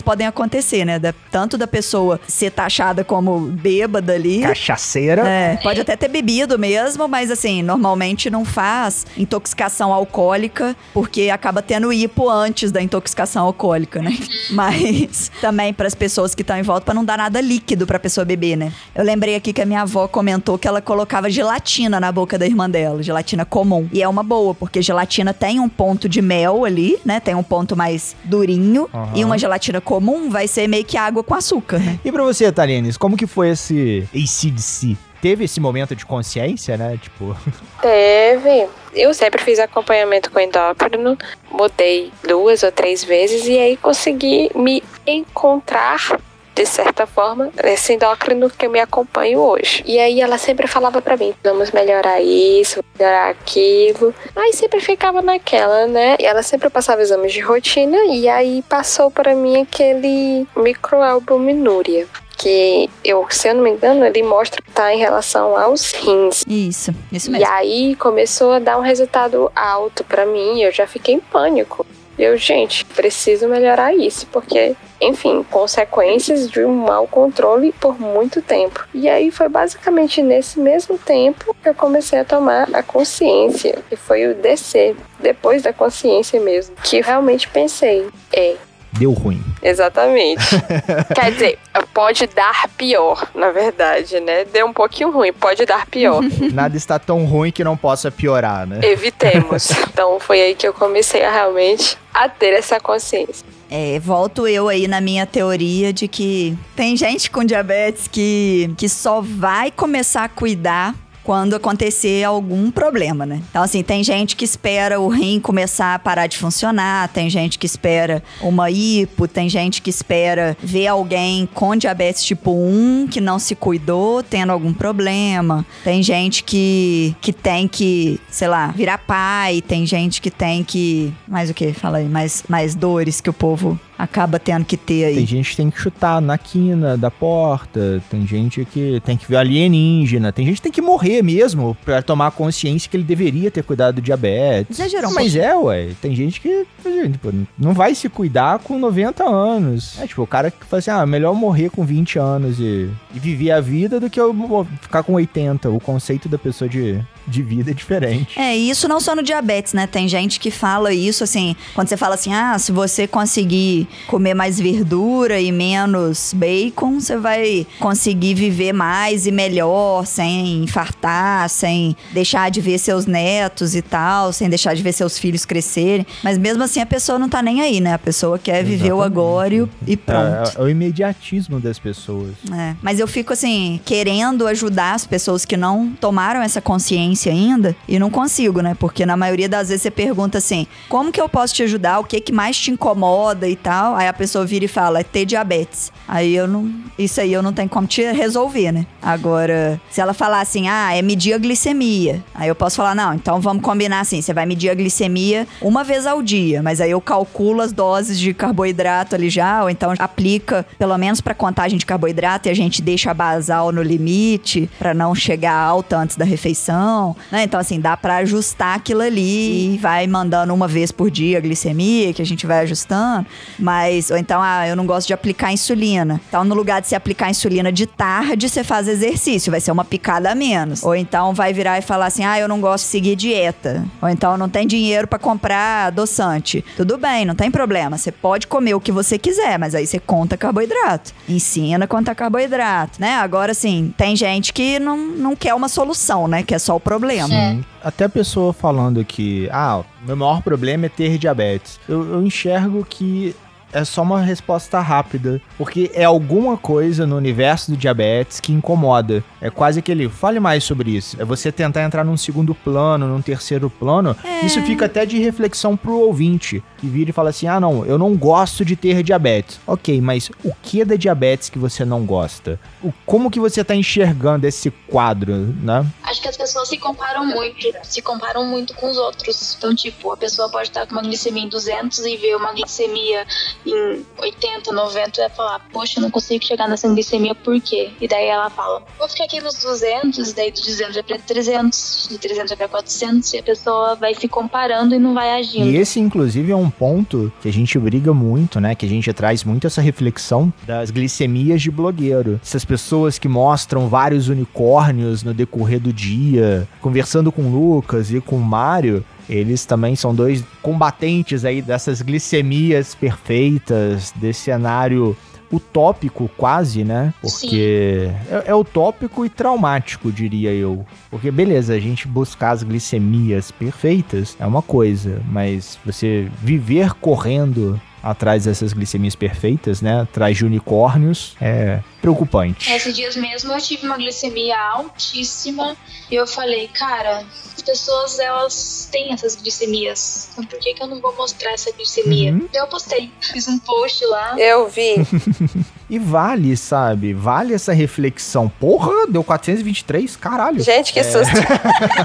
podem 0.03 0.27
acontecer, 0.27 0.85
né? 0.85 0.99
Da- 0.99 1.13
tanto 1.31 1.57
da 1.57 1.67
pessoa 1.67 2.19
ser 2.27 2.51
taxada 2.51 3.03
como 3.03 3.39
bêbada 3.39 4.13
ali. 4.13 4.41
Cachaceira. 4.41 5.27
É, 5.27 5.57
pode 5.57 5.81
até 5.81 5.95
ter 5.95 6.07
bebido 6.07 6.57
mesmo, 6.57 7.07
mas 7.07 7.31
assim, 7.31 7.61
normalmente 7.61 8.29
não 8.29 8.43
faz 8.45 9.05
intoxicação 9.17 9.93
alcoólica, 9.93 10.75
porque 10.93 11.29
acaba 11.29 11.61
tendo 11.61 11.91
hipo 11.91 12.29
antes 12.29 12.71
da 12.71 12.81
intoxicação 12.81 13.45
alcoólica, 13.45 14.01
né? 14.01 14.17
Mas 14.51 15.31
também 15.41 15.73
para 15.73 15.87
as 15.87 15.95
pessoas 15.95 16.33
que 16.33 16.41
estão 16.41 16.57
em 16.57 16.61
volta, 16.63 16.85
para 16.85 16.93
não 16.93 17.05
dar 17.05 17.17
nada 17.17 17.39
líquido 17.41 17.85
para 17.85 17.97
a 17.97 17.99
pessoa 17.99 18.25
beber, 18.25 18.55
né? 18.55 18.71
Eu 18.95 19.03
lembrei 19.03 19.35
aqui 19.35 19.53
que 19.53 19.61
a 19.61 19.65
minha 19.65 19.81
avó 19.81 20.07
comentou 20.07 20.57
que 20.57 20.67
ela 20.67 20.81
colocava 20.81 21.29
gelatina 21.29 21.99
na 21.99 22.11
boca 22.11 22.37
da 22.37 22.45
irmã 22.45 22.69
dela, 22.69 23.01
gelatina 23.03 23.45
comum. 23.45 23.87
E 23.91 24.01
é 24.01 24.07
uma 24.07 24.23
boa, 24.23 24.53
porque 24.55 24.81
gelatina 24.81 25.33
tem 25.33 25.59
um 25.59 25.69
ponto 25.69 26.07
de 26.09 26.21
mel 26.21 26.65
ali, 26.65 26.97
né? 27.05 27.19
Tem 27.19 27.35
um 27.35 27.43
ponto 27.43 27.75
mais 27.75 28.15
durinho. 28.23 28.89
Aham. 28.93 29.11
E 29.15 29.23
uma 29.23 29.36
gelatina 29.37 29.81
comum 29.81 30.29
vai 30.29 30.47
ser 30.47 30.67
meio 30.67 30.85
que 30.85 30.97
água 30.97 31.23
com 31.23 31.33
açúcar, 31.35 31.79
né? 31.79 31.99
E 32.03 32.11
pra 32.11 32.23
você, 32.23 32.51
Thalines, 32.51 32.97
como 32.97 33.17
que 33.17 33.27
foi 33.27 33.49
esse 33.49 34.07
ACDC? 34.13 34.97
Teve 35.21 35.45
esse 35.45 35.59
momento 35.59 35.95
de 35.95 36.05
consciência, 36.05 36.77
né? 36.77 36.97
Tipo, 37.01 37.35
Teve. 37.81 38.67
Eu 38.93 39.13
sempre 39.13 39.41
fiz 39.41 39.59
acompanhamento 39.59 40.31
com 40.31 40.39
endócrino, 40.39 41.17
mudei 41.51 42.11
duas 42.27 42.63
ou 42.63 42.71
três 42.71 43.03
vezes 43.03 43.45
e 43.45 43.57
aí 43.57 43.77
consegui 43.77 44.49
me 44.55 44.83
encontrar 45.05 46.19
de 46.57 46.65
certa 46.65 47.05
forma, 47.05 47.51
esse 47.63 47.93
endócrino 47.93 48.49
que 48.49 48.65
eu 48.65 48.71
me 48.71 48.79
acompanho 48.79 49.39
hoje. 49.39 49.83
E 49.85 49.99
aí 49.99 50.19
ela 50.19 50.39
sempre 50.39 50.65
falava 50.65 50.99
pra 51.03 51.15
mim, 51.15 51.31
vamos 51.43 51.69
melhorar 51.71 52.19
isso, 52.19 52.83
melhorar 52.97 53.29
aquilo. 53.29 54.11
Aí 54.35 54.51
sempre 54.53 54.79
ficava 54.81 55.21
naquela, 55.21 55.85
né? 55.85 56.15
E 56.19 56.25
ela 56.25 56.41
sempre 56.41 56.67
passava 56.71 57.03
exames 57.03 57.31
de 57.31 57.41
rotina 57.41 57.95
e 58.09 58.27
aí 58.27 58.63
passou 58.67 59.11
pra 59.11 59.35
mim 59.35 59.61
aquele 59.61 60.47
microalbuminúria. 60.55 62.07
Que 62.39 62.87
eu, 63.03 63.25
se 63.31 63.47
eu 63.47 63.55
não 63.55 63.63
me 63.63 63.71
engano, 63.71 64.05
ele 64.05 64.21
mostra 64.21 64.61
que 64.61 64.71
tá 64.71 64.93
em 64.93 64.99
relação 64.99 65.57
aos 65.57 65.91
rins. 65.91 66.43
Isso, 66.47 66.91
isso 67.11 67.29
E 67.29 67.33
mesmo. 67.33 67.47
aí 67.51 67.95
começou 67.95 68.51
a 68.53 68.59
dar 68.59 68.77
um 68.77 68.81
resultado 68.81 69.51
alto 69.55 70.03
pra 70.03 70.23
mim, 70.25 70.61
eu 70.61 70.71
já 70.71 70.85
fiquei 70.85 71.15
em 71.15 71.19
pânico. 71.19 71.83
Eu, 72.17 72.35
gente, 72.37 72.83
preciso 72.85 73.47
melhorar 73.47 73.93
isso, 73.93 74.27
porque 74.27 74.75
enfim, 74.99 75.43
consequências 75.49 76.49
de 76.49 76.63
um 76.63 76.73
mau 76.73 77.07
controle 77.07 77.71
por 77.73 77.99
muito 77.99 78.41
tempo. 78.41 78.87
E 78.93 79.07
aí 79.07 79.29
foi 79.29 79.47
basicamente 79.47 80.21
nesse 80.21 80.59
mesmo 80.59 80.97
tempo 80.97 81.55
que 81.61 81.69
eu 81.69 81.75
comecei 81.75 82.19
a 82.19 82.25
tomar 82.25 82.67
a 82.73 82.81
consciência, 82.81 83.77
que 83.87 83.95
foi 83.95 84.27
o 84.27 84.35
descer, 84.35 84.95
depois 85.19 85.61
da 85.61 85.71
consciência 85.71 86.39
mesmo, 86.39 86.75
que 86.83 87.01
realmente 87.01 87.47
pensei, 87.47 88.07
é, 88.33 88.55
deu 88.97 89.11
ruim. 89.11 89.41
Exatamente. 89.61 90.43
Quer 91.13 91.31
dizer, 91.31 91.59
pode 91.93 92.27
dar 92.27 92.67
pior, 92.77 93.27
na 93.33 93.51
verdade, 93.51 94.19
né? 94.19 94.45
Deu 94.45 94.67
um 94.67 94.73
pouquinho 94.73 95.11
ruim, 95.11 95.33
pode 95.33 95.65
dar 95.65 95.85
pior. 95.87 96.21
Nada 96.53 96.75
está 96.77 96.99
tão 96.99 97.25
ruim 97.25 97.51
que 97.51 97.63
não 97.63 97.77
possa 97.77 98.11
piorar, 98.11 98.67
né? 98.67 98.79
Evitemos. 98.83 99.71
Então 99.97 100.19
foi 100.19 100.39
aí 100.39 100.55
que 100.55 100.67
eu 100.67 100.73
comecei 100.73 101.23
a 101.23 101.31
realmente 101.31 101.97
a 102.13 102.29
ter 102.29 102.53
essa 102.53 102.79
consciência. 102.79 103.43
É, 103.69 103.99
volto 103.99 104.47
eu 104.47 104.69
aí 104.69 104.87
na 104.87 105.01
minha 105.01 105.25
teoria 105.25 105.91
de 105.91 106.07
que 106.07 106.57
tem 106.75 106.95
gente 106.95 107.31
com 107.31 107.43
diabetes 107.43 108.07
que, 108.07 108.71
que 108.77 108.87
só 108.87 109.21
vai 109.21 109.71
começar 109.71 110.23
a 110.23 110.29
cuidar 110.29 110.93
quando 111.27 111.57
acontecer 111.57 112.23
algum 112.23 112.71
problema, 112.71 113.25
né? 113.25 113.41
Então, 113.49 113.61
assim, 113.61 113.83
tem 113.83 114.01
gente 114.01 114.33
que 114.33 114.45
espera 114.45 114.97
o 114.97 115.09
rim 115.09 115.41
começar 115.41 115.93
a 115.93 115.99
parar 115.99 116.25
de 116.25 116.37
funcionar, 116.37 117.09
tem 117.09 117.29
gente 117.29 117.59
que 117.59 117.65
espera 117.65 118.23
uma 118.39 118.71
hipo, 118.71 119.27
tem 119.27 119.49
gente 119.49 119.81
que 119.81 119.89
espera 119.89 120.55
ver 120.63 120.87
alguém 120.87 121.45
com 121.53 121.75
diabetes 121.75 122.23
tipo 122.23 122.51
1 122.51 123.09
que 123.11 123.19
não 123.19 123.39
se 123.39 123.55
cuidou, 123.55 124.23
tendo 124.23 124.53
algum 124.53 124.73
problema. 124.73 125.65
Tem 125.83 126.01
gente 126.01 126.45
que, 126.45 127.13
que 127.19 127.33
tem 127.33 127.67
que, 127.67 128.21
sei 128.29 128.47
lá, 128.47 128.67
virar 128.67 128.97
pai, 128.97 129.61
tem 129.61 129.85
gente 129.85 130.21
que 130.21 130.31
tem 130.31 130.63
que. 130.63 131.13
Mais 131.27 131.49
o 131.49 131.53
que? 131.53 131.73
Fala 131.73 131.97
aí, 131.97 132.07
mais, 132.07 132.45
mais 132.47 132.73
dores 132.73 133.19
que 133.19 133.29
o 133.29 133.33
povo 133.33 133.77
acaba 133.97 134.39
tendo 134.39 134.65
que 134.65 134.77
ter 134.77 135.05
aí. 135.05 135.15
Tem 135.15 135.25
gente 135.25 135.49
que 135.51 135.57
tem 135.57 135.69
que 135.69 135.79
chutar 135.79 136.21
na 136.21 136.37
quina 136.37 136.97
da 136.97 137.09
porta, 137.09 138.01
tem 138.09 138.27
gente 138.27 138.63
que 138.65 139.01
tem 139.03 139.17
que 139.17 139.27
ver 139.27 139.37
alienígena, 139.37 140.31
tem 140.31 140.45
gente 140.45 140.57
que 140.57 140.61
tem 140.61 140.71
que 140.71 140.81
morrer 140.81 141.21
mesmo 141.21 141.75
para 141.83 142.01
tomar 142.01 142.31
consciência 142.31 142.89
que 142.89 142.95
ele 142.95 143.03
deveria 143.03 143.49
ter 143.49 143.63
cuidado 143.63 143.95
do 143.95 144.01
diabetes. 144.01 144.79
Exagerou 144.79 145.11
um 145.11 145.13
Mas 145.13 145.35
é, 145.35 145.55
ué, 145.55 145.89
tem 146.01 146.15
gente 146.15 146.39
que 146.39 146.65
tipo, 146.83 147.33
não 147.57 147.73
vai 147.73 147.95
se 147.95 148.07
cuidar 148.09 148.59
com 148.59 148.77
90 148.77 149.23
anos. 149.23 149.99
É 149.99 150.07
tipo, 150.07 150.21
o 150.21 150.27
cara 150.27 150.51
que 150.51 150.65
fala 150.65 150.79
assim, 150.79 150.91
ah, 150.91 151.05
melhor 151.05 151.33
morrer 151.33 151.69
com 151.69 151.83
20 151.83 152.19
anos 152.19 152.59
e, 152.59 152.89
e 153.13 153.19
viver 153.19 153.51
a 153.51 153.61
vida 153.61 153.99
do 153.99 154.09
que 154.09 154.19
eu 154.19 154.35
ficar 154.81 155.03
com 155.03 155.13
80. 155.13 155.69
O 155.69 155.79
conceito 155.79 156.29
da 156.29 156.37
pessoa 156.37 156.69
de 156.69 156.99
de 157.27 157.43
vida 157.43 157.73
diferente. 157.73 158.39
É, 158.39 158.57
e 158.57 158.69
isso 158.69 158.87
não 158.87 158.99
só 158.99 159.15
no 159.15 159.21
diabetes, 159.21 159.73
né? 159.73 159.85
Tem 159.85 160.07
gente 160.07 160.39
que 160.39 160.49
fala 160.49 160.93
isso 160.93 161.23
assim, 161.23 161.55
quando 161.75 161.89
você 161.89 161.97
fala 161.97 162.15
assim: 162.15 162.33
"Ah, 162.33 162.57
se 162.57 162.71
você 162.71 163.05
conseguir 163.07 163.87
comer 164.07 164.33
mais 164.33 164.59
verdura 164.59 165.39
e 165.39 165.51
menos 165.51 166.33
bacon, 166.33 166.99
você 166.99 167.17
vai 167.17 167.67
conseguir 167.79 168.33
viver 168.33 168.73
mais 168.73 169.27
e 169.27 169.31
melhor, 169.31 170.05
sem 170.05 170.63
infartar, 170.63 171.49
sem 171.49 171.95
deixar 172.11 172.49
de 172.49 172.61
ver 172.61 172.77
seus 172.77 173.05
netos 173.05 173.75
e 173.75 173.81
tal, 173.81 174.31
sem 174.31 174.47
deixar 174.49 174.73
de 174.73 174.81
ver 174.81 174.93
seus 174.93 175.19
filhos 175.19 175.45
crescerem". 175.45 176.05
Mas 176.23 176.37
mesmo 176.37 176.63
assim 176.63 176.79
a 176.79 176.85
pessoa 176.85 177.19
não 177.19 177.27
tá 177.27 177.41
nem 177.41 177.61
aí, 177.61 177.81
né? 177.81 177.93
A 177.93 177.99
pessoa 177.99 178.39
quer 178.39 178.59
Exatamente. 178.59 178.77
viver 178.77 178.93
o 178.93 179.01
agora 179.01 179.53
e, 179.53 179.67
e 179.85 179.97
pronto. 179.97 180.49
É, 180.57 180.61
é, 180.61 180.61
o 180.61 180.69
imediatismo 180.69 181.59
das 181.59 181.77
pessoas. 181.77 182.31
É, 182.53 182.75
mas 182.81 182.99
eu 182.99 183.07
fico 183.07 183.33
assim, 183.33 183.79
querendo 183.83 184.47
ajudar 184.47 184.93
as 184.93 185.05
pessoas 185.05 185.43
que 185.45 185.57
não 185.57 185.91
tomaram 185.99 186.41
essa 186.41 186.61
consciência 186.61 187.16
ainda 187.25 187.75
e 187.87 187.97
não 187.97 188.09
consigo, 188.09 188.61
né? 188.61 188.75
Porque 188.77 189.05
na 189.05 189.17
maioria 189.17 189.49
das 189.49 189.69
vezes 189.69 189.81
você 189.81 189.91
pergunta 189.91 190.37
assim: 190.37 190.67
como 190.89 191.11
que 191.11 191.19
eu 191.19 191.29
posso 191.29 191.53
te 191.53 191.63
ajudar? 191.63 191.99
O 191.99 192.03
que 192.03 192.19
que 192.19 192.31
mais 192.31 192.57
te 192.57 192.71
incomoda 192.71 193.47
e 193.47 193.55
tal? 193.55 193.95
Aí 193.95 194.07
a 194.07 194.13
pessoa 194.13 194.45
vira 194.45 194.65
e 194.65 194.67
fala: 194.67 194.99
é 194.99 195.03
ter 195.03 195.25
diabetes. 195.25 195.91
Aí 196.07 196.35
eu 196.35 196.47
não. 196.47 196.71
Isso 196.97 197.21
aí 197.21 197.31
eu 197.31 197.41
não 197.41 197.53
tenho 197.53 197.69
como 197.69 197.87
te 197.87 198.01
resolver, 198.11 198.71
né? 198.71 198.85
Agora, 199.01 199.79
se 199.89 200.01
ela 200.01 200.13
falar 200.13 200.41
assim: 200.41 200.67
ah, 200.67 200.95
é 200.95 201.01
medir 201.01 201.33
a 201.33 201.37
glicemia. 201.37 202.23
Aí 202.33 202.47
eu 202.47 202.55
posso 202.55 202.75
falar: 202.75 202.95
não, 202.95 203.13
então 203.13 203.39
vamos 203.39 203.63
combinar 203.63 204.01
assim: 204.01 204.21
você 204.21 204.33
vai 204.33 204.45
medir 204.45 204.69
a 204.69 204.75
glicemia 204.75 205.47
uma 205.61 205.83
vez 205.83 206.05
ao 206.05 206.21
dia, 206.21 206.61
mas 206.61 206.81
aí 206.81 206.91
eu 206.91 207.01
calculo 207.01 207.61
as 207.61 207.71
doses 207.71 208.19
de 208.19 208.33
carboidrato 208.33 209.15
ali 209.15 209.29
já, 209.29 209.63
ou 209.63 209.69
então 209.69 209.93
aplica 209.97 210.65
pelo 210.77 210.97
menos 210.97 211.21
para 211.21 211.33
contagem 211.33 211.77
de 211.77 211.85
carboidrato 211.85 212.47
e 212.47 212.51
a 212.51 212.55
gente 212.55 212.81
deixa 212.81 213.11
a 213.11 213.13
basal 213.13 213.71
no 213.71 213.81
limite 213.81 214.69
para 214.77 214.93
não 214.93 215.13
chegar 215.15 215.53
alta 215.53 215.97
antes 215.97 216.15
da 216.15 216.25
refeição 216.25 217.06
né? 217.31 217.43
Então, 217.43 217.59
assim, 217.59 217.79
dá 217.79 217.95
para 217.95 218.17
ajustar 218.17 218.75
aquilo 218.75 219.01
ali 219.01 219.75
e 219.75 219.77
vai 219.77 220.07
mandando 220.07 220.53
uma 220.53 220.67
vez 220.67 220.91
por 220.91 221.11
dia 221.11 221.37
a 221.37 221.41
glicemia, 221.41 222.13
que 222.13 222.21
a 222.21 222.25
gente 222.25 222.45
vai 222.45 222.59
ajustando. 222.59 223.25
Mas, 223.59 224.09
ou 224.09 224.17
então, 224.17 224.41
ah, 224.41 224.67
eu 224.67 224.75
não 224.75 224.85
gosto 224.85 225.07
de 225.07 225.13
aplicar 225.13 225.51
insulina. 225.51 226.21
Então, 226.27 226.43
no 226.43 226.55
lugar 226.55 226.81
de 226.81 226.87
você 226.87 226.95
aplicar 226.95 227.29
insulina 227.29 227.71
de 227.71 227.85
tarde, 227.85 228.49
você 228.49 228.63
faz 228.63 228.87
exercício, 228.87 229.51
vai 229.51 229.59
ser 229.59 229.71
uma 229.71 229.85
picada 229.85 230.31
a 230.31 230.35
menos. 230.35 230.83
Ou 230.83 230.95
então 230.95 231.33
vai 231.33 231.53
virar 231.53 231.77
e 231.77 231.81
falar 231.81 232.07
assim: 232.07 232.23
ah, 232.23 232.39
eu 232.39 232.47
não 232.47 232.59
gosto 232.59 232.85
de 232.85 232.89
seguir 232.89 233.15
dieta. 233.15 233.85
Ou 234.01 234.09
então 234.09 234.37
não 234.37 234.49
tem 234.49 234.65
dinheiro 234.67 235.07
para 235.07 235.19
comprar 235.19 235.87
adoçante. 235.87 236.63
Tudo 236.75 236.97
bem, 236.97 237.25
não 237.25 237.35
tem 237.35 237.51
problema. 237.51 237.97
Você 237.97 238.11
pode 238.11 238.47
comer 238.47 238.73
o 238.73 238.79
que 238.79 238.91
você 238.91 239.17
quiser, 239.17 239.57
mas 239.57 239.75
aí 239.75 239.85
você 239.85 239.99
conta 239.99 240.37
carboidrato. 240.37 241.13
Ensina 241.27 241.85
a 241.85 241.87
contar 241.87 242.15
carboidrato, 242.15 242.99
né? 242.99 243.15
Agora, 243.15 243.51
assim, 243.51 243.93
tem 243.97 244.15
gente 244.15 244.53
que 244.53 244.79
não, 244.79 244.97
não 244.97 245.35
quer 245.35 245.53
uma 245.53 245.69
solução, 245.69 246.27
né? 246.27 246.43
Que 246.43 246.55
é 246.55 246.59
só 246.59 246.75
o 246.75 246.79
problema. 246.79 246.96
É. 247.33 247.59
Até 247.83 248.05
a 248.05 248.09
pessoa 248.09 248.53
falando 248.53 249.03
que, 249.05 249.49
ah, 249.51 249.83
meu 250.05 250.15
maior 250.15 250.41
problema 250.41 250.85
é 250.85 250.89
ter 250.89 251.17
diabetes. 251.17 251.79
Eu, 251.87 252.15
eu 252.15 252.23
enxergo 252.23 252.85
que 252.87 253.35
é 253.71 253.83
só 253.83 254.01
uma 254.01 254.21
resposta 254.21 254.79
rápida, 254.79 255.41
porque 255.57 255.91
é 255.93 256.03
alguma 256.03 256.57
coisa 256.57 257.05
no 257.05 257.17
universo 257.17 257.71
do 257.71 257.77
diabetes 257.77 258.39
que 258.39 258.51
incomoda. 258.53 259.23
É 259.41 259.49
quase 259.49 259.79
aquele, 259.79 260.09
fale 260.09 260.39
mais 260.39 260.63
sobre 260.63 260.91
isso. 260.91 261.21
É 261.21 261.25
você 261.25 261.51
tentar 261.51 261.83
entrar 261.83 262.03
num 262.03 262.17
segundo 262.17 262.55
plano, 262.55 263.07
num 263.07 263.21
terceiro 263.21 263.69
plano. 263.69 264.15
É. 264.23 264.45
Isso 264.45 264.61
fica 264.61 264.85
até 264.85 265.05
de 265.05 265.19
reflexão 265.19 265.75
pro 265.75 265.99
ouvinte, 265.99 266.63
que 266.77 266.87
vira 266.87 267.09
e 267.09 267.13
fala 267.13 267.29
assim: 267.29 267.47
"Ah, 267.47 267.59
não, 267.59 267.85
eu 267.85 267.97
não 267.97 268.15
gosto 268.15 268.63
de 268.63 268.75
ter 268.75 269.03
diabetes". 269.03 269.59
OK, 269.65 269.99
mas 270.01 270.31
o 270.43 270.53
que 270.61 270.83
da 270.85 270.95
diabetes 270.95 271.49
que 271.49 271.59
você 271.59 271.83
não 271.83 272.05
gosta? 272.05 272.59
O 272.81 272.93
como 273.05 273.29
que 273.29 273.39
você 273.39 273.63
tá 273.63 273.75
enxergando 273.75 274.47
esse 274.47 274.71
quadro, 274.71 275.33
né? 275.61 275.85
Acho 276.03 276.21
que 276.21 276.27
as 276.27 276.37
pessoas 276.37 276.69
se 276.69 276.77
comparam 276.77 277.25
muito, 277.25 277.57
se 277.83 278.01
comparam 278.01 278.45
muito 278.45 278.73
com 278.75 278.89
os 278.89 278.97
outros. 278.97 279.55
Então, 279.57 279.75
tipo, 279.75 280.11
a 280.11 280.17
pessoa 280.17 280.49
pode 280.49 280.69
estar 280.69 280.85
com 280.85 280.93
uma 280.93 281.01
glicemia 281.01 281.43
em 281.43 281.49
200 281.49 281.99
e 282.05 282.17
ver 282.17 282.35
uma 282.35 282.53
glicemia 282.53 283.25
em 283.71 284.05
80, 284.17 284.71
90 284.71 285.21
vai 285.21 285.29
falar, 285.29 285.59
poxa, 285.71 285.99
eu 285.99 286.03
não 286.03 286.11
consigo 286.11 286.43
chegar 286.43 286.67
nessa 286.67 286.87
glicemia, 286.87 287.35
por 287.35 287.59
quê? 287.61 287.91
E 287.99 288.07
daí 288.07 288.27
ela 288.27 288.49
fala, 288.49 288.81
vou 288.97 289.07
ficar 289.07 289.25
aqui 289.25 289.41
nos 289.41 289.55
200, 289.55 290.33
daí 290.33 290.51
de 290.51 290.61
200 290.61 290.93
vai 290.93 291.03
pra 291.03 291.19
300, 291.19 292.07
de 292.09 292.17
300 292.17 292.49
vai 292.49 292.57
pra 292.57 292.67
400, 292.67 293.33
e 293.33 293.37
a 293.39 293.43
pessoa 293.43 293.95
vai 293.95 294.13
se 294.15 294.27
comparando 294.27 294.95
e 294.95 294.99
não 294.99 295.13
vai 295.13 295.31
agindo. 295.39 295.69
E 295.69 295.77
esse, 295.77 295.99
inclusive, 295.99 296.51
é 296.51 296.55
um 296.55 296.69
ponto 296.69 297.31
que 297.41 297.49
a 297.49 297.53
gente 297.53 297.77
briga 297.77 298.13
muito, 298.13 298.59
né? 298.59 298.75
Que 298.75 298.85
a 298.85 298.89
gente 298.89 299.11
traz 299.13 299.43
muito 299.43 299.67
essa 299.67 299.81
reflexão 299.81 300.51
das 300.65 300.91
glicemias 300.91 301.61
de 301.61 301.71
blogueiro. 301.71 302.39
Essas 302.43 302.65
pessoas 302.65 303.17
que 303.17 303.27
mostram 303.27 303.87
vários 303.87 304.29
unicórnios 304.29 305.23
no 305.23 305.33
decorrer 305.33 305.79
do 305.79 305.93
dia, 305.93 306.67
conversando 306.81 307.31
com 307.31 307.43
o 307.43 307.51
Lucas 307.51 308.11
e 308.11 308.21
com 308.21 308.37
o 308.37 308.41
Mário, 308.41 309.03
eles 309.29 309.65
também 309.65 309.95
são 309.95 310.13
dois 310.13 310.43
combatentes 310.61 311.43
aí 311.45 311.61
dessas 311.61 312.01
glicemias 312.01 312.95
perfeitas, 312.95 314.13
desse 314.15 314.41
cenário 314.41 315.15
utópico 315.51 316.29
quase, 316.37 316.83
né? 316.83 317.13
Porque 317.21 318.09
é, 318.29 318.43
é, 318.47 318.55
utópico 318.55 319.25
e 319.25 319.29
traumático, 319.29 320.11
diria 320.11 320.51
eu. 320.51 320.85
Porque 321.09 321.31
beleza, 321.31 321.73
a 321.73 321.79
gente 321.79 322.07
buscar 322.07 322.51
as 322.51 322.63
glicemias 322.63 323.51
perfeitas 323.51 324.35
é 324.39 324.45
uma 324.45 324.61
coisa, 324.61 325.21
mas 325.29 325.77
você 325.85 326.29
viver 326.41 326.93
correndo 326.95 327.79
atrás 328.01 328.45
dessas 328.45 328.73
glicemias 328.73 329.15
perfeitas, 329.15 329.81
né? 329.81 330.01
Atrás 330.01 330.37
de 330.37 330.45
unicórnios, 330.45 331.35
é 331.41 331.79
preocupante. 332.01 332.71
Esses 332.71 332.95
dias 332.95 333.15
mesmo 333.15 333.51
eu 333.51 333.59
tive 333.59 333.85
uma 333.85 333.97
glicemia 333.97 334.57
altíssima 334.57 335.75
e 336.09 336.15
eu 336.15 336.25
falei, 336.25 336.67
cara, 336.69 337.23
as 337.55 337.61
pessoas 337.61 338.19
elas 338.19 338.87
têm 338.91 339.11
essas 339.11 339.35
glicemias, 339.35 340.29
então 340.31 340.45
por 340.45 340.59
que, 340.59 340.73
que 340.73 340.81
eu 340.81 340.87
não 340.87 341.01
vou 341.01 341.15
mostrar 341.15 341.51
essa 341.51 341.71
glicemia? 341.71 342.31
Uhum. 342.31 342.47
Eu 342.53 342.67
postei, 342.67 343.11
fiz 343.19 343.47
um 343.47 343.59
post 343.59 344.05
lá. 344.05 344.39
Eu 344.39 344.69
vi. 344.69 344.95
e 345.89 345.99
vale, 345.99 346.55
sabe? 346.55 347.13
Vale 347.13 347.53
essa 347.53 347.73
reflexão. 347.73 348.47
Porra, 348.47 349.07
deu 349.07 349.23
423? 349.23 350.15
Caralho. 350.15 350.63
Gente, 350.63 350.93
que 350.93 350.99
é. 350.99 351.03
susto. 351.03 351.35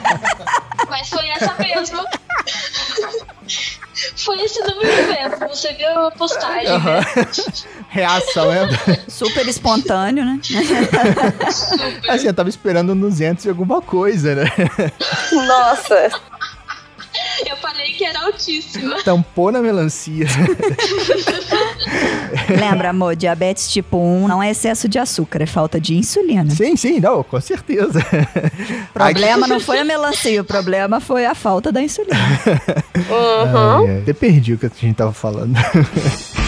Mas 0.88 1.09
foi 1.09 1.28
essa 1.28 1.55
mesmo. 1.59 2.03
Foi 4.24 4.40
esse 4.42 4.60
número 4.60 5.08
mesmo. 5.08 5.48
Você 5.48 5.72
viu 5.72 5.88
a 5.88 6.10
postagem, 6.10 6.72
uhum. 6.72 6.82
né? 6.82 7.04
Reação, 7.88 8.52
é? 8.52 8.68
Super 9.08 9.46
espontâneo, 9.48 10.24
né? 10.24 10.40
Super. 10.42 12.10
Assim, 12.10 12.26
eu 12.26 12.34
tava 12.34 12.48
esperando 12.48 12.94
200 12.94 13.44
e 13.44 13.48
alguma 13.48 13.80
coisa, 13.80 14.34
né? 14.34 14.44
Nossa. 15.32 16.10
Eu 17.46 17.56
falei 17.56 17.92
que 17.92 18.02
que 18.02 18.06
era 18.06 18.24
altíssima. 18.24 19.00
Tampou 19.04 19.52
na 19.52 19.60
melancia. 19.60 20.26
Lembra, 22.48 22.90
amor, 22.90 23.16
diabetes 23.16 23.70
tipo 23.70 23.98
1 23.98 24.28
não 24.28 24.42
é 24.42 24.50
excesso 24.50 24.88
de 24.88 24.98
açúcar, 24.98 25.42
é 25.42 25.46
falta 25.46 25.80
de 25.80 25.96
insulina. 25.96 26.50
sim, 26.50 26.76
sim, 26.76 27.00
não, 27.00 27.22
com 27.22 27.40
certeza. 27.40 28.00
O 28.90 28.92
problema 28.92 29.46
não 29.46 29.60
foi 29.60 29.78
a 29.78 29.84
melancia, 29.84 30.40
o 30.40 30.44
problema 30.44 31.00
foi 31.00 31.26
a 31.26 31.34
falta 31.34 31.70
da 31.72 31.82
insulina. 31.82 32.16
Uhum. 32.96 33.84
Ai, 33.84 33.90
ai. 33.90 33.98
Até 34.02 34.12
perdi 34.12 34.54
o 34.54 34.58
que 34.58 34.66
a 34.66 34.70
gente 34.74 34.94
tava 34.96 35.12
falando. 35.12 35.56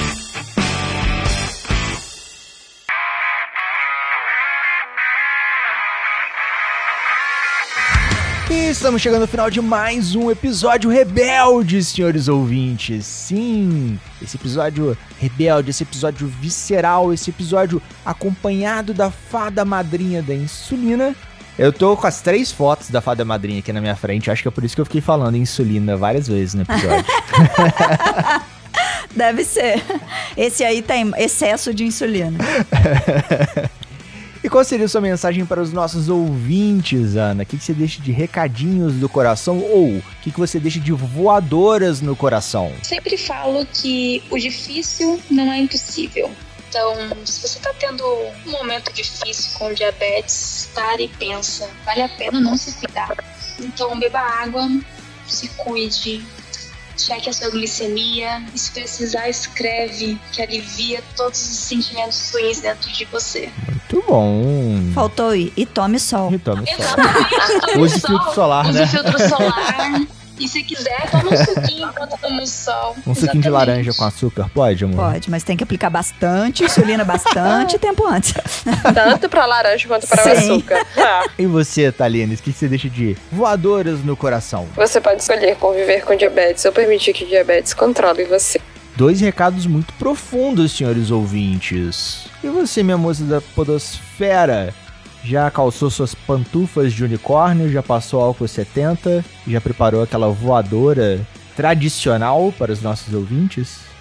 E 8.54 8.68
estamos 8.68 9.02
chegando 9.02 9.22
ao 9.22 9.28
final 9.28 9.50
de 9.50 9.60
mais 9.60 10.14
um 10.14 10.30
episódio 10.30 10.88
rebelde, 10.88 11.82
senhores 11.82 12.28
ouvintes. 12.28 13.04
Sim, 13.04 13.98
esse 14.22 14.36
episódio 14.36 14.96
rebelde, 15.18 15.70
esse 15.70 15.82
episódio 15.82 16.28
visceral, 16.40 17.12
esse 17.12 17.30
episódio 17.30 17.82
acompanhado 18.06 18.94
da 18.94 19.10
fada 19.10 19.64
madrinha 19.64 20.22
da 20.22 20.32
insulina. 20.32 21.16
Eu 21.58 21.72
tô 21.72 21.96
com 21.96 22.06
as 22.06 22.20
três 22.20 22.52
fotos 22.52 22.90
da 22.90 23.00
fada 23.00 23.24
madrinha 23.24 23.58
aqui 23.58 23.72
na 23.72 23.80
minha 23.80 23.96
frente, 23.96 24.30
acho 24.30 24.42
que 24.42 24.46
é 24.46 24.52
por 24.52 24.62
isso 24.62 24.76
que 24.76 24.80
eu 24.80 24.86
fiquei 24.86 25.00
falando 25.00 25.36
insulina 25.36 25.96
várias 25.96 26.28
vezes 26.28 26.54
no 26.54 26.62
episódio. 26.62 27.04
Deve 29.14 29.44
ser. 29.44 29.82
Esse 30.36 30.64
aí 30.64 30.82
tem 30.82 31.12
excesso 31.16 31.74
de 31.74 31.84
insulina. 31.84 32.38
Qual 34.54 34.62
seria 34.62 34.86
a 34.86 34.88
sua 34.88 35.00
mensagem 35.00 35.44
para 35.44 35.60
os 35.60 35.72
nossos 35.72 36.08
ouvintes, 36.08 37.16
Ana? 37.16 37.42
O 37.42 37.46
que, 37.46 37.58
que 37.58 37.64
você 37.64 37.74
deixa 37.74 38.00
de 38.00 38.12
recadinhos 38.12 38.94
do 38.94 39.08
coração 39.08 39.58
ou 39.58 39.96
o 39.96 40.02
que, 40.22 40.30
que 40.30 40.38
você 40.38 40.60
deixa 40.60 40.78
de 40.78 40.92
voadoras 40.92 42.00
no 42.00 42.14
coração? 42.14 42.72
Sempre 42.84 43.18
falo 43.18 43.66
que 43.66 44.22
o 44.30 44.38
difícil 44.38 45.20
não 45.28 45.52
é 45.52 45.58
impossível. 45.58 46.30
Então, 46.68 46.94
se 47.26 47.40
você 47.40 47.58
tá 47.58 47.74
tendo 47.80 48.04
um 48.46 48.52
momento 48.52 48.92
difícil 48.92 49.58
com 49.58 49.74
diabetes, 49.74 50.70
pare 50.72 51.06
e 51.06 51.08
pensa. 51.08 51.68
Vale 51.84 52.02
a 52.02 52.08
pena 52.10 52.40
não 52.40 52.56
se 52.56 52.74
cuidar. 52.74 53.12
Então, 53.58 53.98
beba 53.98 54.20
água, 54.20 54.68
se 55.26 55.48
cuide, 55.48 56.24
cheque 56.96 57.28
a 57.28 57.32
sua 57.32 57.50
glicemia 57.50 58.42
e 58.54 58.58
se 58.58 58.70
precisar, 58.70 59.28
escreve, 59.28 60.18
que 60.32 60.42
alivia 60.42 61.02
todos 61.16 61.40
os 61.40 61.56
sentimentos 61.58 62.30
ruins 62.32 62.60
dentro 62.60 62.90
de 62.92 63.04
você. 63.06 63.50
Muito 63.66 64.04
bom. 64.06 64.92
Faltou 64.94 65.34
ir. 65.34 65.52
E 65.56 65.66
tome 65.66 65.98
sol. 65.98 66.32
E 66.32 66.38
tome 66.38 66.66
sol. 66.66 66.76
Exatamente. 66.78 67.78
Use 67.78 68.00
filtro 68.00 68.34
solar, 68.34 68.68
use 68.68 68.78
né? 68.78 68.86
filtro 68.86 69.28
solar. 69.28 70.06
E 70.38 70.48
se 70.48 70.62
quiser, 70.64 71.08
toma 71.10 71.32
um 71.32 71.36
suquinho 71.44 71.88
enquanto 71.88 72.18
toma 72.20 72.42
o 72.42 72.46
sol. 72.46 72.96
Um 73.06 73.14
suquinho 73.14 73.42
de 73.42 73.48
Exatamente. 73.48 73.50
laranja 73.50 73.92
com 73.94 74.04
açúcar, 74.04 74.50
pode, 74.52 74.84
amor? 74.84 75.12
Pode, 75.12 75.30
mas 75.30 75.44
tem 75.44 75.56
que 75.56 75.62
aplicar 75.62 75.90
bastante 75.90 76.64
insulina 76.64 77.04
bastante 77.04 77.78
tempo 77.78 78.04
antes. 78.06 78.34
Tanto 78.92 79.28
pra 79.28 79.46
laranja 79.46 79.86
quanto 79.86 80.06
para 80.08 80.20
o 80.20 80.24
Sim. 80.40 80.52
açúcar. 80.52 80.86
Ah. 80.96 81.24
E 81.38 81.46
você, 81.46 81.92
Thalines, 81.92 82.40
o 82.40 82.42
que, 82.42 82.52
você 82.52 82.66
deixa 82.68 82.88
de 82.90 83.16
voadoras 83.30 84.00
no 84.04 84.16
coração? 84.16 84.66
Você 84.74 85.00
pode 85.00 85.22
escolher 85.22 85.56
conviver 85.56 86.04
com 86.04 86.16
diabetes 86.16 86.64
ou 86.64 86.72
permitir 86.72 87.12
que 87.12 87.24
o 87.24 87.28
diabetes 87.28 87.72
controle 87.72 88.24
você. 88.24 88.60
Dois 88.96 89.20
recados 89.20 89.66
muito 89.66 89.92
profundos, 89.94 90.72
senhores 90.72 91.10
ouvintes. 91.10 92.26
E 92.42 92.48
você, 92.48 92.82
minha 92.82 92.96
moça 92.98 93.24
da 93.24 93.40
podosfera? 93.40 94.72
Já 95.24 95.50
calçou 95.50 95.88
suas 95.88 96.14
pantufas 96.14 96.92
de 96.92 97.02
unicórnio? 97.02 97.70
Já 97.70 97.82
passou 97.82 98.20
álcool 98.20 98.46
70? 98.46 99.24
Já 99.48 99.60
preparou 99.60 100.02
aquela 100.02 100.28
voadora 100.28 101.26
tradicional 101.56 102.52
para 102.58 102.72
os 102.72 102.82
nossos 102.82 103.14
ouvintes? 103.14 103.93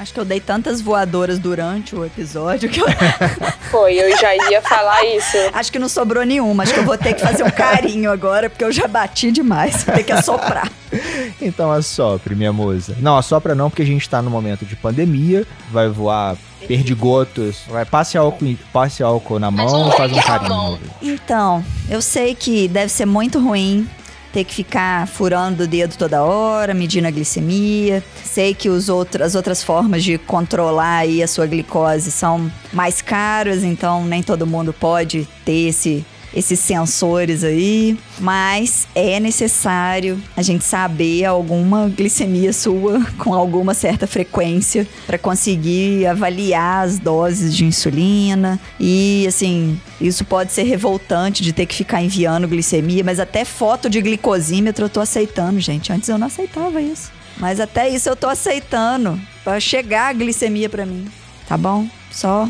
Acho 0.00 0.14
que 0.14 0.20
eu 0.20 0.24
dei 0.24 0.40
tantas 0.40 0.80
voadoras 0.80 1.38
durante 1.38 1.94
o 1.94 2.06
episódio 2.06 2.70
que 2.70 2.80
eu 2.80 2.86
Foi, 3.70 3.92
eu 4.00 4.16
já 4.16 4.34
ia 4.50 4.62
falar 4.62 5.04
isso. 5.04 5.36
acho 5.52 5.70
que 5.70 5.78
não 5.78 5.90
sobrou 5.90 6.24
nenhuma. 6.24 6.62
Acho 6.62 6.72
que 6.72 6.80
eu 6.80 6.86
vou 6.86 6.96
ter 6.96 7.12
que 7.12 7.20
fazer 7.20 7.42
um 7.42 7.50
carinho 7.50 8.10
agora, 8.10 8.48
porque 8.48 8.64
eu 8.64 8.72
já 8.72 8.88
bati 8.88 9.30
demais. 9.30 9.84
Vou 9.84 9.94
ter 9.94 10.04
que 10.04 10.12
assoprar. 10.12 10.70
Então 11.40 11.70
assopre, 11.70 12.34
minha 12.34 12.52
moça. 12.52 12.96
Não, 12.98 13.16
assopra 13.16 13.54
não, 13.54 13.70
porque 13.70 13.82
a 13.82 13.86
gente 13.86 14.08
tá 14.10 14.20
no 14.20 14.28
momento 14.28 14.64
de 14.66 14.74
pandemia. 14.74 15.46
Vai 15.70 15.88
voar 15.88 16.36
perdigotos. 16.66 17.62
Vai, 17.68 17.84
passe 17.84 18.18
álcool, 18.18 18.56
passe 18.72 19.00
álcool 19.02 19.38
na 19.38 19.50
mão 19.52 19.88
e 19.88 19.96
faz 19.96 20.12
um 20.12 20.20
carinho. 20.20 20.48
mão. 20.50 20.78
Então, 21.00 21.64
eu 21.88 22.02
sei 22.02 22.34
que 22.34 22.66
deve 22.66 22.90
ser 22.90 23.06
muito 23.06 23.38
ruim 23.38 23.88
ter 24.32 24.44
que 24.44 24.54
ficar 24.54 25.06
furando 25.06 25.64
o 25.64 25.66
dedo 25.66 25.96
toda 25.96 26.22
hora, 26.22 26.72
medindo 26.74 27.06
a 27.06 27.10
glicemia. 27.10 28.02
Sei 28.24 28.54
que 28.54 28.68
os 28.68 28.88
as 28.88 29.34
outras 29.34 29.62
formas 29.62 30.04
de 30.04 30.18
controlar 30.18 30.98
aí 30.98 31.22
a 31.22 31.28
sua 31.28 31.46
glicose 31.46 32.10
são 32.10 32.50
mais 32.72 33.02
caras, 33.02 33.64
então 33.64 34.04
nem 34.04 34.22
todo 34.22 34.46
mundo 34.46 34.72
pode 34.72 35.28
ter 35.44 35.68
esse 35.68 36.04
esses 36.34 36.58
sensores 36.60 37.42
aí, 37.44 37.98
mas 38.18 38.86
é 38.94 39.18
necessário 39.18 40.20
a 40.36 40.42
gente 40.42 40.64
saber 40.64 41.24
alguma 41.24 41.88
glicemia 41.88 42.52
sua 42.52 43.04
com 43.18 43.34
alguma 43.34 43.74
certa 43.74 44.06
frequência 44.06 44.86
para 45.06 45.18
conseguir 45.18 46.06
avaliar 46.06 46.84
as 46.84 46.98
doses 46.98 47.54
de 47.54 47.64
insulina 47.64 48.60
e 48.78 49.24
assim, 49.26 49.80
isso 50.00 50.24
pode 50.24 50.52
ser 50.52 50.62
revoltante 50.62 51.42
de 51.42 51.52
ter 51.52 51.66
que 51.66 51.74
ficar 51.74 52.02
enviando 52.02 52.48
glicemia, 52.48 53.02
mas 53.04 53.20
até 53.20 53.44
foto 53.44 53.88
de 53.90 54.00
glicosímetro 54.00 54.86
eu 54.86 54.88
tô 54.88 55.00
aceitando, 55.00 55.60
gente. 55.60 55.92
Antes 55.92 56.08
eu 56.08 56.18
não 56.18 56.26
aceitava 56.26 56.80
isso. 56.80 57.12
Mas 57.36 57.58
até 57.58 57.88
isso 57.88 58.08
eu 58.08 58.16
tô 58.16 58.28
aceitando 58.28 59.18
para 59.42 59.58
chegar 59.58 60.08
a 60.08 60.12
glicemia 60.12 60.68
para 60.68 60.84
mim, 60.84 61.06
tá 61.48 61.56
bom? 61.56 61.86
Só 62.10 62.48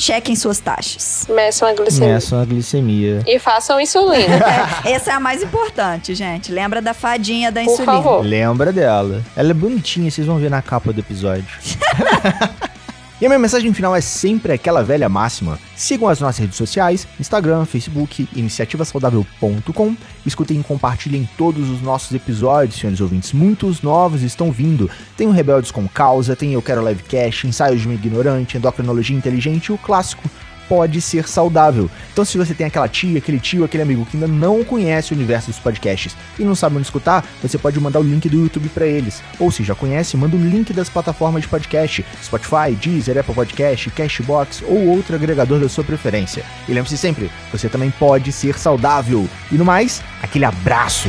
chequem 0.00 0.34
suas 0.34 0.58
taxas. 0.58 1.26
Meçam 1.28 1.68
a 1.68 1.74
glicemia. 1.74 2.14
Meçam 2.14 2.40
a 2.40 2.44
glicemia. 2.44 3.22
E 3.26 3.38
façam 3.38 3.80
insulina. 3.80 4.40
É, 4.84 4.92
essa 4.92 5.10
é 5.10 5.14
a 5.14 5.20
mais 5.20 5.42
importante, 5.42 6.14
gente. 6.14 6.50
Lembra 6.50 6.80
da 6.80 6.94
fadinha 6.94 7.52
da 7.52 7.60
Por 7.62 7.72
insulina. 7.72 7.92
favor. 7.92 8.24
Lembra 8.24 8.72
dela. 8.72 9.22
Ela 9.36 9.50
é 9.50 9.54
bonitinha, 9.54 10.10
vocês 10.10 10.26
vão 10.26 10.38
ver 10.38 10.50
na 10.50 10.62
capa 10.62 10.92
do 10.92 11.00
episódio. 11.00 11.44
E 13.20 13.26
a 13.26 13.28
minha 13.28 13.38
mensagem 13.38 13.70
final 13.74 13.94
é 13.94 14.00
sempre 14.00 14.50
aquela 14.50 14.82
velha 14.82 15.06
máxima. 15.06 15.58
Sigam 15.76 16.08
as 16.08 16.20
nossas 16.20 16.38
redes 16.38 16.56
sociais, 16.56 17.06
Instagram, 17.20 17.66
Facebook, 17.66 18.26
iniciativasaudável.com. 18.34 19.94
Escutem 20.24 20.58
e 20.58 20.62
compartilhem 20.64 21.28
todos 21.36 21.68
os 21.68 21.82
nossos 21.82 22.12
episódios, 22.14 22.80
senhores 22.80 22.98
ouvintes. 22.98 23.34
Muitos 23.34 23.82
novos 23.82 24.22
estão 24.22 24.50
vindo. 24.50 24.90
Tem 25.18 25.26
o 25.26 25.32
Rebeldes 25.32 25.70
com 25.70 25.86
Causa, 25.86 26.34
tem 26.34 26.54
Eu 26.54 26.62
Quero 26.62 26.86
Livecast, 26.88 27.46
Ensaios 27.46 27.82
de 27.82 27.88
um 27.88 27.92
Ignorante, 27.92 28.56
Endocrinologia 28.56 29.14
Inteligente 29.14 29.66
e 29.66 29.72
o 29.72 29.78
clássico 29.78 30.22
Pode 30.70 31.00
Ser 31.00 31.26
Saudável. 31.26 31.90
Então 32.12 32.24
se 32.24 32.38
você 32.38 32.54
tem 32.54 32.68
aquela 32.68 32.86
tia, 32.86 33.18
aquele 33.18 33.40
tio, 33.40 33.64
aquele 33.64 33.82
amigo 33.82 34.06
que 34.06 34.16
ainda 34.16 34.28
não 34.28 34.62
conhece 34.62 35.12
o 35.12 35.16
universo 35.16 35.48
dos 35.50 35.58
podcasts 35.58 36.16
e 36.38 36.44
não 36.44 36.54
sabe 36.54 36.76
onde 36.76 36.86
escutar, 36.86 37.26
você 37.42 37.58
pode 37.58 37.80
mandar 37.80 37.98
o 37.98 38.04
link 38.04 38.28
do 38.28 38.40
YouTube 38.40 38.68
para 38.68 38.86
eles. 38.86 39.20
Ou 39.40 39.50
se 39.50 39.64
já 39.64 39.74
conhece, 39.74 40.16
manda 40.16 40.36
o 40.36 40.40
link 40.40 40.72
das 40.72 40.88
plataformas 40.88 41.42
de 41.42 41.48
podcast, 41.48 42.06
Spotify, 42.22 42.70
Deezer, 42.80 43.18
Apple 43.18 43.34
Podcast, 43.34 43.90
Cashbox 43.90 44.62
ou 44.62 44.86
outro 44.86 45.16
agregador 45.16 45.58
da 45.58 45.68
sua 45.68 45.82
preferência. 45.82 46.44
E 46.68 46.72
lembre-se 46.72 46.96
sempre, 46.96 47.28
você 47.50 47.68
também 47.68 47.90
pode 47.90 48.30
ser 48.30 48.56
saudável. 48.56 49.28
E 49.50 49.56
no 49.56 49.64
mais, 49.64 50.00
aquele 50.22 50.44
abraço. 50.44 51.08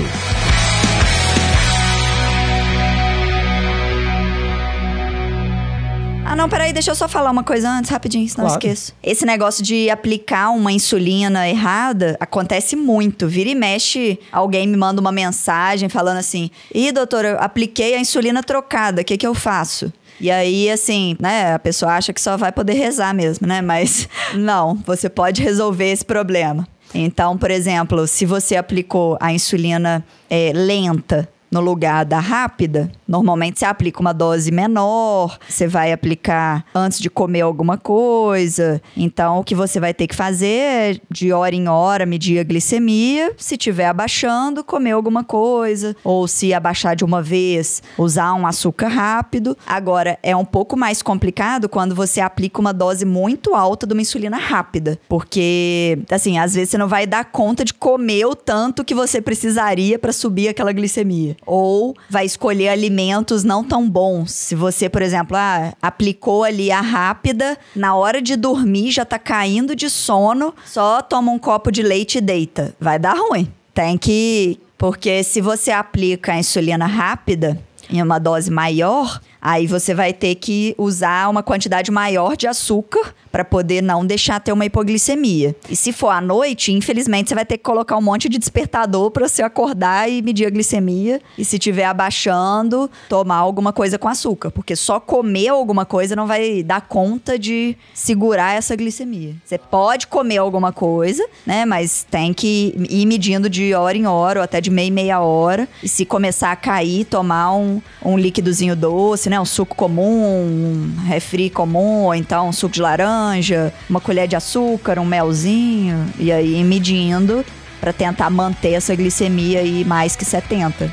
Ah, 6.31 6.35
não, 6.37 6.47
peraí, 6.47 6.71
deixa 6.71 6.91
eu 6.91 6.95
só 6.95 7.09
falar 7.09 7.29
uma 7.29 7.43
coisa 7.43 7.69
antes, 7.69 7.91
rapidinho, 7.91 8.25
senão 8.29 8.45
eu 8.45 8.51
Claro. 8.51 8.61
esqueço. 8.65 8.93
Esse 9.03 9.25
negócio 9.25 9.61
de 9.61 9.89
aplicar 9.89 10.51
uma 10.51 10.71
insulina 10.71 11.45
errada 11.49 12.15
acontece 12.21 12.73
muito. 12.73 13.27
Vira 13.27 13.49
e 13.49 13.55
mexe, 13.55 14.17
alguém 14.31 14.65
me 14.65 14.77
manda 14.77 15.01
uma 15.01 15.11
mensagem 15.11 15.89
falando 15.89 16.19
assim: 16.19 16.49
Ih, 16.73 16.93
doutor, 16.93 17.25
eu 17.25 17.37
apliquei 17.37 17.95
a 17.95 17.99
insulina 17.99 18.41
trocada, 18.41 19.01
o 19.01 19.03
que, 19.03 19.17
que 19.17 19.27
eu 19.27 19.33
faço? 19.35 19.91
E 20.21 20.31
aí, 20.31 20.69
assim, 20.69 21.17
né, 21.19 21.53
a 21.53 21.59
pessoa 21.59 21.95
acha 21.95 22.13
que 22.13 22.21
só 22.21 22.37
vai 22.37 22.53
poder 22.53 22.75
rezar 22.75 23.13
mesmo, 23.13 23.45
né? 23.45 23.61
Mas 23.61 24.07
não, 24.33 24.75
você 24.85 25.09
pode 25.09 25.41
resolver 25.41 25.91
esse 25.91 26.05
problema. 26.05 26.65
Então, 26.95 27.37
por 27.37 27.51
exemplo, 27.51 28.07
se 28.07 28.25
você 28.25 28.55
aplicou 28.55 29.17
a 29.19 29.33
insulina 29.33 30.01
é, 30.29 30.53
lenta 30.55 31.27
no 31.51 31.59
lugar 31.59 32.05
da 32.05 32.19
rápida, 32.19 32.89
normalmente 33.05 33.59
você 33.59 33.65
aplica 33.65 33.99
uma 33.99 34.13
dose 34.13 34.49
menor, 34.51 35.37
você 35.49 35.67
vai 35.67 35.91
aplicar 35.91 36.65
antes 36.73 36.97
de 36.99 37.09
comer 37.09 37.41
alguma 37.41 37.77
coisa. 37.77 38.81
Então, 38.95 39.39
o 39.39 39.43
que 39.43 39.53
você 39.53 39.77
vai 39.79 39.93
ter 39.93 40.07
que 40.07 40.15
fazer 40.15 40.45
é, 40.47 40.99
de 41.09 41.33
hora 41.33 41.53
em 41.53 41.67
hora, 41.67 42.05
medir 42.05 42.39
a 42.39 42.43
glicemia. 42.43 43.33
Se 43.37 43.57
tiver 43.57 43.87
abaixando, 43.87 44.63
comer 44.63 44.91
alguma 44.91 45.25
coisa. 45.25 45.95
Ou 46.05 46.25
se 46.27 46.53
abaixar 46.53 46.95
de 46.95 47.03
uma 47.03 47.21
vez, 47.21 47.83
usar 47.97 48.33
um 48.33 48.47
açúcar 48.47 48.87
rápido. 48.87 49.57
Agora, 49.67 50.17
é 50.23 50.35
um 50.35 50.45
pouco 50.45 50.77
mais 50.77 51.01
complicado 51.01 51.67
quando 51.67 51.93
você 51.93 52.21
aplica 52.21 52.61
uma 52.61 52.73
dose 52.73 53.03
muito 53.03 53.53
alta 53.55 53.85
de 53.85 53.93
uma 53.93 54.01
insulina 54.01 54.37
rápida. 54.37 54.97
Porque, 55.09 55.99
assim, 56.09 56.39
às 56.39 56.53
vezes 56.53 56.69
você 56.69 56.77
não 56.77 56.87
vai 56.87 57.05
dar 57.05 57.25
conta 57.25 57.65
de 57.65 57.73
comer 57.73 58.25
o 58.25 58.35
tanto 58.35 58.85
que 58.85 58.95
você 58.95 59.21
precisaria 59.21 59.99
para 59.99 60.13
subir 60.13 60.47
aquela 60.47 60.71
glicemia. 60.71 61.35
Ou 61.45 61.95
vai 62.09 62.25
escolher 62.25 62.69
alimentos 62.69 63.43
não 63.43 63.63
tão 63.63 63.89
bons. 63.89 64.31
Se 64.31 64.55
você, 64.55 64.89
por 64.89 65.01
exemplo, 65.01 65.35
ah, 65.37 65.73
aplicou 65.81 66.43
ali 66.43 66.71
a 66.71 66.81
rápida, 66.81 67.57
na 67.75 67.95
hora 67.95 68.21
de 68.21 68.35
dormir 68.35 68.91
já 68.91 69.05
tá 69.05 69.19
caindo 69.19 69.75
de 69.75 69.89
sono, 69.89 70.53
só 70.65 71.01
toma 71.01 71.31
um 71.31 71.39
copo 71.39 71.71
de 71.71 71.81
leite 71.81 72.17
e 72.17 72.21
deita. 72.21 72.75
Vai 72.79 72.99
dar 72.99 73.15
ruim. 73.17 73.51
Tem 73.73 73.97
que. 73.97 74.59
Porque 74.77 75.23
se 75.23 75.41
você 75.41 75.71
aplica 75.71 76.33
a 76.33 76.39
insulina 76.39 76.85
rápida 76.85 77.59
em 77.89 78.01
uma 78.01 78.17
dose 78.17 78.49
maior, 78.49 79.21
aí 79.41 79.65
você 79.65 79.93
vai 79.93 80.13
ter 80.13 80.35
que 80.35 80.75
usar 80.77 81.29
uma 81.29 81.41
quantidade 81.41 81.91
maior 81.91 82.37
de 82.37 82.47
açúcar 82.47 83.15
para 83.31 83.45
poder 83.45 83.81
não 83.81 84.05
deixar 84.05 84.39
ter 84.39 84.51
uma 84.51 84.65
hipoglicemia. 84.65 85.55
E 85.69 85.75
se 85.75 85.93
for 85.93 86.09
à 86.09 86.19
noite, 86.19 86.71
infelizmente 86.71 87.29
você 87.29 87.35
vai 87.35 87.45
ter 87.45 87.57
que 87.57 87.63
colocar 87.63 87.97
um 87.97 88.01
monte 88.01 88.27
de 88.27 88.37
despertador 88.37 89.09
para 89.09 89.27
você 89.27 89.41
acordar 89.41 90.09
e 90.11 90.21
medir 90.21 90.45
a 90.45 90.49
glicemia. 90.49 91.21
E 91.37 91.45
se 91.45 91.57
tiver 91.57 91.85
abaixando, 91.85 92.91
tomar 93.07 93.37
alguma 93.37 93.71
coisa 93.71 93.97
com 93.97 94.07
açúcar, 94.07 94.51
porque 94.51 94.75
só 94.75 94.99
comer 94.99 95.47
alguma 95.47 95.85
coisa 95.85 96.15
não 96.15 96.27
vai 96.27 96.61
dar 96.61 96.81
conta 96.81 97.39
de 97.39 97.77
segurar 97.93 98.55
essa 98.55 98.75
glicemia. 98.75 99.35
Você 99.45 99.57
pode 99.57 100.07
comer 100.07 100.37
alguma 100.37 100.73
coisa, 100.73 101.25
né, 101.45 101.65
mas 101.65 102.05
tem 102.09 102.33
que 102.33 102.75
ir 102.89 103.05
medindo 103.05 103.49
de 103.49 103.73
hora 103.73 103.97
em 103.97 104.05
hora 104.05 104.39
ou 104.39 104.43
até 104.43 104.59
de 104.59 104.69
meia 104.69 104.87
em 104.87 104.91
meia 104.91 105.19
hora. 105.21 105.67
E 105.81 105.87
se 105.87 106.05
começar 106.05 106.51
a 106.51 106.55
cair, 106.55 107.05
tomar 107.05 107.53
um, 107.53 107.81
um 108.03 108.17
líquidozinho 108.17 108.75
doce, 108.75 109.29
né, 109.31 109.39
um 109.39 109.45
suco 109.45 109.73
comum, 109.77 110.03
um 110.25 111.05
refri 111.07 111.49
comum, 111.49 112.03
ou 112.03 112.13
então 112.13 112.49
um 112.49 112.51
suco 112.51 112.73
de 112.73 112.81
laranja 112.81 113.73
uma 113.89 114.01
colher 114.01 114.27
de 114.27 114.35
açúcar, 114.35 114.99
um 114.99 115.05
melzinho, 115.05 116.05
e 116.19 116.33
aí 116.33 116.61
medindo 116.65 117.45
para 117.79 117.93
tentar 117.93 118.29
manter 118.29 118.73
essa 118.73 118.93
glicemia 118.93 119.59
aí 119.61 119.85
mais 119.85 120.17
que 120.17 120.25
70. 120.25 120.91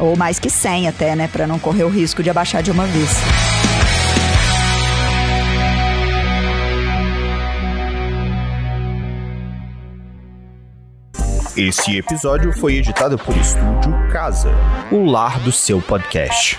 Ou 0.00 0.16
mais 0.16 0.40
que 0.40 0.50
100 0.50 0.88
até, 0.88 1.14
né? 1.14 1.28
Para 1.28 1.46
não 1.46 1.58
correr 1.58 1.84
o 1.84 1.88
risco 1.88 2.20
de 2.20 2.28
abaixar 2.28 2.64
de 2.64 2.70
uma 2.72 2.84
vez. 2.84 3.10
Esse 11.56 11.96
episódio 11.96 12.52
foi 12.58 12.76
editado 12.76 13.16
por 13.18 13.36
Estúdio 13.36 13.92
Casa, 14.12 14.50
o 14.92 15.04
lar 15.04 15.40
do 15.40 15.50
seu 15.50 15.80
podcast. 15.80 16.58